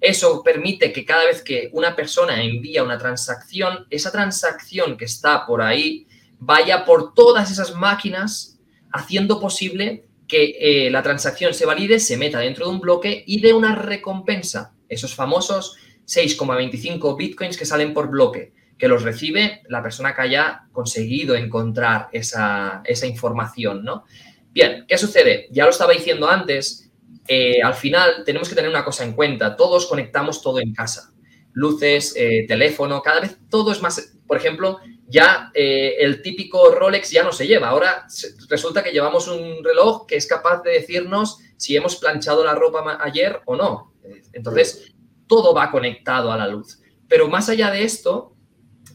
Eso 0.00 0.42
permite 0.42 0.92
que 0.92 1.04
cada 1.04 1.26
vez 1.26 1.40
que 1.40 1.70
una 1.72 1.94
persona 1.94 2.42
envía 2.42 2.82
una 2.82 2.98
transacción, 2.98 3.86
esa 3.90 4.10
transacción 4.10 4.96
que 4.96 5.04
está 5.04 5.46
por 5.46 5.62
ahí 5.62 6.08
vaya 6.46 6.84
por 6.84 7.12
todas 7.12 7.50
esas 7.50 7.74
máquinas, 7.74 8.60
haciendo 8.92 9.40
posible 9.40 10.06
que 10.28 10.56
eh, 10.60 10.90
la 10.90 11.02
transacción 11.02 11.52
se 11.52 11.66
valide, 11.66 11.98
se 11.98 12.16
meta 12.16 12.38
dentro 12.38 12.66
de 12.66 12.72
un 12.72 12.80
bloque 12.80 13.24
y 13.26 13.40
dé 13.40 13.52
una 13.52 13.74
recompensa. 13.74 14.72
Esos 14.88 15.14
famosos 15.14 15.76
6,25 16.06 17.16
bitcoins 17.16 17.56
que 17.56 17.66
salen 17.66 17.92
por 17.92 18.08
bloque 18.08 18.52
que 18.78 18.88
los 18.88 19.02
recibe 19.02 19.62
la 19.68 19.82
persona 19.82 20.14
que 20.14 20.22
haya 20.22 20.66
conseguido 20.70 21.34
encontrar 21.34 22.08
esa, 22.12 22.82
información, 23.04 23.84
¿no? 23.84 24.04
Bien, 24.52 24.84
¿qué 24.86 24.98
sucede? 24.98 25.48
Ya 25.50 25.64
lo 25.64 25.70
estaba 25.70 25.92
diciendo 25.92 26.28
antes, 26.28 26.90
eh, 27.26 27.62
al 27.62 27.74
final 27.74 28.22
tenemos 28.24 28.48
que 28.48 28.54
tener 28.54 28.70
una 28.70 28.84
cosa 28.84 29.04
en 29.04 29.14
cuenta, 29.14 29.56
todos 29.56 29.86
conectamos 29.86 30.42
todo 30.42 30.60
en 30.60 30.74
casa, 30.74 31.12
luces, 31.52 32.14
eh, 32.16 32.44
teléfono, 32.46 33.00
cada 33.02 33.20
vez 33.20 33.38
todo 33.48 33.72
es 33.72 33.80
más, 33.80 34.15
por 34.26 34.36
ejemplo, 34.36 34.80
ya 35.06 35.50
eh, 35.54 35.96
el 35.98 36.22
típico 36.22 36.70
Rolex 36.70 37.10
ya 37.10 37.22
no 37.22 37.32
se 37.32 37.46
lleva, 37.46 37.68
ahora 37.68 38.06
resulta 38.48 38.82
que 38.82 38.90
llevamos 38.90 39.28
un 39.28 39.62
reloj 39.62 40.06
que 40.06 40.16
es 40.16 40.26
capaz 40.26 40.62
de 40.62 40.72
decirnos 40.72 41.38
si 41.56 41.76
hemos 41.76 41.96
planchado 41.96 42.44
la 42.44 42.54
ropa 42.54 42.98
ayer 43.00 43.40
o 43.46 43.56
no. 43.56 43.94
Entonces, 44.32 44.94
todo 45.26 45.54
va 45.54 45.70
conectado 45.70 46.32
a 46.32 46.36
la 46.36 46.48
luz. 46.48 46.80
Pero 47.08 47.28
más 47.28 47.48
allá 47.48 47.70
de 47.70 47.84
esto, 47.84 48.34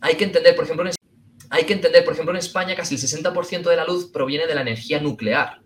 hay 0.02 0.16
que 0.16 0.26
entender, 0.26 0.56
por 0.56 0.66
ejemplo, 0.66 0.86
en, 0.86 0.94
hay 1.50 1.64
que 1.64 1.74
entender, 1.74 2.04
por 2.04 2.14
ejemplo, 2.14 2.34
en 2.34 2.40
España 2.40 2.76
casi 2.76 2.96
el 2.96 3.02
60% 3.02 3.70
de 3.70 3.76
la 3.76 3.86
luz 3.86 4.12
proviene 4.12 4.48
de 4.48 4.56
la 4.56 4.62
energía 4.62 5.00
nuclear. 5.00 5.62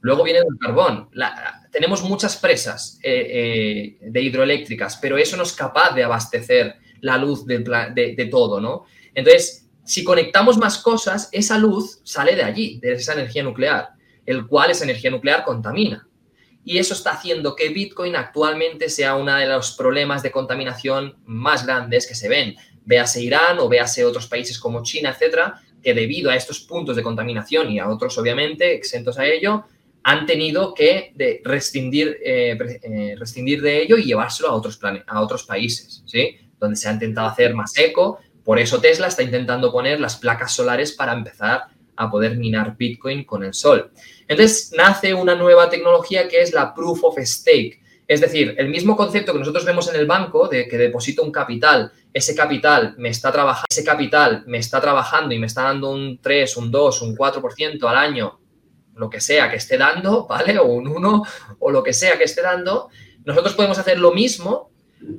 Luego 0.00 0.22
viene 0.22 0.40
del 0.40 0.58
carbón. 0.60 1.08
tenemos 1.70 2.02
muchas 2.02 2.36
presas 2.36 2.98
eh, 3.02 3.96
eh, 4.00 4.10
de 4.10 4.20
hidroeléctricas, 4.20 4.98
pero 4.98 5.16
eso 5.16 5.36
no 5.36 5.44
es 5.44 5.52
capaz 5.54 5.94
de 5.94 6.04
abastecer 6.04 6.76
la 7.04 7.18
luz 7.18 7.46
de, 7.46 8.28
todo, 8.30 8.60
¿no? 8.60 8.84
Entonces, 9.14 9.68
si 9.84 10.02
conectamos 10.02 10.58
más 10.58 10.78
cosas, 10.78 11.28
esa 11.32 11.58
luz 11.58 12.00
sale 12.04 12.34
de 12.34 12.42
allí, 12.42 12.78
de 12.80 12.94
esa 12.94 13.12
energía 13.12 13.42
nuclear, 13.42 13.90
el 14.26 14.46
cual 14.46 14.70
esa 14.70 14.84
energía 14.84 15.10
nuclear 15.10 15.44
contamina. 15.44 16.08
Y 16.64 16.78
eso 16.78 16.94
está 16.94 17.10
haciendo 17.10 17.54
que 17.54 17.68
Bitcoin 17.68 18.16
actualmente 18.16 18.88
sea 18.88 19.16
uno 19.16 19.36
de 19.36 19.46
los 19.46 19.72
problemas 19.72 20.22
de 20.22 20.30
contaminación 20.30 21.16
más 21.26 21.66
grandes 21.66 22.06
que 22.06 22.14
se 22.14 22.28
ven 22.28 22.56
véase 22.84 23.22
Irán 23.22 23.58
o 23.58 23.68
véase 23.68 24.04
otros 24.04 24.26
países 24.26 24.58
como 24.58 24.82
China, 24.82 25.10
etcétera, 25.10 25.60
que 25.82 25.94
debido 25.94 26.30
a 26.30 26.36
estos 26.36 26.60
puntos 26.60 26.96
de 26.96 27.02
contaminación 27.02 27.70
y 27.70 27.78
a 27.78 27.88
otros, 27.88 28.16
obviamente, 28.18 28.74
exentos 28.74 29.18
a 29.18 29.26
ello, 29.26 29.64
han 30.02 30.26
tenido 30.26 30.74
que 30.74 31.12
de 31.14 31.40
rescindir, 31.44 32.18
eh, 32.22 32.56
eh, 32.82 33.16
rescindir 33.18 33.62
de 33.62 33.82
ello 33.82 33.96
y 33.96 34.04
llevárselo 34.04 34.50
a 34.50 34.54
otros, 34.54 34.78
a 35.06 35.20
otros 35.20 35.44
países, 35.44 36.02
¿sí? 36.06 36.36
Donde 36.64 36.76
se 36.76 36.88
ha 36.88 36.92
intentado 36.92 37.28
hacer 37.28 37.54
más 37.54 37.76
eco. 37.76 38.18
Por 38.42 38.58
eso 38.58 38.80
Tesla 38.80 39.06
está 39.06 39.22
intentando 39.22 39.70
poner 39.70 40.00
las 40.00 40.16
placas 40.16 40.52
solares 40.52 40.92
para 40.92 41.12
empezar 41.12 41.64
a 41.96 42.10
poder 42.10 42.36
minar 42.36 42.76
Bitcoin 42.76 43.24
con 43.24 43.44
el 43.44 43.54
sol. 43.54 43.90
Entonces 44.26 44.72
nace 44.76 45.14
una 45.14 45.34
nueva 45.34 45.70
tecnología 45.70 46.28
que 46.28 46.40
es 46.40 46.52
la 46.52 46.74
Proof 46.74 47.04
of 47.04 47.18
Stake. 47.18 47.80
Es 48.06 48.20
decir, 48.20 48.54
el 48.58 48.68
mismo 48.68 48.96
concepto 48.96 49.32
que 49.32 49.38
nosotros 49.38 49.64
vemos 49.64 49.88
en 49.88 49.96
el 49.96 50.06
banco 50.06 50.48
de 50.48 50.66
que 50.68 50.76
deposito 50.76 51.22
un 51.22 51.30
capital 51.32 51.92
ese 52.14 52.36
capital 52.36 52.94
me 52.96 53.08
está 53.08 53.32
trabajando, 53.32 53.66
ese 53.68 53.82
capital 53.82 54.44
me 54.46 54.58
está 54.58 54.80
trabajando 54.80 55.34
y 55.34 55.38
me 55.40 55.46
está 55.46 55.64
dando 55.64 55.90
un 55.90 56.20
3, 56.22 56.56
un 56.58 56.70
2, 56.70 57.02
un 57.02 57.16
4% 57.16 57.88
al 57.88 57.96
año, 57.96 58.38
lo 58.94 59.10
que 59.10 59.20
sea 59.20 59.50
que 59.50 59.56
esté 59.56 59.76
dando, 59.76 60.24
¿vale? 60.28 60.56
O 60.58 60.66
un 60.66 60.86
1 60.86 61.22
o 61.58 61.70
lo 61.72 61.82
que 61.82 61.92
sea 61.92 62.16
que 62.16 62.24
esté 62.24 62.40
dando, 62.40 62.88
nosotros 63.24 63.54
podemos 63.54 63.78
hacer 63.78 63.98
lo 63.98 64.12
mismo 64.12 64.70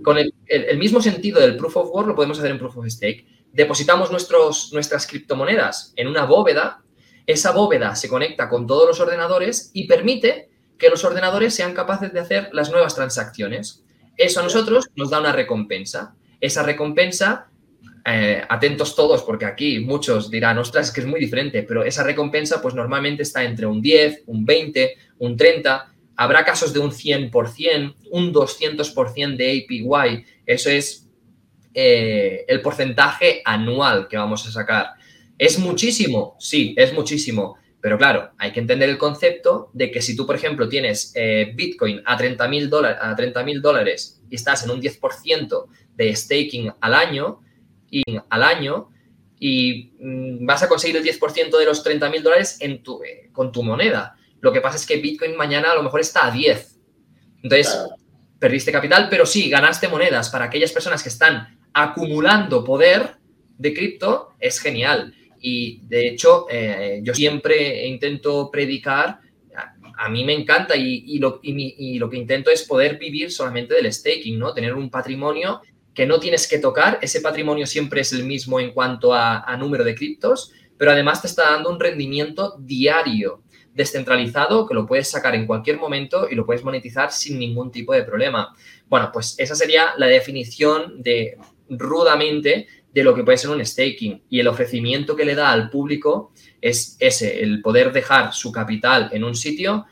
con 0.01 0.17
el, 0.17 0.34
mismo 0.78 1.01
sentido 1.01 1.39
del 1.39 1.57
proof 1.57 1.78
of 1.78 1.89
work, 1.91 2.07
lo 2.07 2.15
podemos 2.15 2.39
hacer 2.39 2.51
en 2.51 2.59
proof 2.59 2.78
of 2.78 2.88
stake. 2.88 3.26
Depositamos 3.51 4.11
nuestros, 4.11 4.71
nuestras 4.73 5.07
criptomonedas 5.07 5.93
en 5.95 6.07
una 6.07 6.26
bóveda, 6.26 6.82
esa 7.26 7.51
bóveda 7.51 7.95
se 7.95 8.09
conecta 8.09 8.49
con 8.49 8.67
todos 8.67 8.88
los 8.88 8.99
ordenadores 8.99 9.71
y 9.73 9.88
permite 9.88 10.49
que 10.78 10.89
los 10.89 11.03
ordenadores 11.03 11.55
sean 11.55 11.73
capaces 11.73 12.11
de 12.13 12.19
hacer 12.19 12.49
las 12.51 12.69
nuevas 12.69 12.95
transacciones. 12.95 13.84
Eso 14.17 14.39
a 14.39 14.43
nosotros 14.43 14.89
nos 14.95 15.09
da 15.09 15.19
una 15.19 15.32
recompensa 15.32 16.15
esa 16.45 16.63
recompensa, 16.63 17.47
eh, 18.05 18.41
atentos 18.47 18.95
todos, 18.95 19.23
porque 19.23 19.45
aquí 19.45 19.80
muchos 19.80 20.30
dirán, 20.30 20.57
ostras, 20.57 20.88
es 20.88 20.93
que 20.93 21.01
es 21.01 21.07
muy 21.07 21.19
diferente, 21.19 21.63
pero 21.63 21.84
esa 21.84 22.03
recompensa 22.03 22.61
pues 22.61 22.76
normalmente 22.76 23.23
está 23.23 23.43
entre 23.43 23.65
un 23.65 23.82
10, 23.82 24.23
un 24.28 24.45
20, 24.45 24.97
un 25.19 25.36
30, 25.36 25.94
habrá 26.16 26.43
casos 26.43 26.74
de 26.74 26.80
un 26.80 26.91
100%, 26.91 27.95
un 28.11 28.34
200% 28.34 29.36
de 29.38 29.66
APY, 29.66 30.26
eso 30.45 30.70
es 30.70 31.09
eh, 31.74 32.45
el 32.47 32.61
porcentaje 32.61 33.41
anual 33.43 34.07
que 34.07 34.18
vamos 34.18 34.47
a 34.47 34.51
sacar. 34.51 34.91
¿Es 35.38 35.59
muchísimo? 35.59 36.36
Sí, 36.39 36.74
es 36.78 36.93
muchísimo. 36.93 37.57
Pero 37.82 37.97
claro, 37.97 38.32
hay 38.38 38.51
que 38.51 38.59
entender 38.59 38.89
el 38.89 38.97
concepto 38.97 39.70
de 39.74 39.91
que 39.91 40.01
si 40.01 40.16
tú, 40.16 40.26
por 40.26 40.36
ejemplo, 40.36 40.68
tienes 40.68 41.11
eh, 41.13 41.51
Bitcoin 41.53 42.01
a 42.05 42.18
30 42.18 42.47
mil 42.47 42.70
dólares 42.70 44.24
y 44.28 44.36
estás 44.36 44.63
en 44.63 44.72
un 44.72 44.82
10% 44.82 45.68
de 45.95 46.16
staking 46.16 46.74
al 46.82 46.93
año 46.95 47.41
y 47.91 48.01
al 48.30 48.43
año 48.43 48.89
y 49.39 49.91
mm, 49.99 50.45
vas 50.45 50.63
a 50.63 50.68
conseguir 50.68 50.97
el 50.97 51.03
10% 51.03 51.59
de 51.59 51.66
los 51.66 51.84
30 51.84 52.09
mil 52.09 52.24
dólares 52.24 52.57
eh, 52.59 52.82
con 53.32 53.51
tu 53.51 53.61
moneda. 53.61 54.18
Lo 54.45 54.53
que 54.53 54.61
pasa 54.61 54.77
es 54.77 54.85
que 54.85 54.97
Bitcoin 54.97 55.35
mañana 55.35 55.71
a 55.71 55.75
lo 55.75 55.81
mejor 55.81 56.01
está 56.01 56.27
a 56.27 56.31
10. 56.31 56.79
Entonces, 57.41 57.75
perdiste 58.37 58.71
capital, 58.71 59.07
pero 59.09 59.25
sí, 59.25 59.49
ganaste 59.49 59.87
monedas. 59.87 60.29
Para 60.29 60.45
aquellas 60.45 60.71
personas 60.71 61.01
que 61.01 61.09
están 61.09 61.57
acumulando 61.73 62.63
poder 62.63 63.15
de 63.57 63.73
cripto, 63.73 64.35
es 64.39 64.59
genial. 64.59 65.15
Y 65.41 65.81
de 65.87 66.09
hecho, 66.09 66.45
eh, 66.47 66.99
yo 67.01 67.15
siempre 67.15 67.87
intento 67.87 68.51
predicar, 68.51 69.19
a, 69.97 70.09
mí 70.09 70.23
me 70.23 70.33
encanta 70.33 70.75
y, 70.75 71.17
lo, 71.17 71.39
y, 71.41 71.97
lo, 71.97 72.07
que 72.07 72.17
intento 72.17 72.51
es 72.51 72.61
poder 72.63 72.99
vivir 72.99 73.31
solamente 73.31 73.73
del 73.73 73.91
staking, 73.91 74.37
¿no? 74.37 74.53
Tener 74.53 74.75
un 74.75 74.91
patrimonio 74.91 75.61
que 75.95 76.05
no 76.05 76.19
tienes 76.19 76.47
que 76.47 76.59
tocar, 76.59 76.99
ese 77.01 77.19
patrimonio 77.19 77.65
siempre 77.65 78.01
es 78.01 78.13
el 78.13 78.25
mismo 78.25 78.59
en 78.59 78.73
cuanto 78.73 79.11
a, 79.11 79.57
número 79.57 79.83
de 79.83 79.95
criptos, 79.95 80.51
pero 80.77 80.91
además 80.91 81.21
te 81.21 81.27
está 81.27 81.51
dando 81.51 81.71
un 81.71 81.79
rendimiento 81.79 82.57
diario, 82.59 83.41
descentralizado, 83.76 84.65
que 84.65 84.73
lo 84.73 84.88
puedes 84.88 85.09
sacar 85.11 85.36
en 85.36 85.45
cualquier 85.45 85.78
momento 85.78 86.28
y 86.30 86.36
lo 86.36 86.45
puedes 86.45 86.63
monetizar 86.63 87.11
sin 87.11 87.38
ningún 87.38 87.71
tipo 87.71 87.93
de 87.93 88.03
problema. 88.03 88.55
Bueno, 88.88 89.11
pues 89.13 89.36
esa 89.38 89.53
sería 89.53 89.93
la 89.97 90.07
definición 90.07 91.01
de 91.03 91.38
rudamente 91.69 92.67
de 92.91 93.03
lo 93.03 93.13
que 93.13 93.23
puede 93.23 93.38
ser 93.38 93.49
un 93.49 93.63
staking 93.63 94.23
y 94.30 94.39
el 94.39 94.47
ofrecimiento 94.47 95.15
que 95.15 95.26
le 95.26 95.36
da 95.36 95.51
al 95.51 95.69
público 95.69 96.32
es 96.61 96.95
ese, 96.99 97.43
el 97.43 97.61
poder 97.61 97.91
dejar 97.91 98.34
su 98.34 98.51
capital 98.51 99.09
en 99.11 99.23
un 99.23 99.36
sitio, 99.36 99.86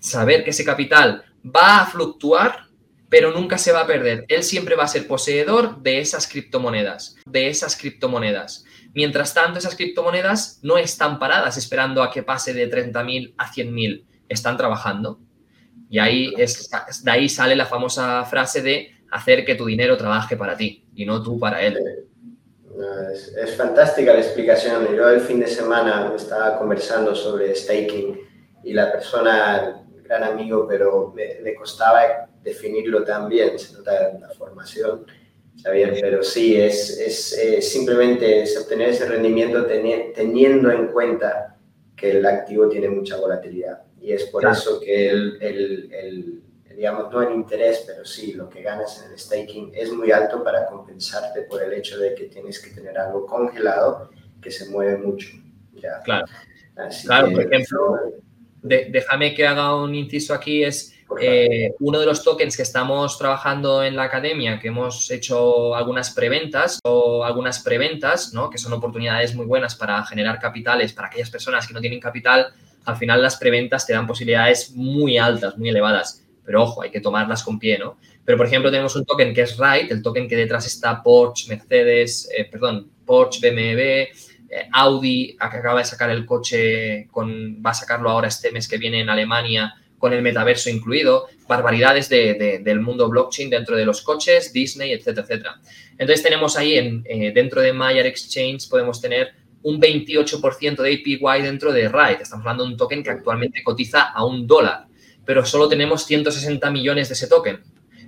saber 0.00 0.42
que 0.42 0.50
ese 0.50 0.64
capital 0.64 1.22
va 1.44 1.82
a 1.82 1.86
fluctuar 1.86 2.68
pero 3.08 3.32
nunca 3.32 3.58
se 3.58 3.72
va 3.72 3.80
a 3.80 3.86
perder. 3.86 4.24
Él 4.28 4.42
siempre 4.42 4.76
va 4.76 4.84
a 4.84 4.88
ser 4.88 5.06
poseedor 5.06 5.80
de 5.82 6.00
esas 6.00 6.26
criptomonedas, 6.26 7.16
de 7.24 7.48
esas 7.48 7.76
criptomonedas. 7.76 8.64
Mientras 8.98 9.32
tanto, 9.32 9.60
esas 9.60 9.76
criptomonedas 9.76 10.58
no 10.64 10.76
están 10.76 11.20
paradas 11.20 11.56
esperando 11.56 12.02
a 12.02 12.10
que 12.10 12.24
pase 12.24 12.52
de 12.52 12.68
30.000 12.68 13.32
a 13.38 13.46
100.000, 13.48 14.04
están 14.28 14.56
trabajando. 14.56 15.20
Y 15.88 16.00
ahí 16.00 16.34
es, 16.36 16.68
de 17.04 17.10
ahí 17.12 17.28
sale 17.28 17.54
la 17.54 17.66
famosa 17.66 18.24
frase 18.24 18.60
de 18.60 18.90
hacer 19.12 19.44
que 19.44 19.54
tu 19.54 19.66
dinero 19.66 19.96
trabaje 19.96 20.36
para 20.36 20.56
ti 20.56 20.84
y 20.96 21.06
no 21.06 21.22
tú 21.22 21.38
para 21.38 21.62
él. 21.62 21.78
Es, 23.12 23.28
es 23.36 23.56
fantástica 23.56 24.14
la 24.14 24.18
explicación. 24.18 24.88
Yo 24.96 25.08
el 25.10 25.20
fin 25.20 25.38
de 25.38 25.46
semana 25.46 26.12
estaba 26.16 26.58
conversando 26.58 27.14
sobre 27.14 27.54
staking 27.54 28.18
y 28.64 28.72
la 28.72 28.90
persona, 28.90 29.80
gran 30.02 30.24
amigo, 30.24 30.66
pero 30.68 31.12
me, 31.14 31.40
le 31.40 31.54
costaba 31.54 32.00
definirlo 32.42 33.04
también, 33.04 33.60
se 33.60 33.74
nota 33.74 34.10
en 34.10 34.22
la 34.22 34.30
formación, 34.30 35.06
Xavier, 35.62 35.98
pero 36.00 36.22
sí, 36.22 36.56
es, 36.56 36.98
es, 36.98 37.72
simplemente 37.72 38.44
obtener 38.60 38.90
ese 38.90 39.06
rendimiento 39.06 39.66
teniendo 39.66 40.70
en 40.70 40.88
cuenta 40.88 41.56
que 41.96 42.12
el 42.12 42.26
activo 42.26 42.68
tiene 42.68 42.88
mucha 42.88 43.16
volatilidad. 43.16 43.82
Y 44.00 44.12
es 44.12 44.24
por 44.26 44.46
eso 44.46 44.80
que 44.80 45.10
el, 45.10 45.38
el, 45.40 46.42
digamos, 46.74 47.10
no 47.12 47.22
el 47.22 47.34
interés, 47.34 47.82
pero 47.86 48.04
sí 48.04 48.34
lo 48.34 48.48
que 48.48 48.62
ganas 48.62 49.02
en 49.04 49.10
el 49.10 49.18
staking 49.18 49.72
es 49.74 49.92
muy 49.92 50.12
alto 50.12 50.44
para 50.44 50.66
compensarte 50.66 51.42
por 51.42 51.62
el 51.62 51.72
hecho 51.72 51.98
de 51.98 52.14
que 52.14 52.24
tienes 52.26 52.60
que 52.60 52.70
tener 52.70 52.96
algo 52.96 53.26
congelado 53.26 54.10
que 54.40 54.50
se 54.50 54.70
mueve 54.70 54.96
mucho. 54.96 55.28
Ya. 55.74 56.00
Claro. 56.04 56.26
claro, 57.04 57.32
por 57.32 57.42
ejemplo, 57.42 58.12
déjame 58.62 59.34
que 59.34 59.46
haga 59.46 59.74
un 59.74 59.94
inciso 59.94 60.32
aquí, 60.32 60.62
es 60.62 60.94
eh, 61.20 61.74
uno 61.80 61.98
de 61.98 62.06
los 62.06 62.22
tokens 62.22 62.56
que 62.56 62.62
estamos 62.62 63.18
trabajando 63.18 63.82
en 63.82 63.96
la 63.96 64.04
academia, 64.04 64.58
que 64.60 64.68
hemos 64.68 65.10
hecho 65.10 65.74
algunas 65.74 66.10
preventas 66.10 66.80
o 66.84 67.24
algunas 67.24 67.60
preventas, 67.60 68.32
¿no? 68.34 68.50
que 68.50 68.58
son 68.58 68.72
oportunidades 68.72 69.34
muy 69.34 69.46
buenas 69.46 69.74
para 69.74 70.04
generar 70.04 70.38
capitales 70.38 70.92
para 70.92 71.08
aquellas 71.08 71.30
personas 71.30 71.66
que 71.66 71.74
no 71.74 71.80
tienen 71.80 72.00
capital, 72.00 72.52
al 72.84 72.96
final 72.96 73.22
las 73.22 73.36
preventas 73.36 73.86
te 73.86 73.92
dan 73.92 74.06
posibilidades 74.06 74.72
muy 74.74 75.18
altas, 75.18 75.56
muy 75.56 75.68
elevadas. 75.68 76.24
Pero 76.44 76.62
ojo, 76.62 76.82
hay 76.82 76.90
que 76.90 77.00
tomarlas 77.00 77.42
con 77.42 77.58
pie, 77.58 77.78
¿no? 77.78 77.98
Pero, 78.24 78.38
por 78.38 78.46
ejemplo, 78.46 78.70
tenemos 78.70 78.96
un 78.96 79.04
token 79.04 79.34
que 79.34 79.42
es 79.42 79.58
RIDE, 79.58 79.92
el 79.92 80.02
token 80.02 80.26
que 80.26 80.36
detrás 80.36 80.66
está 80.66 81.02
Porsche, 81.02 81.48
Mercedes, 81.48 82.28
eh, 82.34 82.46
perdón, 82.46 82.90
Porsche, 83.04 83.50
BMW, 83.50 83.80
eh, 83.80 84.68
Audi, 84.72 85.36
que 85.36 85.56
acaba 85.56 85.80
de 85.80 85.84
sacar 85.84 86.08
el 86.08 86.24
coche, 86.24 87.06
con, 87.10 87.62
va 87.64 87.70
a 87.70 87.74
sacarlo 87.74 88.08
ahora 88.08 88.28
este 88.28 88.50
mes 88.50 88.66
que 88.66 88.78
viene 88.78 89.00
en 89.00 89.10
Alemania, 89.10 89.74
con 89.98 90.12
el 90.12 90.22
metaverso 90.22 90.70
incluido, 90.70 91.26
barbaridades 91.46 92.08
del 92.08 92.80
mundo 92.80 93.08
blockchain 93.08 93.50
dentro 93.50 93.76
de 93.76 93.84
los 93.84 94.02
coches, 94.02 94.52
Disney, 94.52 94.92
etcétera, 94.92 95.22
etcétera. 95.22 95.60
Entonces 95.92 96.22
tenemos 96.22 96.56
ahí 96.56 96.78
en, 96.78 97.04
eh, 97.08 97.32
dentro 97.34 97.60
de 97.60 97.72
Mayer 97.72 98.06
Exchange 98.06 98.68
podemos 98.68 99.00
tener 99.00 99.32
un 99.62 99.80
28% 99.80 100.82
de 100.82 100.94
APY 100.94 101.42
dentro 101.42 101.72
de 101.72 101.88
RIDE. 101.88 102.22
Estamos 102.22 102.44
hablando 102.44 102.64
de 102.64 102.70
un 102.70 102.76
token 102.76 103.02
que 103.02 103.10
actualmente 103.10 103.62
cotiza 103.62 104.02
a 104.02 104.24
un 104.24 104.46
dólar, 104.46 104.86
pero 105.24 105.44
solo 105.44 105.68
tenemos 105.68 106.04
160 106.06 106.70
millones 106.70 107.08
de 107.08 107.14
ese 107.14 107.26
token. 107.26 107.60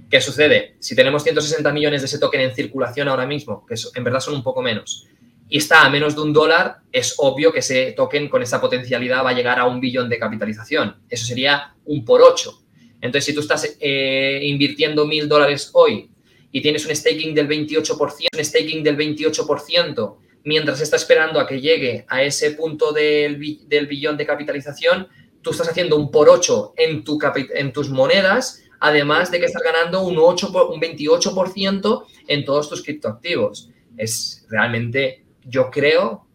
¿Qué 0.08 0.20
sucede? 0.20 0.76
Si 0.80 0.94
tenemos 0.96 1.22
160 1.22 1.72
millones 1.72 2.02
de 2.02 2.06
ese 2.06 2.18
token 2.18 2.40
en 2.40 2.54
circulación 2.54 3.08
ahora 3.08 3.26
mismo, 3.26 3.66
que 3.66 3.74
en 3.94 4.04
verdad 4.04 4.20
son 4.20 4.34
un 4.34 4.42
poco 4.42 4.62
menos, 4.62 5.06
y 5.50 5.58
está 5.58 5.84
a 5.84 5.90
menos 5.90 6.14
de 6.14 6.22
un 6.22 6.32
dólar, 6.32 6.78
es 6.92 7.14
obvio 7.18 7.52
que 7.52 7.58
ese 7.58 7.92
token 7.92 8.28
con 8.28 8.40
esa 8.40 8.60
potencialidad 8.60 9.24
va 9.24 9.30
a 9.30 9.34
llegar 9.34 9.58
a 9.58 9.66
un 9.66 9.80
billón 9.80 10.08
de 10.08 10.16
capitalización. 10.16 10.96
Eso 11.08 11.26
sería 11.26 11.74
un 11.86 12.04
por 12.04 12.22
ocho. 12.22 12.62
Entonces, 13.00 13.24
si 13.24 13.34
tú 13.34 13.40
estás 13.40 13.76
eh, 13.80 14.40
invirtiendo 14.44 15.04
mil 15.06 15.28
dólares 15.28 15.70
hoy 15.72 16.08
y 16.52 16.62
tienes 16.62 16.86
un 16.86 16.94
staking 16.94 17.34
del 17.34 17.48
28%, 17.48 18.26
un 18.32 18.44
staking 18.44 18.84
del 18.84 18.96
28%, 18.96 20.16
mientras 20.44 20.80
está 20.80 20.94
esperando 20.94 21.40
a 21.40 21.48
que 21.48 21.60
llegue 21.60 22.04
a 22.08 22.22
ese 22.22 22.52
punto 22.52 22.92
del, 22.92 23.36
billón 23.36 24.16
de 24.16 24.26
capitalización, 24.26 25.08
tú 25.42 25.50
estás 25.50 25.68
haciendo 25.68 25.96
un 25.96 26.12
por 26.12 26.28
ocho 26.28 26.74
en, 26.76 27.02
tu 27.02 27.18
en 27.54 27.72
tus 27.72 27.90
monedas, 27.90 28.62
además 28.78 29.32
de 29.32 29.40
que 29.40 29.46
estás 29.46 29.62
ganando 29.62 30.02
un, 30.02 30.16
8, 30.16 30.70
un 30.72 30.80
28% 30.80 32.04
en 32.28 32.44
todos 32.44 32.68
tus 32.68 32.84
criptoactivos. 32.84 33.70
Es 33.96 34.46
realmente 34.48 35.19
yo 35.44 35.70
creo, 35.70 36.26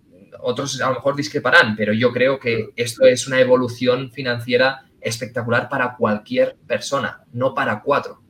otros 0.42 0.82
a 0.82 0.90
lo 0.90 0.96
mejor 0.96 1.16
discreparán, 1.16 1.76
pero 1.76 1.94
yo 1.94 2.12
creo 2.12 2.40
que 2.40 2.70
esto 2.76 3.06
es 3.06 3.28
una 3.28 3.40
evolución 3.40 4.12
financiera 4.12 4.86
espectacular 5.02 5.70
para 5.70 5.96
cualquier 5.96 6.56
persona, 6.68 7.24
no 7.32 7.54
para 7.54 7.82
cuatro. 7.82 8.22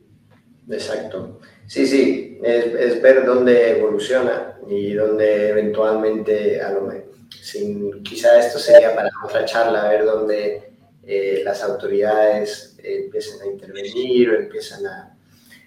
Exacto. 0.69 1.39
Sí, 1.67 1.87
sí, 1.87 2.39
es, 2.43 3.01
ver 3.01 3.25
dónde 3.25 3.77
evoluciona 3.77 4.57
y 4.69 4.93
dónde 4.93 5.49
eventualmente, 5.49 6.61
a 6.61 6.71
lo 6.71 6.91
sin, 7.29 8.03
quizá 8.03 8.39
esto 8.39 8.59
sería 8.59 8.93
para 8.95 9.09
otra 9.23 9.45
charla, 9.45 9.89
ver 9.89 10.05
dónde 10.05 10.71
eh, 11.05 11.41
las 11.43 11.63
autoridades 11.63 12.77
empiezan 12.83 13.41
a 13.41 13.51
intervenir 13.51 14.29
o 14.29 14.35
empiezan 14.35 14.85
a... 14.85 15.14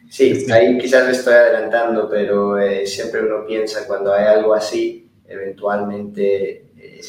Sí, 0.09 0.47
ahí 0.51 0.79
quizás 0.79 1.05
me 1.07 1.13
estoy 1.13 1.35
adelantando, 1.35 2.09
pero 2.09 2.59
eh, 2.59 2.87
siempre 2.87 3.23
uno 3.23 3.47
piensa 3.47 3.87
cuando 3.87 4.15
hay 4.15 4.27
algo 4.27 4.55
así, 4.55 5.09
eventualmente, 5.27 6.65
eh, 6.79 7.01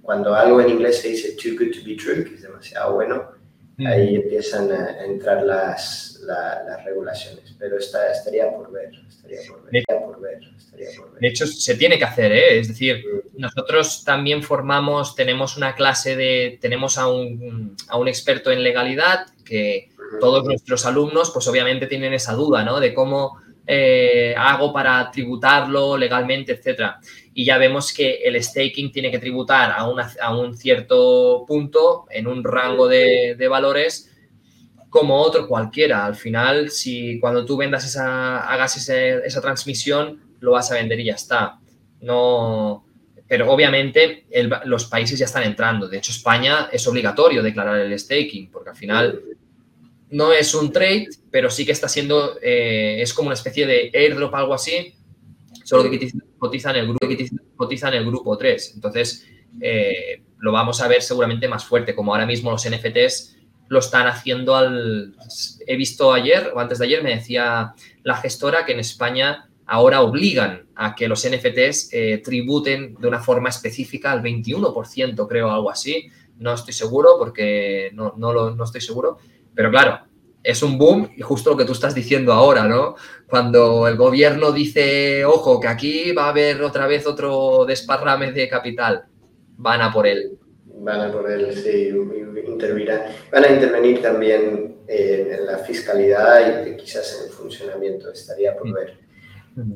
cuando 0.00 0.34
algo 0.34 0.60
en 0.60 0.70
inglés 0.70 1.00
se 1.00 1.08
dice 1.08 1.32
too 1.32 1.52
good 1.58 1.72
to 1.72 1.84
be 1.84 1.96
true, 1.96 2.24
que 2.24 2.34
es 2.36 2.42
demasiado 2.42 2.94
bueno, 2.94 3.30
mm. 3.76 3.86
ahí 3.86 4.14
empiezan 4.16 4.72
a, 4.72 5.04
entrar 5.04 5.42
las, 5.44 6.20
las 6.24 6.84
regulaciones. 6.84 7.54
Pero 7.58 7.78
está, 7.78 8.10
estaría 8.10 8.50
por 8.50 8.72
ver, 8.72 8.90
estaría 9.06 9.40
por 9.46 9.70
ver, 9.70 10.40
estaría 10.56 10.88
por 10.96 11.12
ver, 11.12 11.20
De 11.20 11.28
hecho, 11.28 11.46
se 11.46 11.74
tiene 11.74 11.98
que 11.98 12.04
hacer, 12.04 12.32
¿eh? 12.32 12.58
Es 12.58 12.68
decir, 12.68 13.04
nosotros 13.34 14.02
también 14.02 14.42
formamos, 14.42 15.14
tenemos 15.14 15.58
una 15.58 15.74
clase 15.74 16.16
de, 16.16 16.58
tenemos 16.58 16.96
a 16.96 17.06
un, 17.06 17.76
a 17.86 17.98
un 17.98 18.08
experto 18.08 18.50
en 18.50 18.62
legalidad 18.62 19.26
que 19.44 19.90
todos 20.18 20.44
nuestros 20.44 20.86
alumnos, 20.86 21.30
pues 21.30 21.46
obviamente 21.46 21.86
tienen 21.86 22.12
esa 22.12 22.34
duda, 22.34 22.64
¿no? 22.64 22.80
De 22.80 22.92
cómo 22.94 23.38
eh, 23.66 24.34
hago 24.36 24.72
para 24.72 25.10
tributarlo 25.10 25.96
legalmente, 25.96 26.52
etcétera. 26.52 26.98
Y 27.32 27.44
ya 27.44 27.58
vemos 27.58 27.92
que 27.92 28.16
el 28.24 28.42
staking 28.42 28.90
tiene 28.90 29.10
que 29.10 29.18
tributar 29.18 29.70
a, 29.70 29.86
a 30.22 30.36
un 30.36 30.56
cierto 30.56 31.44
punto 31.46 32.06
en 32.10 32.26
un 32.26 32.42
rango 32.42 32.88
de, 32.88 33.46
valores 33.48 34.10
como 34.88 35.20
otro 35.20 35.46
cualquiera. 35.46 36.04
Al 36.04 36.16
final, 36.16 36.70
si 36.70 37.20
cuando 37.20 37.44
tú 37.44 37.56
vendas 37.56 37.84
esa, 37.84 38.40
hagas 38.40 38.88
esa 38.88 39.40
transmisión, 39.40 40.20
lo 40.40 40.52
vas 40.52 40.72
a 40.72 40.74
vender 40.74 40.98
y 40.98 41.04
ya 41.04 41.14
está. 41.14 41.60
No, 42.00 42.84
pero 43.28 43.48
obviamente 43.52 44.26
los 44.64 44.86
países 44.86 45.16
ya 45.16 45.26
están 45.26 45.44
entrando. 45.44 45.86
De 45.86 45.98
hecho, 45.98 46.10
España 46.10 46.68
es 46.72 46.84
obligatorio 46.88 47.40
declarar 47.40 47.78
el 47.78 47.96
staking, 47.96 48.50
porque 48.50 48.70
al 48.70 48.76
final 48.76 49.22
no 50.10 50.32
es 50.32 50.54
un 50.54 50.72
trade, 50.72 51.08
pero 51.30 51.50
sí 51.50 51.64
que 51.64 51.72
está 51.72 51.88
siendo, 51.88 52.38
eh, 52.42 53.00
es 53.00 53.14
como 53.14 53.28
una 53.28 53.34
especie 53.34 53.66
de 53.66 53.90
airdrop, 53.94 54.34
algo 54.34 54.54
así, 54.54 54.94
solo 55.64 55.88
que 55.90 56.10
cotiza 56.38 56.70
en 56.70 56.76
el 56.76 56.86
grupo, 56.88 57.06
cotiza 57.56 57.88
en 57.88 57.94
el 57.94 58.06
grupo 58.06 58.36
3. 58.36 58.72
Entonces, 58.74 59.26
eh, 59.60 60.22
lo 60.38 60.52
vamos 60.52 60.80
a 60.80 60.88
ver 60.88 61.02
seguramente 61.02 61.48
más 61.48 61.64
fuerte, 61.64 61.94
como 61.94 62.12
ahora 62.12 62.26
mismo 62.26 62.50
los 62.50 62.68
NFTs 62.68 63.36
lo 63.68 63.78
están 63.78 64.08
haciendo 64.08 64.56
al... 64.56 65.14
He 65.64 65.76
visto 65.76 66.12
ayer 66.12 66.52
o 66.54 66.58
antes 66.58 66.80
de 66.80 66.86
ayer 66.86 67.04
me 67.04 67.14
decía 67.14 67.74
la 68.02 68.16
gestora 68.16 68.66
que 68.66 68.72
en 68.72 68.80
España 68.80 69.48
ahora 69.64 70.02
obligan 70.02 70.66
a 70.74 70.96
que 70.96 71.06
los 71.06 71.24
NFTs 71.24 71.90
eh, 71.92 72.20
tributen 72.24 72.96
de 72.96 73.06
una 73.06 73.20
forma 73.20 73.48
específica 73.48 74.10
al 74.10 74.22
21%, 74.22 75.28
creo, 75.28 75.52
algo 75.52 75.70
así. 75.70 76.08
No 76.38 76.52
estoy 76.52 76.74
seguro 76.74 77.10
porque 77.16 77.90
no, 77.94 78.14
no, 78.16 78.32
lo, 78.32 78.50
no 78.56 78.64
estoy 78.64 78.80
seguro, 78.80 79.18
pero 79.54 79.70
claro, 79.70 80.00
es 80.42 80.62
un 80.62 80.78
boom 80.78 81.10
y 81.16 81.22
justo 81.22 81.50
lo 81.50 81.56
que 81.56 81.64
tú 81.64 81.72
estás 81.72 81.94
diciendo 81.94 82.32
ahora, 82.32 82.64
¿no? 82.64 82.96
Cuando 83.28 83.86
el 83.86 83.96
gobierno 83.96 84.52
dice, 84.52 85.24
ojo, 85.24 85.60
que 85.60 85.68
aquí 85.68 86.12
va 86.12 86.24
a 86.24 86.30
haber 86.30 86.62
otra 86.62 86.86
vez 86.86 87.06
otro 87.06 87.64
desparrame 87.66 88.32
de 88.32 88.48
capital, 88.48 89.04
van 89.56 89.82
a 89.82 89.92
por 89.92 90.06
él. 90.06 90.38
Van 90.64 91.00
a 91.00 91.12
por 91.12 91.30
él, 91.30 91.54
sí. 91.54 91.90
Van 93.30 93.44
a 93.44 93.52
intervenir 93.52 94.02
también 94.02 94.76
eh, 94.86 95.36
en 95.38 95.46
la 95.46 95.58
fiscalidad 95.58 96.66
y 96.66 96.76
quizás 96.76 97.18
en 97.18 97.26
el 97.26 97.32
funcionamiento, 97.32 98.10
estaría 98.10 98.56
por 98.56 98.72
ver. 98.72 98.98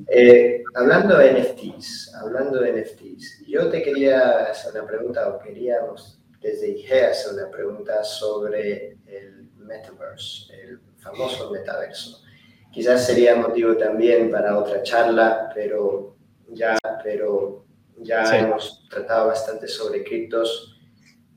Eh, 0.09 0.63
hablando 0.75 1.19
de 1.19 1.33
NFTs, 1.33 2.15
hablando 2.15 2.61
de 2.61 2.73
NFTs, 2.73 3.45
yo 3.47 3.69
te 3.69 3.83
quería 3.83 4.47
hacer 4.47 4.73
una 4.73 4.87
pregunta, 4.87 5.29
o 5.29 5.39
queríamos 5.39 6.21
desde 6.41 6.71
IGE 6.71 7.07
hacer 7.07 7.35
una 7.35 7.51
pregunta 7.51 8.03
sobre 8.05 8.99
el 9.07 9.49
metaverse, 9.65 10.55
el 10.61 10.81
famoso 10.99 11.51
metaverso. 11.51 12.23
Quizás 12.73 13.07
sería 13.07 13.37
motivo 13.37 13.77
también 13.77 14.31
para 14.31 14.59
otra 14.59 14.83
charla, 14.83 15.51
pero 15.55 16.17
ya, 16.49 16.77
pero 17.03 17.65
ya 17.99 18.39
hemos 18.39 18.87
tratado 18.89 19.29
bastante 19.29 19.69
sobre 19.69 20.03
criptos. 20.03 20.81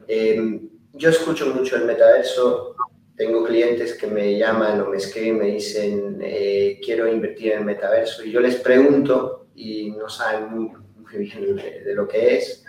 Em, 0.08 0.70
yo 0.94 1.10
escucho 1.10 1.54
mucho 1.54 1.76
el 1.76 1.86
metaverso. 1.86 2.76
Tengo 3.16 3.44
clientes 3.44 3.94
que 3.96 4.08
me 4.08 4.38
llaman 4.38 4.82
o 4.82 4.90
me 4.90 4.98
escriben, 4.98 5.38
me 5.38 5.48
dicen, 5.48 6.20
eh, 6.22 6.80
quiero 6.84 7.08
invertir 7.08 7.52
en 7.54 7.60
el 7.60 7.66
metaverso. 7.66 8.24
Y 8.24 8.32
yo 8.32 8.40
les 8.40 8.56
pregunto 8.56 9.48
y 9.56 9.92
no 9.92 10.10
saben 10.10 10.50
muy, 10.50 10.72
bien 11.18 11.56
de, 11.56 11.94
lo 11.94 12.08
que 12.08 12.38
es. 12.38 12.66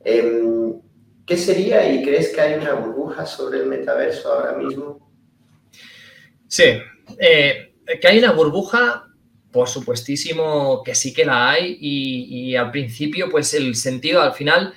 Em, 0.00 0.80
¿Qué 1.26 1.36
sería 1.36 1.92
y 1.92 2.04
crees 2.04 2.32
que 2.32 2.40
hay 2.40 2.54
una 2.54 2.74
burbuja 2.74 3.26
sobre 3.26 3.58
el 3.58 3.66
metaverso 3.66 4.32
ahora 4.32 4.52
mismo? 4.56 5.10
Sí, 6.46 6.62
eh, 7.18 7.74
que 8.00 8.06
hay 8.06 8.18
una 8.18 8.30
burbuja, 8.30 9.08
por 9.50 9.68
supuestísimo 9.68 10.84
que 10.84 10.94
sí 10.94 11.12
que 11.12 11.24
la 11.24 11.50
hay 11.50 11.78
y, 11.80 12.54
al 12.54 12.70
principio 12.70 13.28
pues 13.28 13.54
el 13.54 13.74
sentido 13.74 14.22
al 14.22 14.34
final, 14.34 14.74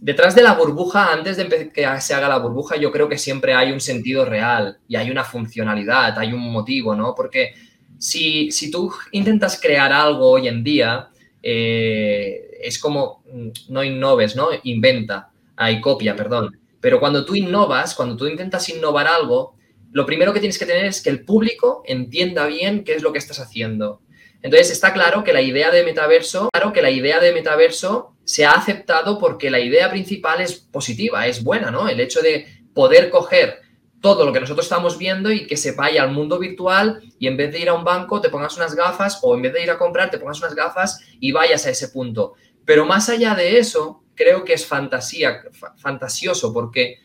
detrás 0.00 0.36
de 0.36 0.44
la 0.44 0.54
burbuja, 0.54 1.12
antes 1.12 1.36
de 1.36 1.70
que 1.70 1.86
se 2.00 2.14
haga 2.14 2.28
la 2.28 2.38
burbuja, 2.38 2.76
yo 2.76 2.92
creo 2.92 3.08
que 3.08 3.18
siempre 3.18 3.54
hay 3.54 3.72
un 3.72 3.80
sentido 3.80 4.24
real 4.24 4.78
y 4.86 4.94
hay 4.94 5.10
una 5.10 5.24
funcionalidad, 5.24 6.16
hay 6.16 6.32
un 6.32 6.52
motivo, 6.52 6.94
¿no? 6.94 7.12
Porque 7.16 7.54
si, 7.98 8.52
si 8.52 8.70
tú 8.70 8.92
intentas 9.10 9.60
crear 9.60 9.92
algo 9.92 10.30
hoy 10.30 10.46
en 10.46 10.62
día, 10.62 11.08
eh, 11.42 12.50
es 12.62 12.78
como 12.78 13.24
mm, 13.32 13.48
no 13.70 13.82
innoves, 13.82 14.36
¿no? 14.36 14.50
Inventa 14.62 15.32
hay 15.58 15.80
copia, 15.80 16.16
perdón. 16.16 16.58
Pero 16.80 17.00
cuando 17.00 17.24
tú 17.24 17.34
innovas, 17.34 17.94
cuando 17.94 18.16
tú 18.16 18.26
intentas 18.26 18.68
innovar 18.68 19.08
algo, 19.08 19.56
lo 19.90 20.06
primero 20.06 20.32
que 20.32 20.40
tienes 20.40 20.58
que 20.58 20.66
tener 20.66 20.86
es 20.86 21.02
que 21.02 21.10
el 21.10 21.24
público 21.24 21.82
entienda 21.84 22.46
bien 22.46 22.84
qué 22.84 22.94
es 22.94 23.02
lo 23.02 23.12
que 23.12 23.18
estás 23.18 23.40
haciendo. 23.40 24.00
Entonces 24.40 24.70
está 24.70 24.92
claro 24.92 25.24
que 25.24 25.32
la 25.32 25.42
idea 25.42 25.70
de 25.72 25.82
metaverso, 25.82 26.48
claro 26.52 26.72
que 26.72 26.80
la 26.80 26.90
idea 26.90 27.18
de 27.18 27.32
metaverso 27.32 28.14
se 28.24 28.44
ha 28.44 28.52
aceptado 28.52 29.18
porque 29.18 29.50
la 29.50 29.58
idea 29.58 29.90
principal 29.90 30.40
es 30.40 30.54
positiva, 30.54 31.26
es 31.26 31.42
buena, 31.42 31.72
¿no? 31.72 31.88
El 31.88 31.98
hecho 31.98 32.20
de 32.20 32.46
poder 32.72 33.10
coger 33.10 33.60
todo 34.00 34.24
lo 34.24 34.32
que 34.32 34.38
nosotros 34.38 34.66
estamos 34.66 34.96
viendo 34.96 35.32
y 35.32 35.48
que 35.48 35.56
se 35.56 35.72
vaya 35.72 36.04
al 36.04 36.12
mundo 36.12 36.38
virtual 36.38 37.00
y 37.18 37.26
en 37.26 37.36
vez 37.36 37.50
de 37.50 37.58
ir 37.58 37.68
a 37.68 37.74
un 37.74 37.82
banco 37.82 38.20
te 38.20 38.28
pongas 38.28 38.56
unas 38.56 38.76
gafas 38.76 39.18
o 39.22 39.34
en 39.34 39.42
vez 39.42 39.52
de 39.54 39.64
ir 39.64 39.70
a 39.72 39.78
comprar 39.78 40.08
te 40.08 40.18
pongas 40.18 40.38
unas 40.38 40.54
gafas 40.54 41.00
y 41.18 41.32
vayas 41.32 41.66
a 41.66 41.70
ese 41.70 41.88
punto. 41.88 42.34
Pero 42.64 42.86
más 42.86 43.08
allá 43.08 43.34
de 43.34 43.58
eso, 43.58 44.04
creo 44.18 44.44
que 44.44 44.52
es 44.54 44.66
fantasía, 44.66 45.42
fantasioso 45.76 46.52
porque 46.52 46.98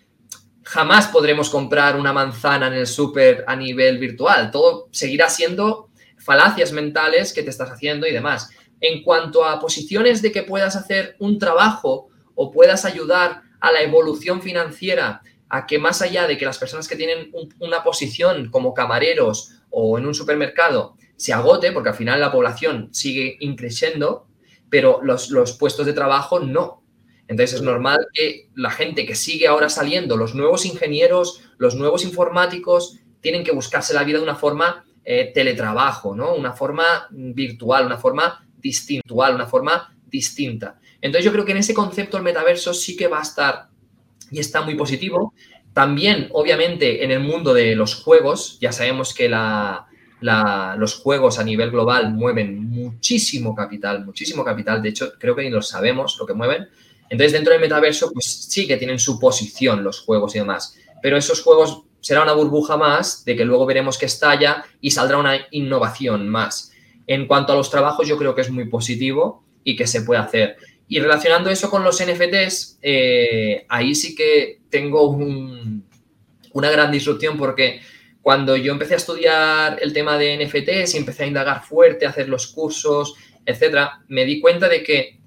jamás 0.63 1.07
podremos 1.07 1.49
comprar 1.49 1.95
una 1.95 2.11
manzana 2.11 2.67
en 2.67 2.73
el 2.73 2.87
súper 2.87 3.45
a 3.47 3.55
nivel 3.55 3.99
virtual. 3.99 4.49
Todo 4.49 4.89
seguirá 4.91 5.29
siendo 5.29 5.89
falacias 6.17 6.71
mentales 6.71 7.31
que 7.31 7.43
te 7.43 7.51
estás 7.51 7.69
haciendo 7.69 8.07
y 8.07 8.11
demás. 8.11 8.49
En 8.81 9.03
cuanto 9.03 9.45
a 9.45 9.59
posiciones 9.59 10.23
de 10.23 10.31
que 10.31 10.41
puedas 10.41 10.75
hacer 10.75 11.15
un 11.19 11.37
trabajo 11.37 12.09
o 12.33 12.51
puedas 12.51 12.83
ayudar 12.83 13.43
a 13.59 13.71
la 13.71 13.81
evolución 13.81 14.41
financiera, 14.41 15.21
a 15.49 15.67
que 15.67 15.77
más 15.77 16.01
allá 16.01 16.25
de 16.25 16.37
que 16.37 16.45
las 16.45 16.57
personas 16.57 16.87
que 16.87 16.95
tienen 16.95 17.31
una 17.59 17.83
posición 17.83 18.49
como 18.49 18.73
camareros 18.73 19.61
o 19.69 19.99
en 19.99 20.07
un 20.07 20.15
supermercado 20.15 20.97
se 21.15 21.31
agote, 21.31 21.71
porque 21.71 21.89
al 21.89 21.95
final 21.95 22.19
la 22.19 22.31
población 22.31 22.89
sigue 22.91 23.37
increciendo, 23.39 24.27
pero 24.69 25.01
los, 25.03 25.29
los 25.29 25.53
puestos 25.53 25.85
de 25.85 25.93
trabajo 25.93 26.39
no. 26.39 26.82
Entonces 27.33 27.55
es 27.55 27.61
normal 27.63 28.05
que 28.13 28.49
la 28.53 28.69
gente 28.69 29.07
que 29.07 29.15
sigue 29.15 29.47
ahora 29.47 29.67
saliendo, 29.67 30.17
los 30.17 30.35
nuevos 30.35 30.67
ingenieros, 30.67 31.41
los 31.57 31.73
nuevos 31.73 32.05
informáticos, 32.05 32.99
tienen 33.21 33.43
que 33.43 33.51
buscarse 33.51 33.95
la 33.95 34.03
vida 34.03 34.19
de 34.19 34.23
una 34.23 34.35
forma 34.35 34.85
eh, 35.03 35.31
teletrabajo, 35.33 36.15
¿no? 36.15 36.35
Una 36.35 36.53
forma 36.53 37.07
virtual, 37.09 37.87
una 37.87 37.97
forma 37.97 38.45
distinta, 38.59 39.13
una 39.13 39.47
forma 39.47 39.95
distinta. 40.05 40.79
Entonces 41.01 41.25
yo 41.25 41.31
creo 41.31 41.43
que 41.43 41.53
en 41.53 41.57
ese 41.57 41.73
concepto 41.73 42.17
el 42.17 42.23
metaverso 42.23 42.71
sí 42.71 42.95
que 42.95 43.07
va 43.07 43.17
a 43.17 43.23
estar 43.23 43.69
y 44.29 44.39
está 44.39 44.61
muy 44.61 44.75
positivo. 44.75 45.33
También, 45.73 46.29
obviamente, 46.33 47.03
en 47.03 47.09
el 47.09 47.21
mundo 47.21 47.51
de 47.51 47.75
los 47.75 47.95
juegos, 47.95 48.59
ya 48.61 48.71
sabemos 48.71 49.15
que 49.15 49.27
los 49.27 50.95
juegos 51.01 51.39
a 51.39 51.43
nivel 51.43 51.71
global 51.71 52.13
mueven 52.13 52.69
muchísimo 52.69 53.55
capital, 53.55 54.05
muchísimo 54.05 54.45
capital. 54.45 54.83
De 54.83 54.89
hecho, 54.89 55.13
creo 55.17 55.35
que 55.35 55.41
ni 55.41 55.49
lo 55.49 55.63
sabemos 55.63 56.15
lo 56.19 56.27
que 56.27 56.35
mueven. 56.35 56.69
Entonces, 57.09 57.33
dentro 57.33 57.53
del 57.53 57.61
metaverso, 57.61 58.11
pues 58.11 58.25
sí 58.25 58.67
que 58.67 58.77
tienen 58.77 58.99
su 58.99 59.19
posición 59.19 59.83
los 59.83 60.01
juegos 60.01 60.35
y 60.35 60.39
demás. 60.39 60.75
Pero 61.01 61.17
esos 61.17 61.41
juegos 61.41 61.83
será 61.99 62.23
una 62.23 62.33
burbuja 62.33 62.75
más 62.75 63.23
de 63.23 63.35
que 63.35 63.45
luego 63.45 63.65
veremos 63.65 63.97
que 63.97 64.05
estalla 64.05 64.65
y 64.81 64.91
saldrá 64.91 65.17
una 65.17 65.47
innovación 65.51 66.27
más. 66.27 66.71
En 67.07 67.27
cuanto 67.27 67.53
a 67.53 67.55
los 67.55 67.69
trabajos, 67.69 68.07
yo 68.07 68.17
creo 68.17 68.35
que 68.35 68.41
es 68.41 68.49
muy 68.49 68.65
positivo 68.65 69.43
y 69.63 69.75
que 69.75 69.87
se 69.87 70.01
puede 70.01 70.21
hacer. 70.21 70.57
Y 70.87 70.99
relacionando 70.99 71.49
eso 71.49 71.69
con 71.69 71.83
los 71.83 72.03
NFTs, 72.03 72.79
eh, 72.81 73.65
ahí 73.69 73.95
sí 73.95 74.15
que 74.15 74.61
tengo 74.69 75.09
una 76.51 76.69
gran 76.69 76.91
disrupción 76.91 77.37
porque 77.37 77.81
cuando 78.21 78.55
yo 78.55 78.71
empecé 78.73 78.93
a 78.93 78.97
estudiar 78.97 79.79
el 79.81 79.93
tema 79.93 80.17
de 80.17 80.45
NFTs 80.45 80.93
y 80.93 80.97
empecé 80.97 81.23
a 81.23 81.27
indagar 81.27 81.63
fuerte, 81.63 82.05
a 82.05 82.09
hacer 82.09 82.29
los 82.29 82.47
cursos, 82.47 83.15
etcétera, 83.45 84.03
me 84.07 84.25
di 84.25 84.39
cuenta 84.39 84.69
de 84.69 84.83
que 84.83 85.19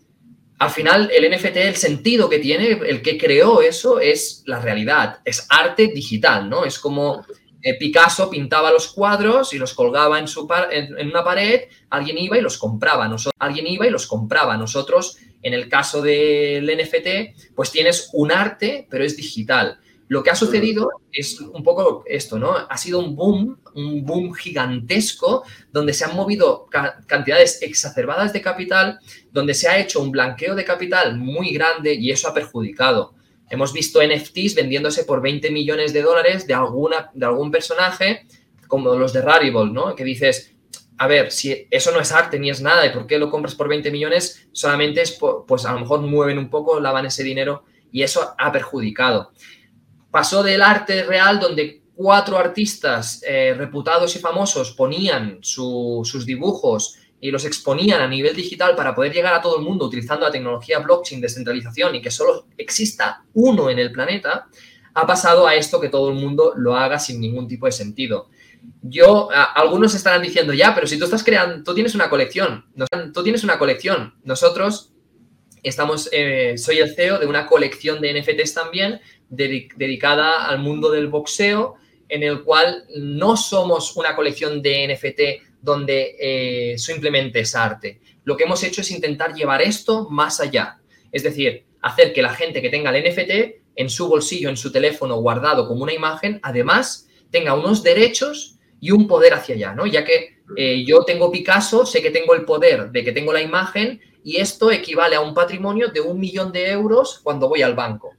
al 0.58 0.70
final 0.70 1.10
el 1.14 1.30
NFT, 1.30 1.56
el 1.56 1.76
sentido 1.76 2.28
que 2.28 2.38
tiene, 2.38 2.70
el 2.70 3.02
que 3.02 3.18
creó 3.18 3.60
eso 3.60 4.00
es 4.00 4.42
la 4.46 4.58
realidad, 4.58 5.20
es 5.24 5.46
arte 5.50 5.88
digital, 5.88 6.48
¿no? 6.48 6.64
Es 6.64 6.78
como 6.78 7.24
eh, 7.62 7.74
Picasso 7.74 8.30
pintaba 8.30 8.70
los 8.70 8.88
cuadros 8.88 9.52
y 9.52 9.58
los 9.58 9.74
colgaba 9.74 10.18
en, 10.18 10.28
su 10.28 10.48
en, 10.70 11.08
una 11.08 11.24
pared, 11.24 11.62
alguien 11.90 12.16
iba 12.16 12.38
y 12.38 12.40
los 12.40 12.58
compraba, 12.58 13.08
nosotros, 13.08 13.34
alguien 13.38 13.66
iba 13.66 13.86
y 13.86 13.90
los 13.90 14.06
compraba. 14.06 14.56
Nosotros, 14.56 15.18
en 15.42 15.52
el 15.52 15.68
caso 15.68 16.00
del 16.00 16.66
NFT, 16.66 17.54
pues 17.54 17.70
tienes 17.70 18.10
un 18.12 18.32
arte, 18.32 18.86
pero 18.88 19.04
es 19.04 19.16
digital. 19.16 19.78
Lo 20.08 20.22
que 20.22 20.30
ha 20.30 20.36
sucedido 20.36 20.88
es 21.12 21.40
un 21.40 21.64
poco 21.64 22.04
esto, 22.06 22.38
¿no? 22.38 22.54
Ha 22.54 22.76
sido 22.76 23.00
un 23.00 23.16
boom, 23.16 23.58
un 23.74 24.04
boom 24.04 24.32
gigantesco, 24.34 25.42
donde 25.72 25.92
se 25.92 26.04
han 26.04 26.14
movido 26.14 26.68
cantidades 27.06 27.60
exacerbadas 27.62 28.32
de 28.32 28.40
capital, 28.40 29.00
donde 29.32 29.52
se 29.54 29.68
ha 29.68 29.78
hecho 29.78 30.00
un 30.00 30.12
blanqueo 30.12 30.54
de 30.54 30.64
capital 30.64 31.18
muy 31.18 31.50
grande 31.50 31.94
y 31.94 32.12
eso 32.12 32.28
ha 32.28 32.34
perjudicado. 32.34 33.14
Hemos 33.50 33.72
visto 33.72 34.00
NFTs 34.00 34.54
vendiéndose 34.54 35.04
por 35.04 35.20
20 35.20 35.50
millones 35.50 35.92
de 35.92 36.02
dólares 36.02 36.46
de, 36.46 36.54
alguna, 36.54 37.10
de 37.12 37.26
algún 37.26 37.50
personaje, 37.50 38.26
como 38.68 38.94
los 38.94 39.12
de 39.12 39.22
Rarible, 39.22 39.70
¿no? 39.72 39.96
Que 39.96 40.04
dices, 40.04 40.54
a 40.98 41.08
ver, 41.08 41.32
si 41.32 41.66
eso 41.70 41.90
no 41.90 42.00
es 42.00 42.12
arte 42.12 42.38
ni 42.38 42.50
es 42.50 42.60
nada, 42.60 42.86
¿y 42.86 42.90
por 42.90 43.08
qué 43.08 43.18
lo 43.18 43.28
compras 43.28 43.56
por 43.56 43.68
20 43.68 43.90
millones? 43.90 44.48
Solamente 44.52 45.02
es, 45.02 45.18
pues 45.46 45.64
a 45.64 45.72
lo 45.72 45.80
mejor 45.80 46.00
mueven 46.02 46.38
un 46.38 46.48
poco, 46.48 46.78
lavan 46.78 47.06
ese 47.06 47.24
dinero 47.24 47.64
y 47.90 48.02
eso 48.02 48.34
ha 48.38 48.52
perjudicado 48.52 49.32
pasó 50.16 50.42
del 50.42 50.62
arte 50.62 51.02
real 51.02 51.38
donde 51.38 51.82
cuatro 51.94 52.38
artistas 52.38 53.20
eh, 53.28 53.52
reputados 53.52 54.16
y 54.16 54.18
famosos 54.18 54.72
ponían 54.72 55.40
sus 55.42 56.24
dibujos 56.24 56.96
y 57.20 57.30
los 57.30 57.44
exponían 57.44 58.00
a 58.00 58.08
nivel 58.08 58.34
digital 58.34 58.74
para 58.74 58.94
poder 58.94 59.12
llegar 59.12 59.34
a 59.34 59.42
todo 59.42 59.58
el 59.58 59.62
mundo 59.62 59.84
utilizando 59.84 60.24
la 60.24 60.32
tecnología 60.32 60.78
blockchain, 60.78 61.20
descentralización 61.20 61.96
y 61.96 62.00
que 62.00 62.10
solo 62.10 62.46
exista 62.56 63.26
uno 63.34 63.68
en 63.68 63.78
el 63.78 63.92
planeta, 63.92 64.46
ha 64.94 65.06
pasado 65.06 65.46
a 65.46 65.54
esto 65.54 65.78
que 65.82 65.90
todo 65.90 66.08
el 66.08 66.14
mundo 66.14 66.54
lo 66.56 66.74
haga 66.74 66.98
sin 66.98 67.20
ningún 67.20 67.46
tipo 67.46 67.66
de 67.66 67.72
sentido. 67.72 68.30
Yo, 68.80 69.28
algunos 69.30 69.94
estarán 69.94 70.22
diciendo, 70.22 70.54
ya, 70.54 70.74
pero 70.74 70.86
si 70.86 70.98
tú 70.98 71.04
estás 71.04 71.22
creando, 71.22 71.62
tú 71.62 71.74
tienes 71.74 71.94
una 71.94 72.08
colección, 72.08 72.64
tú 73.12 73.22
tienes 73.22 73.44
una 73.44 73.58
colección, 73.58 74.14
nosotros 74.24 74.94
estamos, 75.68 76.08
eh, 76.12 76.56
soy 76.56 76.78
el 76.78 76.94
CEO 76.94 77.18
de 77.18 77.26
una 77.26 77.46
colección 77.46 78.00
de 78.00 78.20
NFTs 78.20 78.54
también, 78.54 79.00
dedicada 79.28 80.46
al 80.46 80.58
mundo 80.58 80.90
del 80.90 81.08
boxeo, 81.08 81.76
en 82.08 82.22
el 82.22 82.42
cual 82.44 82.84
no 82.96 83.36
somos 83.36 83.96
una 83.96 84.14
colección 84.14 84.62
de 84.62 84.88
NFT 84.88 85.60
donde 85.60 86.16
eh, 86.20 86.78
simplemente 86.78 87.40
es 87.40 87.54
arte. 87.54 88.00
Lo 88.24 88.36
que 88.36 88.44
hemos 88.44 88.62
hecho 88.62 88.80
es 88.80 88.90
intentar 88.90 89.34
llevar 89.34 89.62
esto 89.62 90.08
más 90.10 90.40
allá. 90.40 90.78
Es 91.10 91.22
decir, 91.22 91.64
hacer 91.82 92.12
que 92.12 92.22
la 92.22 92.34
gente 92.34 92.62
que 92.62 92.70
tenga 92.70 92.96
el 92.96 93.04
NFT 93.10 93.62
en 93.76 93.90
su 93.90 94.08
bolsillo, 94.08 94.48
en 94.48 94.56
su 94.56 94.72
teléfono 94.72 95.16
guardado 95.16 95.68
como 95.68 95.82
una 95.82 95.92
imagen, 95.92 96.40
además 96.42 97.08
tenga 97.30 97.54
unos 97.54 97.82
derechos 97.82 98.58
y 98.80 98.90
un 98.90 99.06
poder 99.06 99.34
hacia 99.34 99.54
allá, 99.54 99.74
¿no? 99.74 99.86
Ya 99.86 100.04
que 100.04 100.36
eh, 100.56 100.84
yo 100.84 101.04
tengo 101.04 101.30
Picasso, 101.30 101.84
sé 101.86 102.02
que 102.02 102.10
tengo 102.10 102.34
el 102.34 102.44
poder 102.44 102.90
de 102.90 103.04
que 103.04 103.12
tengo 103.12 103.32
la 103.32 103.42
imagen 103.42 104.00
y 104.22 104.36
esto 104.36 104.70
equivale 104.70 105.16
a 105.16 105.20
un 105.20 105.34
patrimonio 105.34 105.88
de 105.88 106.00
un 106.00 106.18
millón 106.18 106.52
de 106.52 106.70
euros 106.70 107.20
cuando 107.22 107.48
voy 107.48 107.62
al 107.62 107.74
banco. 107.74 108.14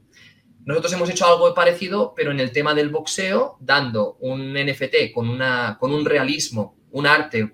Nosotros 0.67 0.91
hemos 0.91 1.09
hecho 1.09 1.25
algo 1.25 1.53
parecido, 1.53 2.13
pero 2.13 2.31
en 2.31 2.41
el 2.41 2.51
tema 2.51 2.73
del 2.73 2.89
boxeo, 2.89 3.55
dando 3.61 4.17
un 4.19 4.53
NFT 4.53 5.13
con, 5.13 5.29
una, 5.29 5.77
con 5.79 5.93
un 5.93 6.03
realismo, 6.03 6.75
un 6.91 7.07
arte 7.07 7.49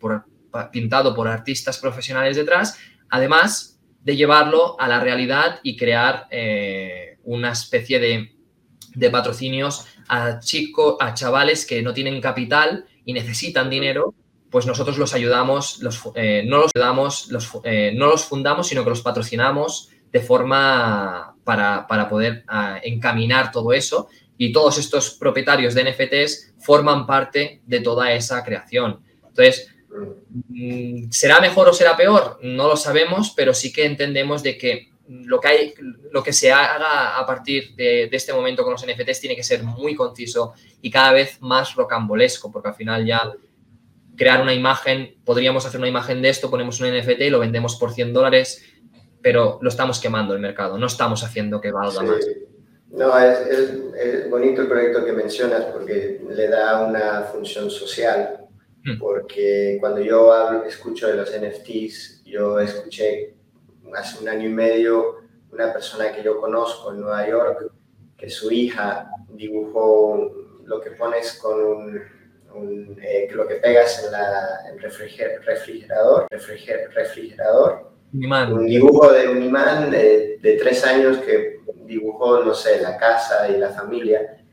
pintado 0.71 1.13
por 1.13 1.27
artistas 1.27 1.77
profesionales 1.77 2.35
detrás, 2.35 2.75
además 3.11 3.79
de 4.01 4.15
llevarlo 4.15 4.81
a 4.81 4.87
la 4.87 4.99
realidad 4.99 5.59
y 5.61 5.77
crear 5.77 6.25
eh, 6.31 7.19
una 7.23 7.51
especie 7.51 7.99
de, 7.99 9.09
patrocinios 9.11 9.85
a 10.07 10.39
chicos, 10.39 10.97
a 10.99 11.13
chavales 11.13 11.67
que 11.67 11.83
no 11.83 11.93
tienen 11.93 12.19
capital 12.19 12.87
y 13.05 13.13
necesitan 13.13 13.69
dinero, 13.69 14.15
pues 14.49 14.65
nosotros 14.65 14.97
los 14.97 15.13
ayudamos, 15.13 15.83
los, 15.83 16.01
eh, 16.15 16.43
no 16.47 16.57
los 16.57 16.71
ayudamos, 16.73 17.27
los, 17.27 17.51
eh, 17.63 17.93
no 17.95 18.07
los 18.07 18.25
fundamos, 18.25 18.69
sino 18.69 18.83
que 18.83 18.89
los 18.89 19.03
patrocinamos 19.03 19.91
de 20.13 20.21
forma 20.21 21.35
para, 21.43 22.07
poder 22.07 22.45
ah, 22.47 22.79
encaminar 22.83 23.51
todo 23.51 23.73
eso 23.73 24.07
y 24.37 24.53
todos 24.53 24.77
estos 24.77 25.15
propietarios 25.15 25.73
de 25.73 25.91
NFTs 25.91 26.53
forman 26.59 27.05
parte 27.07 27.61
de 27.65 27.79
toda 27.81 28.13
esa 28.13 28.43
creación. 28.43 29.01
Entonces, 29.27 29.75
mm, 30.49 31.09
¿será 31.09 31.41
mejor 31.41 31.67
o 31.67 31.73
será 31.73 31.97
peor? 31.97 32.39
No 32.43 32.67
lo 32.67 32.77
sabemos, 32.77 33.33
pero 33.35 33.55
sí 33.55 33.73
que 33.73 33.85
entendemos 33.85 34.43
de 34.43 34.57
que 34.57 34.89
lo 35.07 35.39
que, 35.39 35.47
hay, 35.47 35.73
lo 36.11 36.23
que 36.23 36.31
se 36.31 36.51
haga 36.51 37.17
a 37.17 37.25
partir 37.25 37.75
de, 37.75 38.07
de, 38.07 38.15
este 38.15 38.31
momento 38.31 38.63
con 38.63 38.73
los 38.73 38.85
NFTs 38.85 39.19
tiene 39.19 39.35
que 39.35 39.43
ser 39.43 39.63
muy 39.63 39.95
conciso 39.95 40.53
y 40.81 40.89
cada 40.89 41.11
vez 41.11 41.41
más 41.41 41.75
rocambolesco, 41.75 42.51
porque 42.51 42.69
al 42.69 42.75
final 42.75 43.05
ya 43.05 43.33
crear 44.15 44.41
una 44.41 44.53
imagen, 44.53 45.15
podríamos 45.25 45.65
hacer 45.65 45.79
una 45.79 45.89
imagen 45.89 46.21
de 46.21 46.29
esto, 46.29 46.49
ponemos 46.49 46.79
un 46.79 46.95
NFT 46.95 47.21
y 47.21 47.29
lo 47.29 47.39
vendemos 47.39 47.75
por 47.75 47.91
100 47.91 48.13
dólares 48.13 48.63
pero 49.23 49.57
lo 49.61 49.69
estamos 49.69 49.99
quemando 49.99 50.33
el 50.33 50.41
mercado, 50.41 50.77
no 50.77 50.85
estamos 50.85 51.23
haciendo 51.23 51.61
que 51.61 51.71
valga 51.71 52.03
más. 52.03 52.27
No, 52.89 53.17
es, 53.17 54.29
bonito 54.29 54.61
el 54.61 54.67
proyecto 54.67 55.03
que 55.03 55.13
mencionas 55.13 55.63
porque 55.65 56.21
le 56.29 56.47
da 56.47 56.85
una 56.85 57.21
función 57.23 57.71
social, 57.71 58.45
hmm. 58.83 58.99
porque 58.99 59.77
cuando 59.79 60.01
yo 60.01 60.63
escucho 60.65 61.07
de 61.07 61.15
los 61.15 61.31
NFTs, 61.31 62.23
yo 62.25 62.59
escuché 62.59 63.33
hace 63.95 64.21
un 64.21 64.29
año 64.29 64.47
y 64.47 64.53
medio 64.53 65.23
una 65.51 65.71
persona 65.71 66.11
que 66.11 66.21
yo 66.21 66.39
conozco 66.39 66.91
en 66.91 67.01
Nueva 67.01 67.27
York, 67.27 67.71
que 68.17 68.29
su 68.29 68.51
hija 68.51 69.09
dibujó 69.29 70.31
lo 70.65 70.81
que 70.81 70.91
pones 70.91 71.33
con 71.33 71.63
un, 71.63 72.97
eh, 73.01 73.27
lo 73.31 73.47
que 73.47 73.55
pegas 73.55 74.03
en 74.03 74.11
la 74.11 74.69
el 74.71 74.79
refrigerador, 74.79 76.27
refrigerador, 76.29 77.92
un 78.13 78.67
dibujo 78.67 79.11
de 79.11 79.27
un 79.27 79.43
imán 79.43 79.89
de, 79.89 80.37
de, 80.41 80.57
tres 80.57 80.83
años 80.85 81.17
que 81.17 81.59
dibujó, 81.85 82.43
no 82.43 82.53
sé, 82.53 82.81
la 82.81 82.97
casa 82.97 83.49
y 83.49 83.57
la 83.57 83.69
familia, 83.69 84.43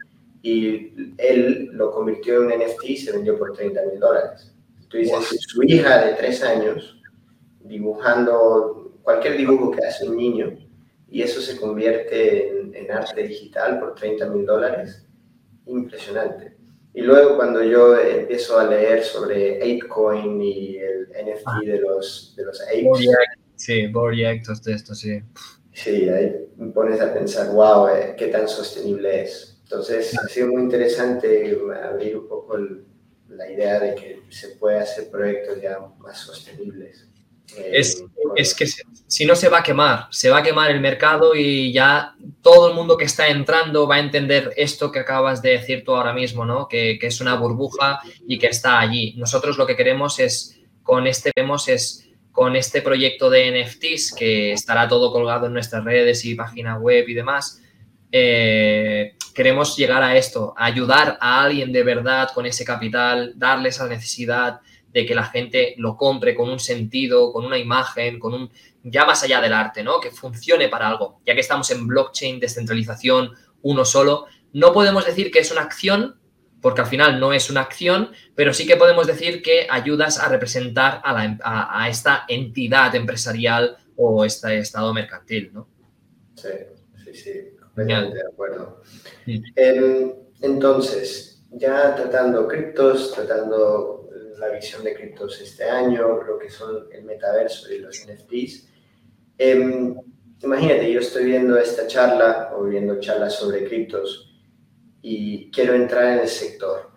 y 0.42 1.14
él 1.18 1.68
lo 1.72 1.92
convirtió 1.92 2.36
en 2.36 2.46
un 2.46 2.66
NFT 2.66 2.84
y 2.84 2.96
se 2.96 3.12
vendió 3.12 3.38
por 3.38 3.52
30 3.52 3.82
mil 3.86 4.00
dólares. 4.00 4.54
Entonces, 4.82 5.40
su 5.46 5.62
hija 5.62 6.04
de 6.04 6.14
tres 6.14 6.42
años 6.42 7.00
dibujando 7.60 8.98
cualquier 9.02 9.36
dibujo 9.36 9.70
que 9.70 9.84
hace 9.84 10.08
un 10.08 10.16
niño 10.16 10.58
y 11.08 11.22
eso 11.22 11.40
se 11.40 11.60
convierte 11.60 12.48
en, 12.48 12.90
arte 12.90 13.22
digital 13.22 13.78
por 13.78 13.94
30 13.94 14.26
mil 14.30 14.46
dólares. 14.46 15.06
Impresionante. 15.66 16.56
Y 16.94 17.02
luego 17.02 17.36
cuando 17.36 17.62
yo 17.62 17.96
empiezo 17.96 18.58
a 18.58 18.66
leer 18.66 19.04
sobre 19.04 19.58
ApeCoin 19.58 20.40
y 20.42 20.76
el 20.76 21.08
NFT 21.08 21.66
de 21.66 21.80
los, 21.80 22.34
de 22.36 22.44
los 22.44 22.60
apes. 22.62 23.06
Sí, 23.60 23.88
Borjak, 23.88 24.42
todo 24.42 24.74
esto, 24.74 24.94
sí. 24.94 25.20
Sí, 25.74 26.08
ahí 26.08 26.34
me 26.56 26.72
pones 26.72 26.98
a 26.98 27.12
pensar, 27.12 27.50
wow, 27.50 27.88
eh, 27.88 28.14
qué 28.16 28.28
tan 28.28 28.48
sostenible 28.48 29.24
es. 29.24 29.58
Entonces, 29.64 30.18
ha 30.18 30.26
sido 30.28 30.48
muy 30.48 30.62
interesante 30.62 31.54
abrir 31.84 32.16
un 32.16 32.26
poco 32.26 32.56
la 33.28 33.50
idea 33.52 33.78
de 33.78 33.94
que 33.94 34.22
se 34.30 34.48
puede 34.56 34.78
hacer 34.78 35.10
proyectos 35.10 35.60
ya 35.60 35.78
más 35.98 36.18
sostenibles. 36.20 37.06
Es, 37.54 38.02
es, 38.34 38.54
que 38.54 38.64
si 39.06 39.26
no 39.26 39.36
se 39.36 39.50
va 39.50 39.58
a 39.58 39.62
quemar, 39.62 40.06
se 40.10 40.30
va 40.30 40.38
a 40.38 40.42
quemar 40.42 40.70
el 40.70 40.80
mercado 40.80 41.34
y 41.34 41.70
ya 41.70 42.14
todo 42.40 42.70
el 42.70 42.74
mundo 42.74 42.96
que 42.96 43.04
está 43.04 43.28
entrando 43.28 43.86
va 43.86 43.96
a 43.96 44.00
entender 44.00 44.54
esto 44.56 44.90
que 44.90 45.00
acabas 45.00 45.42
de 45.42 45.50
decir 45.50 45.84
tú 45.84 45.94
ahora 45.94 46.14
mismo, 46.14 46.46
¿no? 46.46 46.66
Que, 46.66 46.98
que 46.98 47.08
es 47.08 47.20
una 47.20 47.34
burbuja 47.34 48.00
y 48.26 48.38
que 48.38 48.46
está 48.46 48.80
allí. 48.80 49.14
Nosotros 49.18 49.58
lo 49.58 49.66
que 49.66 49.76
queremos 49.76 50.18
es, 50.18 50.58
con 50.82 51.06
este, 51.06 51.30
vemos 51.36 51.68
es 51.68 52.09
con 52.40 52.56
este 52.56 52.80
proyecto 52.80 53.28
de 53.28 53.50
NFTs, 53.52 54.14
que 54.14 54.52
estará 54.52 54.88
todo 54.88 55.12
colgado 55.12 55.44
en 55.44 55.52
nuestras 55.52 55.84
redes 55.84 56.24
y 56.24 56.34
página 56.34 56.78
web 56.78 57.06
y 57.06 57.12
demás, 57.12 57.60
eh, 58.10 59.12
queremos 59.34 59.76
llegar 59.76 60.02
a 60.02 60.16
esto, 60.16 60.54
ayudar 60.56 61.18
a 61.20 61.42
alguien 61.42 61.70
de 61.70 61.82
verdad 61.82 62.30
con 62.32 62.46
ese 62.46 62.64
capital, 62.64 63.34
darle 63.36 63.68
esa 63.68 63.86
necesidad, 63.86 64.60
de 64.90 65.04
que 65.04 65.14
la 65.14 65.24
gente 65.24 65.74
lo 65.76 65.98
compre 65.98 66.34
con 66.34 66.48
un 66.48 66.58
sentido, 66.58 67.30
con 67.30 67.44
una 67.44 67.58
imagen, 67.58 68.18
con 68.18 68.32
un 68.32 68.50
ya 68.84 69.04
más 69.04 69.22
allá 69.22 69.42
del 69.42 69.52
arte, 69.52 69.82
¿no? 69.82 70.00
Que 70.00 70.10
funcione 70.10 70.70
para 70.70 70.88
algo. 70.88 71.20
Ya 71.26 71.34
que 71.34 71.40
estamos 71.40 71.70
en 71.70 71.86
blockchain, 71.86 72.40
descentralización, 72.40 73.32
uno 73.60 73.84
solo, 73.84 74.24
no 74.54 74.72
podemos 74.72 75.04
decir 75.04 75.30
que 75.30 75.40
es 75.40 75.52
una 75.52 75.60
acción, 75.60 76.18
porque 76.60 76.82
al 76.82 76.86
final 76.86 77.18
no 77.18 77.32
es 77.32 77.50
una 77.50 77.62
acción, 77.62 78.10
pero 78.34 78.52
sí 78.52 78.66
que 78.66 78.76
podemos 78.76 79.06
decir 79.06 79.42
que 79.42 79.66
ayudas 79.68 80.18
a 80.18 80.28
representar 80.28 81.00
a, 81.04 81.12
la, 81.12 81.38
a, 81.42 81.88
esta 81.88 82.24
entidad 82.28 82.94
empresarial 82.94 83.76
o 83.96 84.24
este 84.24 84.58
estado 84.58 84.92
mercantil, 84.92 85.50
¿no? 85.52 85.68
Sí, 86.34 86.48
sí, 87.04 87.14
sí, 87.14 87.32
completamente 87.60 88.16
de 88.16 88.28
acuerdo. 88.30 88.82
Em, 89.26 90.12
entonces, 90.40 91.42
ya 91.50 91.94
tratando 91.94 92.46
criptos, 92.46 93.12
tratando 93.12 94.08
la 94.38 94.48
visión 94.48 94.82
de 94.82 94.94
criptos 94.94 95.40
este 95.40 95.64
año, 95.64 96.22
lo 96.22 96.38
que 96.38 96.50
son 96.50 96.88
el 96.92 97.04
metaverso 97.04 97.72
y 97.72 97.78
los 97.78 98.06
NFTs. 98.06 98.68
Em, 99.36 99.94
imagínate, 100.42 100.90
yo 100.90 101.00
estoy 101.00 101.26
viendo 101.26 101.56
esta 101.58 101.86
charla 101.86 102.52
o 102.56 102.64
viendo 102.64 102.98
charlas 103.00 103.34
sobre 103.34 103.64
criptos 103.66 104.29
y 105.02 105.50
quiero 105.50 105.74
entrar 105.74 106.12
en 106.12 106.18
el 106.20 106.28
sector, 106.28 106.90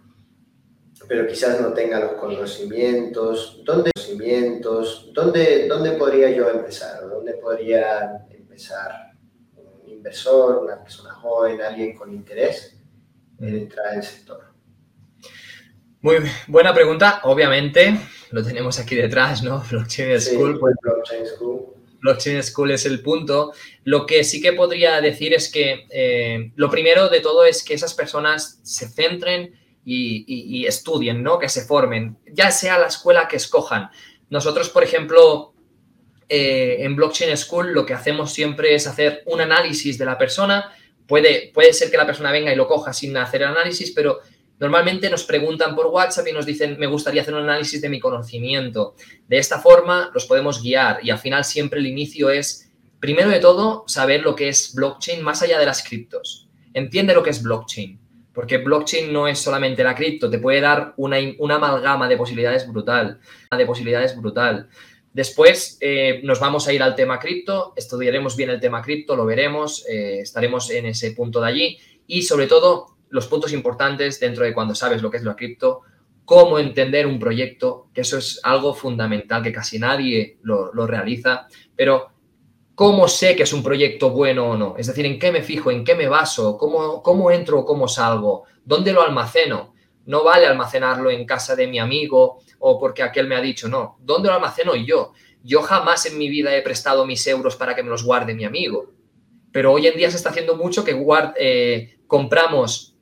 pero 1.08 1.28
quizás 1.28 1.60
no 1.62 1.74
tenga 1.74 1.99
los 1.99 2.14
conocimientos. 2.14 3.62
¿Dónde, 3.64 3.91
conocimientos, 3.93 5.12
¿dónde, 5.14 5.68
dónde 5.68 5.91
podría 5.91 6.30
yo 6.30 6.49
empezar? 6.49 7.08
¿Dónde 7.10 7.34
podría 7.34 8.26
empezar 8.30 9.14
un 9.56 9.89
inversor, 9.89 10.64
una 10.64 10.82
persona 10.82 11.14
joven, 11.14 11.62
alguien 11.62 11.95
con 11.95 12.14
interés 12.14 12.78
en 13.39 13.58
entrar 13.58 13.93
en 13.93 13.99
el 13.99 14.06
sector? 14.06 14.43
Muy 16.01 16.18
buena 16.47 16.74
pregunta. 16.74 17.22
Obviamente, 17.24 17.97
lo 18.32 18.43
tenemos 18.43 18.80
aquí 18.80 18.95
detrás, 18.95 19.41
¿no? 19.43 19.64
Blockchain 19.72 20.20
School. 20.20 20.60
Pues, 20.60 20.76
blockchain 20.82 21.26
School. 21.26 21.82
Blockchain 22.04 22.43
School 22.43 22.72
es 22.72 22.86
el 22.86 23.01
punto. 23.01 23.54
Lo 23.86 24.06
que 24.06 24.24
sí 24.24 24.41
que 24.41 24.54
podría 24.54 25.01
decir 25.01 25.34
es 25.34 25.51
que 25.51 25.88
eh, 25.89 26.51
lo 26.56 26.70
primero 26.70 27.10
de 27.10 27.22
todo 27.22 27.45
es 27.45 27.64
que 27.64 27.74
esas 27.74 27.93
personas 27.93 28.60
se 28.62 28.88
centren 28.89 29.60
y, 29.86 30.66
estudien, 30.66 31.24
¿no? 31.24 31.39
Que 31.39 31.49
se 31.49 31.66
formen, 31.66 32.18
ya 32.32 32.51
sea 32.51 32.78
la 32.78 32.88
escuela 32.88 33.28
que 33.28 33.38
escojan. 33.38 33.89
Nosotros, 34.30 34.70
por 34.70 34.84
ejemplo, 34.84 35.54
eh, 36.30 36.78
en 36.80 36.95
Blockchain 36.95 37.36
School 37.36 37.74
lo 37.74 37.86
que 37.86 37.93
hacemos 37.93 38.32
siempre 38.32 38.76
es 38.76 38.88
hacer 38.88 39.24
un 39.26 39.41
análisis 39.41 39.97
de 39.97 40.06
la 40.06 40.18
persona. 40.18 40.74
Puede, 41.08 41.51
puede 41.54 41.74
ser 41.74 41.91
que 41.91 41.97
la 41.97 42.06
persona 42.06 42.32
venga 42.32 42.54
y 42.54 42.56
lo 42.56 42.68
coja 42.68 42.93
sin 42.93 43.16
hacer 43.18 43.41
el 43.41 43.49
análisis, 43.49 43.91
pero 43.91 44.20
Normalmente 44.60 45.10
nos 45.10 45.24
preguntan 45.24 45.76
por 45.76 45.88
WhatsApp 45.88 46.28
y 46.28 46.32
nos 46.32 46.45
dicen, 46.45 46.78
me 46.80 46.88
gustaría 46.88 47.22
hacer 47.22 47.34
un 47.34 47.41
análisis 47.41 47.82
de 47.82 47.89
mi 47.89 47.99
conocimiento. 47.99 48.95
De 49.28 49.38
esta 49.38 49.60
forma 49.60 50.12
los 50.14 50.26
podemos 50.26 50.62
guiar 50.62 50.99
y 51.04 51.10
al 51.10 51.20
final 51.20 51.43
siempre 51.43 51.80
el 51.80 51.88
inicio 51.88 52.30
es, 52.30 52.72
primero 52.99 53.30
de 53.30 53.39
todo, 53.39 53.84
saber 53.88 54.22
lo 54.22 54.36
que 54.36 54.49
es 54.49 54.74
blockchain 54.74 55.22
más 55.22 55.41
allá 55.41 55.60
de 55.60 55.66
las 55.66 55.84
criptos. 55.84 56.47
Entiende 56.74 57.14
lo 57.14 57.24
que 57.24 57.32
es 57.32 57.43
blockchain, 57.43 57.99
porque 58.34 58.58
blockchain 58.58 59.12
no 59.12 59.28
es 59.28 59.39
solamente 59.39 59.84
la 59.84 59.95
cripto, 59.95 60.30
te 60.30 60.39
puede 60.39 60.62
dar 60.62 60.93
una, 60.97 61.18
amalgama 61.18 62.08
de 62.08 62.18
posibilidades 62.18 62.68
brutal, 62.68 63.20
de 63.56 63.66
posibilidades 63.66 64.16
brutal. 64.16 64.70
Después 65.12 65.78
eh, 65.82 66.22
nos 66.24 66.39
vamos 66.39 66.68
a 66.68 66.74
ir 66.74 66.82
al 66.82 66.95
tema 66.95 67.20
cripto, 67.20 67.74
estudiaremos 67.76 68.36
bien 68.36 68.49
el 68.49 68.60
tema 68.60 68.82
cripto, 68.82 69.16
lo 69.16 69.26
veremos, 69.26 69.86
eh, 69.88 70.22
estaremos 70.22 70.72
en 70.72 70.88
ese 70.88 71.12
punto 71.12 71.39
de 71.39 71.47
allí 71.47 71.78
y 72.08 72.24
sobre 72.24 72.47
todo 72.47 72.92
los 73.14 73.28
puntos 73.28 73.53
importantes 73.53 74.20
dentro 74.20 74.43
de 74.43 74.55
cuando 74.55 74.74
sabes 74.74 75.03
lo 75.03 75.11
que 75.11 75.18
es 75.18 75.24
lo 75.24 75.36
cripto, 75.36 75.82
cómo 76.26 76.57
entender 76.57 77.05
un 77.05 77.20
proyecto, 77.20 77.89
que 77.93 78.01
eso 78.01 78.18
es 78.18 78.39
algo 78.41 78.74
fundamental 78.74 79.43
que 79.43 79.53
casi 79.53 79.78
nadie 79.78 80.39
lo, 80.41 80.72
realiza, 80.88 81.45
pero 81.76 82.07
cómo 82.74 83.07
sé 83.07 83.36
que 83.36 83.43
es 83.43 83.53
un 83.53 83.61
proyecto 83.61 84.09
bueno 84.09 84.49
o 84.49 84.57
no, 84.57 84.76
es 84.80 84.88
decir, 84.88 85.05
en 85.05 85.20
qué 85.20 85.32
me 85.32 85.43
fijo, 85.43 85.70
en 85.70 85.84
qué 85.84 85.93
me 85.93 86.07
baso, 86.07 86.57
cómo, 86.57 87.03
cómo 87.03 87.30
entro 87.30 87.59
o 87.59 87.66
cómo 87.66 87.88
salgo, 87.88 88.45
dónde 88.66 88.91
lo 88.91 89.03
almaceno. 89.03 89.74
No 90.05 90.24
vale 90.24 90.47
almacenarlo 90.47 91.11
en 91.11 91.26
casa 91.26 91.55
de 91.55 91.68
mi 91.68 91.80
amigo 91.80 92.39
o 92.59 92.80
porque 92.80 93.03
aquel 93.03 93.28
me 93.28 93.36
ha 93.36 93.41
dicho, 93.41 93.70
no, 93.70 93.97
¿dónde 94.01 94.28
lo 94.28 94.36
almaceno 94.36 94.76
yo? 94.76 95.14
Yo 95.43 95.61
jamás 95.61 96.07
en 96.07 96.18
mi 96.18 96.30
vida 96.30 96.53
he 96.57 96.64
prestado 96.64 97.05
mis 97.05 97.26
euros 97.28 97.55
para 97.55 97.76
que 97.76 97.84
me 97.84 97.89
los 97.89 98.03
guarde 98.03 98.34
mi 98.34 98.43
amigo. 98.43 98.91
Pero 99.53 99.72
hoy 99.72 99.86
en 99.86 99.95
día 99.95 100.09
se 100.09 100.18
está 100.18 100.32
haciendo 100.32 100.57
mucho 100.57 100.84
que 100.84 100.99
eh, 101.38 101.99
compramos 102.07 102.92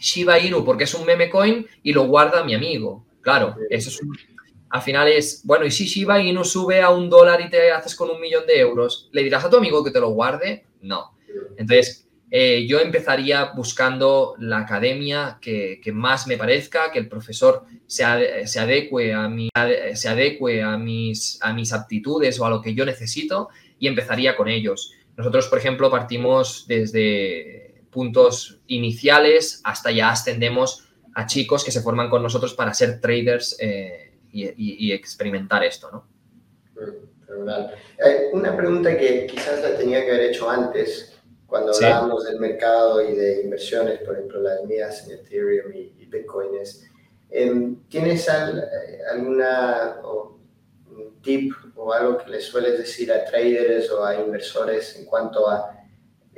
Shiba 0.00 0.38
Inu 0.38 0.64
porque 0.64 0.84
es 0.84 0.94
un 0.94 1.06
meme 1.06 1.30
coin 1.30 1.66
y 1.82 1.92
lo 1.92 2.06
guarda 2.06 2.44
mi 2.44 2.54
amigo. 2.54 3.04
Claro, 3.20 3.56
eso 3.68 3.90
es 3.90 4.00
un, 4.00 4.16
al 4.70 4.82
final 4.82 5.08
es, 5.08 5.42
bueno, 5.44 5.64
y 5.64 5.70
si 5.70 5.86
Shiba 5.86 6.20
Inu 6.20 6.44
sube 6.44 6.82
a 6.82 6.90
un 6.90 7.08
dólar 7.08 7.40
y 7.40 7.48
te 7.48 7.70
haces 7.70 7.94
con 7.94 8.10
un 8.10 8.20
millón 8.20 8.46
de 8.46 8.60
euros, 8.60 9.08
¿le 9.12 9.22
dirás 9.22 9.44
a 9.44 9.50
tu 9.50 9.56
amigo 9.56 9.82
que 9.82 9.90
te 9.90 10.00
lo 10.00 10.10
guarde? 10.10 10.66
No. 10.82 11.16
Entonces, 11.56 12.06
eh, 12.30 12.66
yo 12.66 12.78
empezaría 12.78 13.52
buscando 13.56 14.34
la 14.38 14.58
academia 14.58 15.38
que, 15.40 15.80
más 15.94 16.26
me 16.26 16.36
parezca, 16.36 16.92
que 16.92 16.98
el 16.98 17.08
profesor 17.08 17.64
se, 17.86 18.04
adecue, 18.04 19.14
a, 19.14 19.28
mi, 19.28 19.48
se 19.94 20.08
adecue 20.08 20.62
a, 20.62 20.76
mis, 20.76 21.38
a 21.40 21.54
mis 21.54 21.72
aptitudes 21.72 22.38
o 22.38 22.44
a 22.44 22.50
lo 22.50 22.60
que 22.60 22.74
yo 22.74 22.84
necesito 22.84 23.48
y 23.78 23.86
empezaría 23.86 24.36
con 24.36 24.48
ellos. 24.48 24.92
Nosotros, 25.16 25.48
por 25.48 25.58
ejemplo, 25.58 25.90
partimos 25.90 26.66
desde 26.68 27.57
puntos 27.90 28.60
iniciales 28.66 29.60
hasta 29.64 29.90
ya 29.90 30.10
ascendemos 30.10 30.88
a 31.14 31.26
chicos 31.26 31.64
que 31.64 31.70
se 31.70 31.80
forman 31.80 32.10
con 32.10 32.22
nosotros 32.22 32.54
para 32.54 32.72
ser 32.74 33.00
traders 33.00 33.56
eh, 33.60 34.12
y, 34.30 34.92
experimentar 34.92 35.64
esto, 35.64 35.90
¿no? 35.90 36.06
Eh, 38.04 38.30
una 38.32 38.56
pregunta 38.56 38.96
que 38.96 39.26
quizás 39.26 39.62
la 39.62 39.76
tenía 39.76 40.04
que 40.04 40.10
haber 40.10 40.30
hecho 40.30 40.48
antes, 40.48 41.18
cuando 41.46 41.72
hablábamos 41.74 42.24
del 42.24 42.38
mercado 42.38 43.02
y 43.02 43.14
de 43.14 43.42
inversiones, 43.42 44.00
por 44.00 44.14
ejemplo, 44.14 44.40
las 44.40 44.62
mías 44.64 45.06
en 45.08 45.18
Ethereum 45.18 45.72
y, 45.74 46.06
Bitcoin, 46.06 46.56
es, 46.60 46.86
em, 47.30 47.76
¿tienes 47.88 48.28
eh, 48.28 49.00
alguna 49.10 50.00
tip 51.22 51.52
o 51.76 51.92
algo 51.92 52.18
que 52.18 52.30
les 52.30 52.44
sueles 52.44 52.78
decir 52.78 53.12
a 53.12 53.24
traders 53.24 53.90
o 53.90 54.04
a 54.04 54.14
inversores 54.16 54.96
en 54.96 55.04
cuanto 55.04 55.48
a 55.48 55.77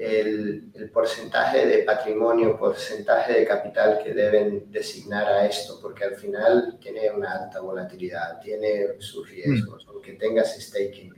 el, 0.01 0.91
porcentaje 0.93 1.67
de 1.67 1.83
patrimonio, 1.83 2.57
porcentaje 2.59 3.35
de 3.35 3.47
capital 3.47 4.01
que 4.03 4.15
deben 4.15 4.71
designar 4.73 5.27
a 5.27 5.47
esto, 5.47 5.79
porque 5.81 6.05
al 6.05 6.15
final 6.17 6.79
tiene 6.81 7.11
una 7.11 7.33
alta 7.33 7.61
volatilidad, 7.61 8.41
tiene 8.41 8.99
sus 8.99 9.29
riesgos, 9.29 9.87
mm. 9.87 9.91
aunque 9.91 10.13
tengas 10.15 10.59
staking. 10.59 11.13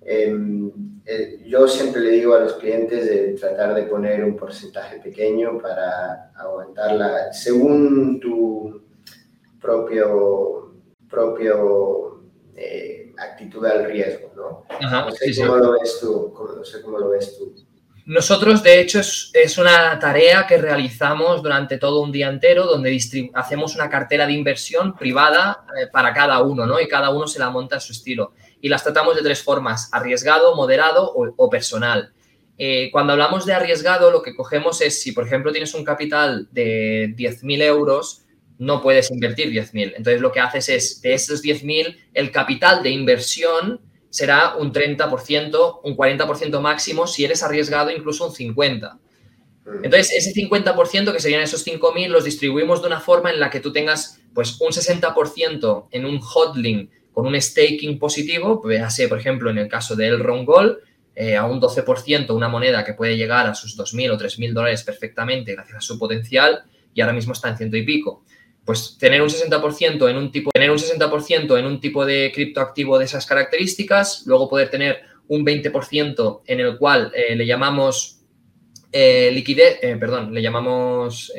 Em, 0.00 1.00
eh, 1.04 1.40
yo 1.46 1.68
siempre 1.68 2.00
le 2.00 2.10
digo 2.10 2.34
a 2.34 2.40
los 2.40 2.54
clientes 2.54 3.06
de 3.06 3.34
tratar 3.34 3.74
de 3.74 3.84
poner 3.84 4.24
un 4.24 4.36
porcentaje 4.36 4.98
pequeño 4.98 5.58
para 5.58 6.32
aguantarla 6.34 7.32
según 7.32 8.18
tu 8.20 8.82
propio, 9.60 10.74
propio 11.08 12.24
eh, 12.56 13.14
actitud 13.16 13.64
al 13.66 13.84
riesgo, 13.84 14.32
¿no? 14.34 14.64
sé 15.12 15.34
cómo 15.36 15.56
lo 15.56 15.72
ves 15.72 15.98
tú, 16.00 16.34
no 16.56 16.64
sé 16.64 16.82
cómo 16.82 16.98
lo 16.98 17.08
ves 17.10 17.38
tú. 17.38 17.65
Nosotros, 18.06 18.62
de 18.62 18.80
hecho, 18.80 19.00
es, 19.00 19.58
una 19.58 19.98
tarea 19.98 20.46
que 20.46 20.58
realizamos 20.58 21.42
durante 21.42 21.76
todo 21.76 22.02
un 22.02 22.12
día 22.12 22.28
entero, 22.28 22.64
donde 22.64 22.96
hacemos 23.34 23.74
una 23.74 23.90
cartera 23.90 24.28
de 24.28 24.32
inversión 24.32 24.94
privada 24.96 25.64
eh, 25.76 25.88
para 25.92 26.14
cada 26.14 26.40
uno, 26.40 26.66
¿no? 26.66 26.80
Y 26.80 26.86
cada 26.86 27.10
uno 27.10 27.26
se 27.26 27.40
la 27.40 27.50
monta 27.50 27.78
a 27.78 27.80
su 27.80 27.92
estilo. 27.92 28.34
Y 28.60 28.68
las 28.68 28.84
tratamos 28.84 29.16
de 29.16 29.22
tres 29.22 29.42
formas, 29.42 29.88
arriesgado, 29.92 30.54
moderado 30.54 31.12
o, 31.14 31.50
personal. 31.50 32.12
Eh, 32.56 32.90
cuando 32.92 33.12
hablamos 33.12 33.44
de 33.44 33.54
arriesgado, 33.54 34.12
lo 34.12 34.22
que 34.22 34.36
cogemos 34.36 34.80
es, 34.82 35.02
si 35.02 35.10
por 35.10 35.26
ejemplo 35.26 35.50
tienes 35.50 35.74
un 35.74 35.84
capital 35.84 36.46
de 36.52 37.12
10.000 37.16 37.62
euros, 37.62 38.22
no 38.58 38.82
puedes 38.82 39.10
invertir 39.10 39.50
10.000. 39.50 39.94
Entonces, 39.96 40.20
lo 40.20 40.30
que 40.30 40.38
haces 40.38 40.68
es, 40.68 41.02
de 41.02 41.12
esos 41.12 41.42
10.000, 41.42 41.96
el 42.14 42.30
capital 42.30 42.84
de 42.84 42.90
inversión 42.90 43.80
será 44.16 44.56
un 44.56 44.72
30%, 44.72 45.80
un 45.84 45.94
40% 45.94 46.60
máximo, 46.60 47.06
si 47.06 47.26
eres 47.26 47.42
arriesgado 47.42 47.90
incluso 47.90 48.26
un 48.26 48.32
50%. 48.32 48.98
Mm. 49.66 49.84
Entonces, 49.84 50.10
ese 50.16 50.32
50% 50.32 51.12
que 51.12 51.20
serían 51.20 51.42
esos 51.42 51.66
5.000 51.66 52.08
los 52.08 52.24
distribuimos 52.24 52.80
de 52.80 52.86
una 52.86 53.00
forma 53.00 53.30
en 53.30 53.38
la 53.38 53.50
que 53.50 53.60
tú 53.60 53.74
tengas 53.74 54.22
pues 54.32 54.58
un 54.58 54.70
60% 54.70 55.88
en 55.90 56.06
un 56.06 56.18
hodling 56.22 56.90
con 57.12 57.26
un 57.26 57.38
staking 57.38 57.98
positivo, 57.98 58.62
véase, 58.62 59.06
por 59.06 59.18
ejemplo, 59.18 59.50
en 59.50 59.58
el 59.58 59.68
caso 59.68 59.94
del 59.94 60.18
Rongol, 60.18 60.80
eh, 61.14 61.36
a 61.36 61.44
un 61.44 61.60
12%, 61.60 62.34
una 62.34 62.48
moneda 62.48 62.86
que 62.86 62.94
puede 62.94 63.18
llegar 63.18 63.46
a 63.46 63.54
sus 63.54 63.76
2.000 63.78 64.12
o 64.12 64.18
3.000 64.18 64.54
dólares 64.54 64.82
perfectamente 64.82 65.52
gracias 65.52 65.76
a 65.76 65.80
su 65.82 65.98
potencial 65.98 66.62
y 66.94 67.02
ahora 67.02 67.12
mismo 67.12 67.34
está 67.34 67.50
en 67.50 67.58
ciento 67.58 67.76
y 67.76 67.84
pico 67.84 68.24
pues 68.66 68.98
tener 68.98 69.22
un 69.22 69.28
60% 69.28 70.10
en 70.10 70.16
un 70.16 70.32
tipo, 70.32 70.50
tener 70.50 70.72
un 70.72 70.78
60% 70.78 71.56
en 71.56 71.66
un 71.66 71.80
tipo 71.80 72.04
de 72.04 72.32
criptoactivo 72.34 72.98
de 72.98 73.04
esas 73.04 73.24
características, 73.24 74.24
luego 74.26 74.50
poder 74.50 74.68
tener 74.68 75.02
un 75.28 75.46
20% 75.46 76.42
en 76.44 76.60
el 76.60 76.76
cual 76.76 77.12
eh, 77.14 77.36
le 77.36 77.46
llamamos 77.46 78.18
eh, 78.90 79.30
liquidez, 79.32 79.78
eh, 79.82 79.96
perdón, 79.96 80.34
le 80.34 80.42
llamamos 80.42 81.32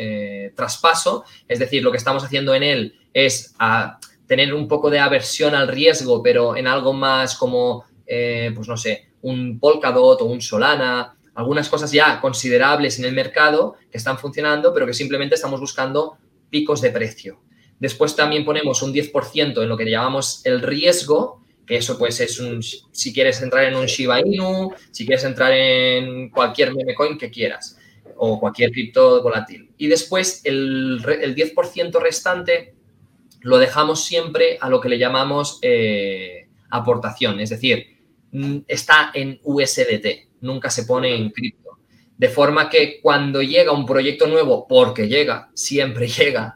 traspaso, 0.55 1.25
es 1.47 1.59
decir, 1.59 1.83
lo 1.83 1.91
que 1.91 1.97
estamos 1.97 2.23
haciendo 2.23 2.55
en 2.55 2.63
él 2.63 2.95
es 3.13 3.53
a 3.59 3.99
tener 4.25 4.53
un 4.53 4.67
poco 4.67 4.89
de 4.89 4.99
aversión 4.99 5.53
al 5.53 5.67
riesgo, 5.67 6.23
pero 6.23 6.55
en 6.55 6.65
algo 6.65 6.93
más 6.93 7.35
como, 7.35 7.85
pues 8.05 8.67
no 8.67 8.77
sé, 8.77 9.09
un 9.21 9.59
Polkadot 9.59 10.21
o 10.21 10.25
un 10.25 10.41
Solana, 10.41 11.15
algunas 11.35 11.67
cosas 11.69 11.91
ya 11.91 12.21
considerables 12.21 12.99
en 12.99 13.05
el 13.05 13.13
mercado 13.13 13.75
que 13.91 13.97
están 13.97 14.17
funcionando, 14.17 14.73
pero 14.73 14.85
que 14.85 14.93
simplemente 14.93 15.35
estamos 15.35 15.59
buscando 15.59 16.17
picos 16.49 16.81
de 16.81 16.91
precio. 16.91 17.41
Después 17.79 18.15
también 18.15 18.43
ponemos 18.43 18.81
un 18.81 18.93
10% 18.93 19.61
en 19.61 19.69
lo 19.69 19.77
que 19.77 19.89
llamamos 19.89 20.41
el 20.45 20.61
riesgo, 20.61 21.43
que 21.65 21.77
eso 21.77 21.97
pues 21.97 22.19
es 22.21 22.39
un, 22.39 22.63
si 22.63 23.13
quieres 23.13 23.41
entrar 23.41 23.65
en 23.65 23.75
un 23.75 23.85
Shiba 23.85 24.21
Inu, 24.21 24.71
si 24.91 25.05
quieres 25.05 25.25
entrar 25.25 25.51
en 25.51 26.29
cualquier 26.29 26.73
meme 26.73 26.95
coin 26.95 27.17
que 27.17 27.29
quieras 27.29 27.77
o 28.15 28.39
cualquier 28.39 28.71
cripto 28.71 29.21
volátil. 29.21 29.69
Y 29.77 29.87
después 29.87 30.41
el, 30.45 31.01
el 31.21 31.35
10% 31.35 31.99
restante 32.01 32.73
lo 33.41 33.57
dejamos 33.57 34.03
siempre 34.03 34.57
a 34.59 34.69
lo 34.69 34.81
que 34.81 34.89
le 34.89 34.97
llamamos 34.97 35.59
eh, 35.61 36.47
aportación, 36.69 37.39
es 37.39 37.49
decir, 37.49 37.97
mm, 38.31 38.57
está 38.67 39.11
en 39.13 39.39
USDT, 39.43 40.29
nunca 40.41 40.69
se 40.69 40.83
pone 40.83 41.15
en 41.15 41.29
cripto. 41.29 41.66
De 42.17 42.29
forma 42.29 42.69
que 42.69 42.99
cuando 43.01 43.41
llega 43.41 43.71
un 43.71 43.85
proyecto 43.85 44.27
nuevo, 44.27 44.67
porque 44.67 45.07
llega, 45.07 45.49
siempre 45.53 46.07
llega, 46.07 46.55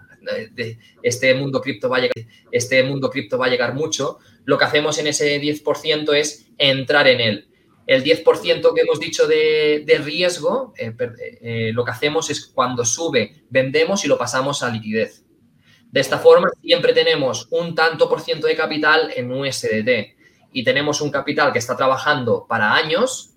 este 1.02 1.34
mundo 1.34 1.62
cripto 1.62 1.90
va 1.90 1.98
a 1.98 2.02
llegar, 2.02 2.14
este 2.52 2.84
mundo 2.84 3.10
cripto 3.10 3.38
va 3.38 3.48
a 3.48 3.50
llegar 3.50 3.74
mucho, 3.74 4.20
lo 4.46 4.58
que 4.58 4.66
hacemos 4.66 4.98
en 4.98 5.08
ese 5.08 5.40
10% 5.40 6.14
es 6.16 6.48
entrar 6.58 7.08
en 7.08 7.20
él. 7.20 7.48
El 7.88 8.04
10% 8.04 8.74
que 8.74 8.82
hemos 8.82 9.00
dicho 9.00 9.28
de, 9.28 10.02
riesgo, 10.04 10.74
eh, 10.78 10.96
eh, 11.42 11.72
lo 11.74 11.84
que 11.84 11.92
hacemos 11.92 12.30
es 12.30 12.46
cuando 12.46 12.86
sube, 12.86 13.44
vendemos 13.50 14.06
y 14.06 14.08
lo 14.08 14.18
pasamos 14.18 14.64
a 14.64 14.70
liquidez. 14.70 15.26
De 15.92 16.00
esta 16.00 16.20
forma, 16.20 16.50
siempre 16.62 16.94
tenemos 16.94 17.48
un 17.52 17.76
tanto 17.76 18.08
por 18.08 18.22
ciento 18.22 18.48
de 18.48 18.56
capital 18.56 19.12
en 19.16 19.32
USDT 19.32 20.16
y 20.54 20.64
tenemos 20.64 21.02
un 21.02 21.12
capital 21.12 21.52
que 21.52 21.60
está 21.60 21.76
trabajando 21.76 22.46
para 22.48 22.74
años 22.74 23.31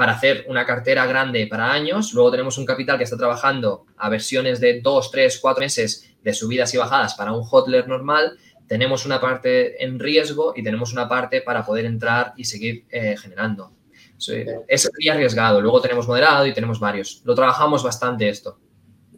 para 0.00 0.12
hacer 0.12 0.46
una 0.48 0.64
cartera 0.64 1.04
grande 1.04 1.46
para 1.46 1.70
años. 1.70 2.14
Luego 2.14 2.30
tenemos 2.30 2.56
un 2.56 2.64
capital 2.64 2.96
que 2.96 3.04
está 3.04 3.18
trabajando 3.18 3.84
a 3.98 4.08
versiones 4.08 4.58
de 4.58 4.80
dos, 4.80 5.10
tres, 5.10 5.38
cuatro 5.38 5.60
meses 5.60 6.16
de 6.22 6.32
subidas 6.32 6.72
y 6.72 6.78
bajadas 6.78 7.12
para 7.16 7.32
un 7.32 7.42
hotler 7.42 7.86
normal. 7.86 8.38
Tenemos 8.66 9.04
una 9.04 9.20
parte 9.20 9.84
en 9.84 9.98
riesgo 9.98 10.54
y 10.56 10.62
tenemos 10.62 10.94
una 10.94 11.06
parte 11.06 11.42
para 11.42 11.66
poder 11.66 11.84
entrar 11.84 12.32
y 12.38 12.44
seguir 12.44 12.86
eh, 12.88 13.14
generando. 13.18 13.74
es 14.16 14.80
sería 14.80 15.12
arriesgado. 15.12 15.60
Luego 15.60 15.82
tenemos 15.82 16.08
moderado 16.08 16.46
y 16.46 16.54
tenemos 16.54 16.80
varios. 16.80 17.20
Lo 17.26 17.34
trabajamos 17.34 17.82
bastante 17.82 18.26
esto. 18.26 18.58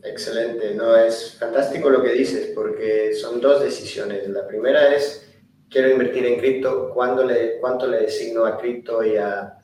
Excelente, 0.02 0.74
no 0.74 0.96
es 0.96 1.36
fantástico 1.38 1.90
lo 1.90 2.02
que 2.02 2.10
dices 2.10 2.50
porque 2.56 3.14
son 3.14 3.40
dos 3.40 3.62
decisiones. 3.62 4.28
La 4.28 4.48
primera 4.48 4.92
es 4.92 5.32
quiero 5.70 5.92
invertir 5.92 6.26
en 6.26 6.40
cripto, 6.40 6.92
le, 7.24 7.60
cuánto 7.60 7.86
le 7.86 8.00
designo 8.00 8.44
a 8.46 8.58
cripto 8.58 9.04
y 9.04 9.16
a, 9.16 9.58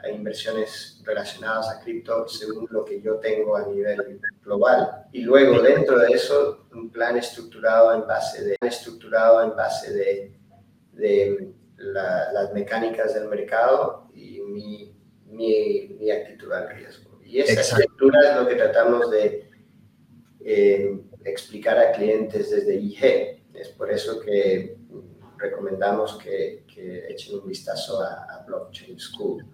a 0.00 0.08
inversiones 0.10 1.00
relacionadas 1.04 1.68
a 1.70 1.80
cripto 1.80 2.28
según 2.28 2.68
lo 2.70 2.84
que 2.84 3.00
yo 3.00 3.16
tengo 3.16 3.56
a 3.56 3.66
nivel 3.66 4.20
global. 4.42 5.06
Y 5.12 5.22
luego 5.22 5.60
dentro 5.60 5.98
de 5.98 6.12
eso, 6.12 6.66
un 6.72 6.90
plan 6.90 7.16
estructurado 7.16 7.94
en 7.94 8.06
base 8.06 8.44
de, 8.44 8.56
estructurado 8.60 9.42
en 9.42 9.56
base 9.56 9.92
de, 9.92 10.38
de 10.92 11.52
las 11.76 12.52
mecánicas 12.52 13.14
del 13.14 13.28
mercado 13.28 14.08
y 14.14 14.40
mi, 14.40 14.94
mi, 15.26 15.96
mi, 15.98 16.10
actitud 16.10 16.52
al 16.52 16.70
riesgo. 16.70 17.20
Y 17.24 17.40
esa 17.40 17.60
estructura 17.60 18.30
es 18.30 18.36
lo 18.36 18.48
que 18.48 18.54
tratamos 18.54 19.10
de 19.10 19.50
eh, 20.44 21.00
explicar 21.24 21.78
a 21.78 21.92
clientes 21.92 22.50
desde 22.50 22.76
IG. 22.76 23.42
Es 23.54 23.68
por 23.70 23.90
eso 23.90 24.20
que 24.20 24.76
recomendamos 25.36 26.18
que, 26.18 26.64
que 26.72 27.06
echen 27.08 27.38
un 27.38 27.48
vistazo 27.48 28.00
a, 28.00 28.24
a 28.24 28.44
Blockchain 28.44 28.98
School. 28.98 29.44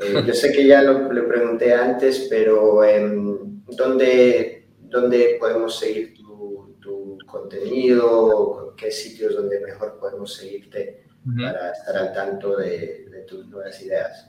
Eh, 0.00 0.22
yo 0.26 0.34
sé 0.34 0.52
que 0.52 0.66
ya 0.66 0.82
lo, 0.82 1.12
le 1.12 1.22
pregunté 1.22 1.74
antes, 1.74 2.26
pero 2.30 2.84
em, 2.84 3.62
¿dónde, 3.66 4.68
¿dónde, 4.80 5.36
podemos 5.40 5.78
seguir 5.78 6.14
tu, 6.14 6.76
tu, 6.80 7.18
contenido? 7.26 8.74
¿Qué 8.76 8.90
sitios 8.90 9.34
donde 9.34 9.60
mejor 9.60 9.98
podemos 9.98 10.34
seguirte 10.34 11.04
para 11.36 11.72
estar 11.72 11.96
al 11.96 12.12
tanto 12.12 12.56
de, 12.56 13.06
de, 13.10 13.22
tus 13.26 13.46
nuevas 13.48 13.80
ideas? 13.82 14.26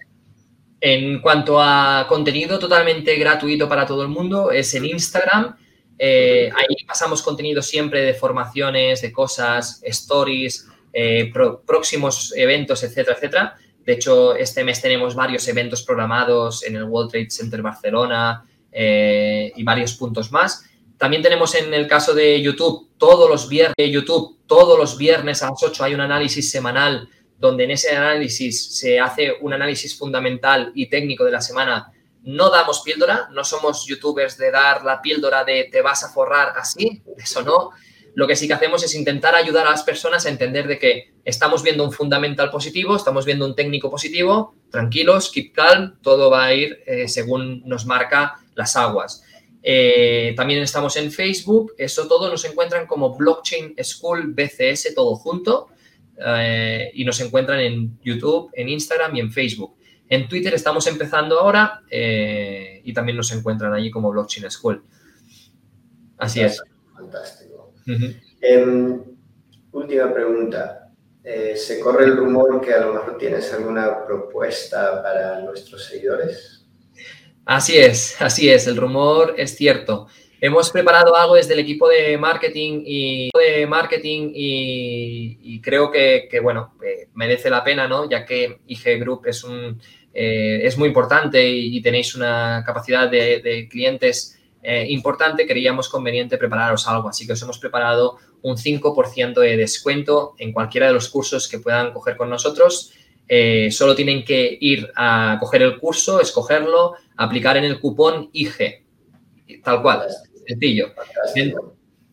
En 0.81 1.21
cuanto 1.21 1.61
a 1.61 2.05
contenido 2.07 2.57
totalmente 2.57 3.15
gratuito 3.15 3.67
para 3.69 3.85
todo 3.85 4.01
el 4.01 4.09
mundo, 4.09 4.51
es 4.51 4.73
en 4.73 4.85
Instagram. 4.85 5.55
Eh, 6.01 6.49
ahí 6.55 6.85
pasamos 6.87 7.21
contenido 7.21 7.61
siempre 7.61 8.01
de 8.01 8.13
formaciones, 8.13 9.01
de 9.01 9.11
cosas, 9.11 9.81
stories, 9.83 10.65
eh, 10.93 11.31
próximos 11.65 12.33
eventos, 12.35 12.81
etcétera, 12.83 13.17
etcétera. 13.17 13.57
De 13.85 13.93
hecho, 13.93 14.35
este 14.35 14.63
mes 14.63 14.81
tenemos 14.81 15.15
varios 15.15 15.47
eventos 15.47 15.83
programados 15.83 16.63
en 16.63 16.75
el 16.75 16.83
World 16.83 17.11
Trade 17.11 17.29
Center 17.29 17.61
Barcelona 17.61 18.45
eh, 18.71 19.51
y 19.55 19.63
varios 19.63 19.93
puntos 19.95 20.31
más. 20.31 20.65
También 20.97 21.23
tenemos 21.23 21.55
en 21.55 21.73
el 21.73 21.87
caso 21.87 22.13
de 22.13 22.41
YouTube, 22.41 22.89
todos 22.97 23.29
los 23.29 23.47
viernes, 23.47 23.75
YouTube, 23.77 24.37
todos 24.45 24.77
los 24.77 24.97
viernes 24.97 25.41
a 25.41 25.49
las 25.49 25.63
8 25.63 25.83
hay 25.85 25.93
un 25.93 26.01
análisis 26.01 26.51
semanal 26.51 27.07
donde 27.37 27.63
en 27.63 27.71
ese 27.71 27.95
análisis 27.95 28.77
se 28.77 28.99
hace 28.99 29.33
un 29.39 29.53
análisis 29.53 29.97
fundamental 29.97 30.71
y 30.75 30.89
técnico 30.89 31.23
de 31.23 31.31
la 31.31 31.41
semana. 31.41 31.91
No 32.23 32.49
damos 32.49 32.81
píldora, 32.81 33.29
no 33.31 33.45
somos 33.45 33.85
youtubers 33.87 34.37
de 34.37 34.51
dar 34.51 34.83
la 34.83 35.01
píldora 35.01 35.45
de 35.45 35.69
te 35.71 35.81
vas 35.81 36.03
a 36.03 36.09
forrar 36.09 36.53
así, 36.57 37.01
eso 37.17 37.41
no. 37.41 37.71
Lo 38.15 38.27
que 38.27 38.35
sí 38.35 38.47
que 38.47 38.53
hacemos 38.53 38.83
es 38.83 38.95
intentar 38.95 39.35
ayudar 39.35 39.67
a 39.67 39.71
las 39.71 39.83
personas 39.83 40.25
a 40.25 40.29
entender 40.29 40.67
de 40.67 40.79
que 40.79 41.13
estamos 41.23 41.63
viendo 41.63 41.83
un 41.83 41.91
fundamental 41.91 42.49
positivo, 42.49 42.95
estamos 42.95 43.25
viendo 43.25 43.45
un 43.45 43.55
técnico 43.55 43.89
positivo, 43.89 44.55
tranquilos, 44.71 45.31
keep 45.31 45.53
calm, 45.53 45.97
todo 46.01 46.29
va 46.29 46.45
a 46.45 46.53
ir 46.53 46.81
eh, 46.85 47.07
según 47.07 47.61
nos 47.65 47.85
marca 47.85 48.39
las 48.55 48.75
aguas. 48.75 49.23
Eh, 49.61 50.33
también 50.35 50.61
estamos 50.61 50.95
en 50.95 51.11
Facebook, 51.11 51.73
eso 51.77 52.07
todo 52.07 52.29
nos 52.29 52.43
encuentran 52.45 52.87
como 52.87 53.15
Blockchain 53.15 53.75
School 53.83 54.33
BCS, 54.33 54.95
todo 54.95 55.15
junto, 55.15 55.67
eh, 56.25 56.91
y 56.93 57.05
nos 57.05 57.19
encuentran 57.21 57.59
en 57.59 57.99
YouTube, 58.03 58.49
en 58.53 58.69
Instagram 58.69 59.15
y 59.15 59.19
en 59.19 59.31
Facebook. 59.31 59.75
En 60.07 60.27
Twitter 60.27 60.53
estamos 60.55 60.87
empezando 60.87 61.39
ahora 61.39 61.83
y 61.91 62.91
también 62.93 63.15
nos 63.15 63.31
encuentran 63.31 63.71
allí 63.73 63.91
como 63.91 64.09
Blockchain 64.09 64.49
School. 64.49 64.83
Así 66.17 66.41
es. 66.41 66.61
Fantástico. 66.95 67.48
Em, 68.41 69.01
última 69.71 70.13
pregunta. 70.13 70.75
eh, 71.21 71.55
se 71.55 71.79
corre 71.79 72.05
el 72.05 72.15
rumor 72.15 72.61
que 72.61 72.73
a 72.73 72.79
lo 72.79 72.93
mejor 72.93 73.17
tienes 73.17 73.53
alguna 73.53 74.05
propuesta 74.05 75.03
para 75.03 75.41
nuestros 75.41 75.85
seguidores. 75.85 76.65
Así 77.45 77.77
es, 77.77 78.19
así 78.21 78.49
es, 78.49 78.67
el 78.67 78.77
rumor 78.77 79.35
es 79.37 79.55
cierto. 79.55 80.07
Hemos 80.41 80.71
preparado 80.71 81.15
algo 81.15 81.35
desde 81.35 81.53
el 81.53 81.59
equipo 81.59 81.89
de 81.89 82.17
marketing 82.17 82.83
y, 82.85 83.29
de 83.33 83.67
marketing 83.67 84.31
y, 84.33 85.59
creo 85.61 85.91
que, 85.91 86.29
bueno, 86.41 86.75
eh, 86.85 87.09
merece 87.13 87.49
la 87.49 87.63
pena, 87.63 87.87
¿no? 87.87 88.09
Ya 88.09 88.25
que 88.25 88.59
IG 88.65 88.99
Group 88.99 89.25
es, 89.25 89.43
un, 89.43 89.81
eh, 90.13 90.61
es 90.63 90.77
muy 90.77 90.87
importante 90.87 91.45
y, 91.45 91.81
tenéis 91.81 92.15
una 92.15 92.63
capacidad 92.65 93.09
de, 93.09 93.67
clientes 93.69 94.38
eh, 94.61 94.85
importante, 94.89 95.47
creíamos 95.47 95.89
conveniente 95.89 96.37
prepararos 96.37 96.87
algo. 96.87 97.09
Así 97.09 97.25
que 97.25 97.33
os 97.33 97.41
hemos 97.41 97.59
preparado 97.59 98.17
un 98.41 98.57
5% 98.57 99.39
de 99.39 99.57
descuento 99.57 100.35
en 100.37 100.51
cualquiera 100.53 100.87
de 100.87 100.93
los 100.93 101.09
cursos 101.09 101.47
que 101.47 101.59
puedan 101.59 101.93
coger 101.93 102.17
con 102.17 102.29
nosotros. 102.29 102.93
solo 103.69 103.93
tienen 103.95 104.23
que 104.25 104.57
ir 104.59 104.91
a 104.95 105.37
coger 105.39 105.61
el 105.61 105.77
curso, 105.77 106.19
escogerlo, 106.19 106.95
aplicar 107.15 107.57
en 107.57 107.63
el 107.63 107.79
cupón 107.79 108.29
IG, 108.33 108.83
tal 109.63 109.81
cual 109.81 110.07
sencillo. 110.49 110.93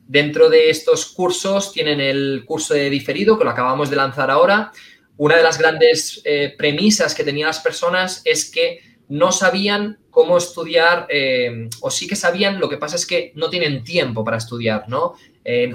Dentro 0.06 0.48
de 0.48 0.70
estos 0.70 1.06
cursos 1.06 1.72
tienen 1.72 2.00
el 2.00 2.44
curso 2.46 2.74
de 2.74 2.90
diferido, 2.90 3.38
que 3.38 3.44
lo 3.44 3.50
acabamos 3.50 3.90
de 3.90 3.96
lanzar 3.96 4.30
ahora. 4.30 4.70
Una 5.16 5.36
de 5.36 5.42
las 5.42 5.58
grandes 5.58 6.20
eh, 6.24 6.54
premisas 6.56 7.14
que 7.14 7.24
tenían 7.24 7.48
las 7.48 7.60
personas 7.60 8.22
es 8.24 8.50
que 8.50 8.80
no 9.08 9.32
sabían 9.32 9.98
cómo 10.10 10.36
estudiar, 10.38 11.06
eh, 11.10 11.68
o 11.80 11.90
sí 11.90 12.06
que 12.06 12.16
sabían, 12.16 12.58
lo 12.58 12.68
que 12.68 12.78
pasa 12.78 12.96
es 12.96 13.06
que 13.06 13.32
no 13.34 13.50
tienen 13.50 13.84
tiempo 13.84 14.24
para 14.24 14.38
estudiar, 14.38 14.88
¿no? 14.88 15.14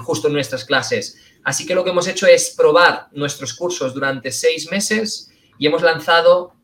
justo 0.00 0.28
en 0.28 0.34
nuestras 0.34 0.66
clases. 0.66 1.16
Así 1.44 1.66
que 1.66 1.74
lo 1.74 1.82
que 1.82 1.90
hemos 1.90 2.06
hecho 2.06 2.26
es 2.26 2.54
probar 2.56 3.08
nuestros 3.12 3.54
cursos 3.54 3.94
durante 3.94 4.30
seis 4.30 4.70
meses 4.70 5.30
y 5.58 5.66
hemos 5.66 5.82
lanzado, 5.82 6.54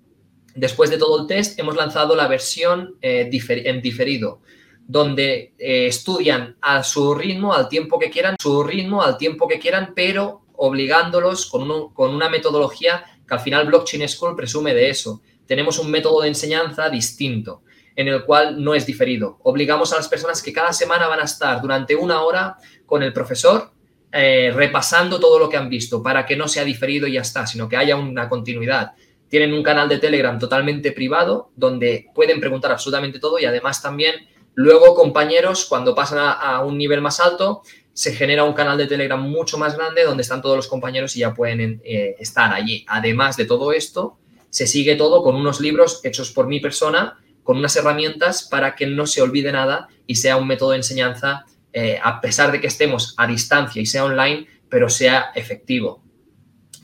después 0.55 0.91
de 0.91 0.99
todo 0.99 1.23
el 1.23 1.27
test, 1.27 1.59
hemos 1.59 1.77
lanzado 1.77 2.15
la 2.15 2.29
versión 2.29 2.97
eh, 3.01 3.31
en 3.31 3.83
diferido 3.83 4.41
donde 4.87 5.53
eh, 5.59 5.87
estudian 5.87 6.57
a 6.63 6.83
su 6.83 7.15
ritmo, 7.15 7.53
al 7.53 7.69
tiempo 7.69 7.99
que 7.99 8.09
quieran, 8.09 8.37
su 8.41 8.63
ritmo, 8.63 9.03
al 9.03 9.19
tiempo 9.19 9.47
que 9.47 9.59
quieran, 9.59 9.93
pero 9.95 10.47
obligándolos 10.57 11.45
con, 11.45 11.93
con 11.93 12.15
una 12.15 12.31
metodología 12.31 13.05
que 13.27 13.35
al 13.35 13.41
final 13.41 13.67
Blockchain 13.67 14.09
School 14.09 14.35
presume 14.35 14.73
de 14.73 14.89
eso. 14.89 15.21
Tenemos 15.49 15.81
un 15.81 15.91
método 15.91 16.21
de 16.21 16.29
enseñanza 16.29 16.89
distinto, 16.89 17.63
en 17.97 18.07
el 18.07 18.23
cual 18.23 18.63
no 18.63 18.77
es 18.77 18.87
diferido. 18.87 19.39
Obligamos 19.43 19.93
a 19.93 19.97
las 19.97 20.07
personas 20.07 20.41
que 20.41 20.53
cada 20.53 20.73
semana 20.73 21.09
van 21.09 21.19
a 21.19 21.25
estar 21.25 21.61
durante 21.61 21.97
una 21.97 22.23
hora 22.23 22.57
con 22.87 23.03
el 23.03 23.13
profesor 23.13 23.73
eh, 24.13 24.53
repasando 24.55 25.19
todo 25.19 25.41
lo 25.41 25.49
que 25.49 25.57
han 25.57 25.69
visto 25.69 26.01
para 26.01 26.25
que 26.25 26.37
no 26.37 26.47
sea 26.47 26.63
diferido 26.63 27.09
y 27.09 27.15
ya 27.15 27.23
está, 27.23 27.45
sino 27.49 27.69
que 27.69 27.77
haya 27.77 27.97
una 27.97 28.29
continuidad. 28.29 28.93
Tienen 29.29 29.53
un 29.53 29.65
canal 29.65 29.89
de 29.89 29.99
Telegram 29.99 30.39
totalmente 30.39 30.93
privado 30.93 31.51
donde 31.57 32.07
pueden 32.15 32.39
preguntar 32.39 32.71
absolutamente 32.71 33.19
todo 33.19 33.41
y 33.41 33.45
además 33.47 33.83
también 33.83 34.15
Luego, 34.61 34.97
compañeros, 34.97 35.67
cuando 35.67 35.95
pasan 35.95 36.19
a, 36.19 36.65
un 36.65 36.77
nivel 36.77 37.01
más 37.01 37.21
alto, 37.21 37.63
se 37.93 38.13
genera 38.13 38.43
un 38.43 38.55
canal 38.55 38.77
de 38.77 38.89
Telegram 38.89 39.23
mucho 39.23 39.57
más 39.57 39.77
grande 39.77 40.03
donde 40.03 40.23
están 40.23 40.43
todos 40.43 40.57
los 40.57 40.67
compañeros 40.67 41.15
y 41.15 41.21
ya 41.21 41.33
pueden 41.33 41.81
eh, 41.85 42.17
estar 42.19 42.53
allí. 42.53 42.85
Además 42.89 43.37
de 43.37 43.45
todo 43.45 43.73
esto, 43.73 44.19
se 44.51 44.67
sigue 44.67 44.97
todo 44.97 45.23
con 45.23 45.37
unos 45.37 45.61
libros 45.61 46.01
hechos 46.05 46.33
por 46.33 46.47
mi 46.47 46.61
persona, 46.61 47.19
con 47.43 47.59
unas 47.59 47.77
herramientas 47.77 48.49
para 48.49 48.75
que 48.75 48.87
no 48.87 49.07
se 49.07 49.23
olvide 49.23 49.53
nada 49.53 49.89
y 50.07 50.17
sea 50.17 50.37
un 50.37 50.47
método 50.47 50.71
de 50.71 50.79
enseñanza, 50.79 51.47
eh, 51.73 51.99
a 52.03 52.21
pesar 52.21 52.53
de 52.53 52.61
que 52.61 52.67
estemos 52.67 53.15
a 53.17 53.27
distancia 53.27 53.81
y 53.81 53.87
sea 53.87 54.05
online, 54.05 54.47
pero 54.69 54.89
sea 54.89 55.31
efectivo. 55.35 56.03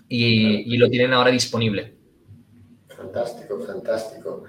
y 0.07 0.77
lo 0.77 0.89
tienen 0.89 1.12
ahora 1.12 1.33
disponible. 1.33 1.95
Fantástico, 2.87 3.59
fantástico. 3.61 4.45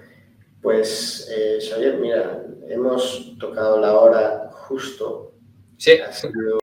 Pues, 0.65 1.29
eh, 1.29 1.59
Xavier, 1.61 1.99
mira, 1.99 2.43
hemos 2.67 3.37
tocado 3.37 3.79
la 3.79 3.93
hora 3.93 4.49
justo. 4.51 5.35
Sí. 5.77 5.91
Ha 5.99 6.11
sido, 6.11 6.57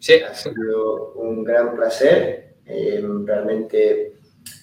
sí. 0.00 0.14
Ha 0.14 0.34
sido 0.34 1.12
un 1.12 1.44
gran 1.44 1.76
placer. 1.76 2.56
Eh, 2.66 3.00
realmente 3.24 4.14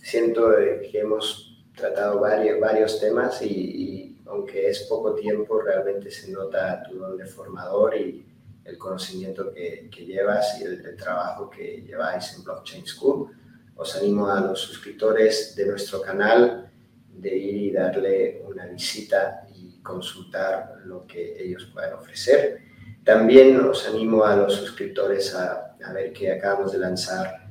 siento 0.06 0.52
que 0.56 1.00
hemos 1.00 1.66
tratado 1.76 2.20
varios, 2.20 2.60
varios 2.60 3.00
temas 3.00 3.42
y, 3.42 4.16
aunque 4.28 4.70
es 4.70 4.84
poco 4.84 5.16
tiempo, 5.16 5.60
realmente 5.60 6.12
se 6.12 6.32
nota 6.32 6.84
tu 6.84 7.00
don 7.00 7.18
de 7.18 7.26
formador 7.26 7.98
y 7.98 8.24
el 8.64 8.78
conocimiento 8.78 9.52
que, 9.52 9.90
llevas 10.06 10.60
y 10.62 10.64
el, 10.64 10.86
el, 10.86 10.96
trabajo 10.96 11.50
que 11.50 11.82
lleváis 11.82 12.36
en 12.36 12.44
Blockchain 12.44 12.86
School. 12.86 13.32
Os 13.76 13.96
animo 13.96 14.30
a 14.30 14.42
los 14.42 14.60
suscriptores 14.60 15.56
de 15.56 15.66
nuestro 15.66 16.02
canal 16.02 16.72
de 17.10 17.36
ir 17.36 17.56
y 17.56 17.72
darle 17.72 18.44
una 18.48 18.68
visita 18.68 19.48
y 19.56 19.80
consultar 19.82 20.82
lo 20.86 21.08
que 21.08 21.44
ellos 21.44 21.68
puedan 21.74 21.94
ofrecer. 21.94 22.62
También 23.04 23.60
os 23.60 23.88
animo 23.88 24.24
a 24.24 24.36
los 24.36 24.54
suscriptores 24.54 25.34
a, 25.34 25.76
a 25.84 25.94
ver 25.94 26.14
que 26.14 26.32
acabamos 26.32 26.74
de 26.74 26.78
lanzar 26.78 27.45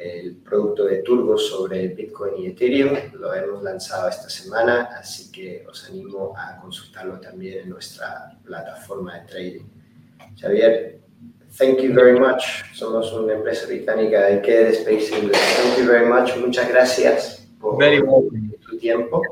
el 0.00 0.36
producto 0.36 0.84
de 0.84 0.98
Turbo 0.98 1.36
sobre 1.36 1.88
Bitcoin 1.88 2.34
y 2.38 2.46
Ethereum. 2.48 2.94
Lo 3.14 3.34
hemos 3.34 3.62
lanzado 3.62 4.08
esta 4.08 4.28
semana, 4.28 4.88
así 4.98 5.30
que 5.30 5.64
os 5.68 5.88
animo 5.88 6.32
a 6.36 6.58
consultarlo 6.60 7.20
también 7.20 7.60
en 7.60 7.70
nuestra 7.70 8.38
plataforma 8.42 9.18
de 9.18 9.26
trading. 9.26 9.64
Xavier, 10.40 11.00
thank 11.58 11.80
you 11.80 11.92
very 11.92 12.18
much. 12.18 12.64
Somos 12.74 13.12
una 13.12 13.34
empresa 13.34 13.66
británica 13.66 14.26
de 14.26 14.40
de 14.40 14.70
Space 14.70 15.14
English. 15.14 15.38
Thank 15.56 15.78
you 15.78 15.86
very 15.86 16.06
much. 16.06 16.36
Muchas 16.38 16.68
gracias 16.68 17.46
por, 17.60 17.78
very 17.78 18.02
tiempo. 18.80 19.22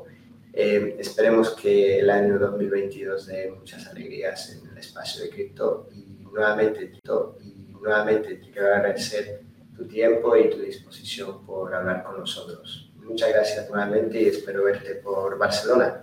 Eh, 0.53 0.97
esperemos 0.99 1.55
que 1.55 2.01
el 2.01 2.11
año 2.11 2.39
2022 2.39 3.27
dé 3.27 3.51
muchas 3.57 3.87
alegrías 3.87 4.51
en 4.53 4.69
el 4.69 4.79
espacio 4.79 5.23
de 5.23 5.31
cripto 5.31 5.89
y 5.95 6.25
nuevamente, 6.25 6.93
y 7.41 7.73
nuevamente 7.73 8.35
te 8.35 8.51
quiero 8.51 8.75
agradecer 8.75 9.48
tu 9.79 9.87
tiempo 9.87 10.37
y 10.37 10.51
tu 10.51 10.59
disposición 10.59 11.47
por 11.47 11.73
hablar 11.73 12.03
con 12.03 12.19
nosotros. 12.19 12.91
Muchas 12.97 13.31
gracias 13.31 13.71
nuevamente 13.71 14.21
y 14.21 14.27
espero 14.27 14.65
verte 14.65 14.97
por 14.97 15.39
Barcelona. 15.39 16.03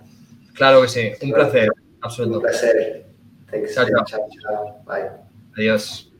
Claro 0.54 0.82
que 0.82 0.88
sí, 0.88 1.12
un 1.22 1.32
placer, 1.32 1.68
absoluto. 2.00 2.38
Un 2.38 2.42
placer. 2.42 3.06
Chao, 3.72 3.86
chao. 4.04 4.82
Bye. 4.86 5.10
Adiós. 5.56 6.10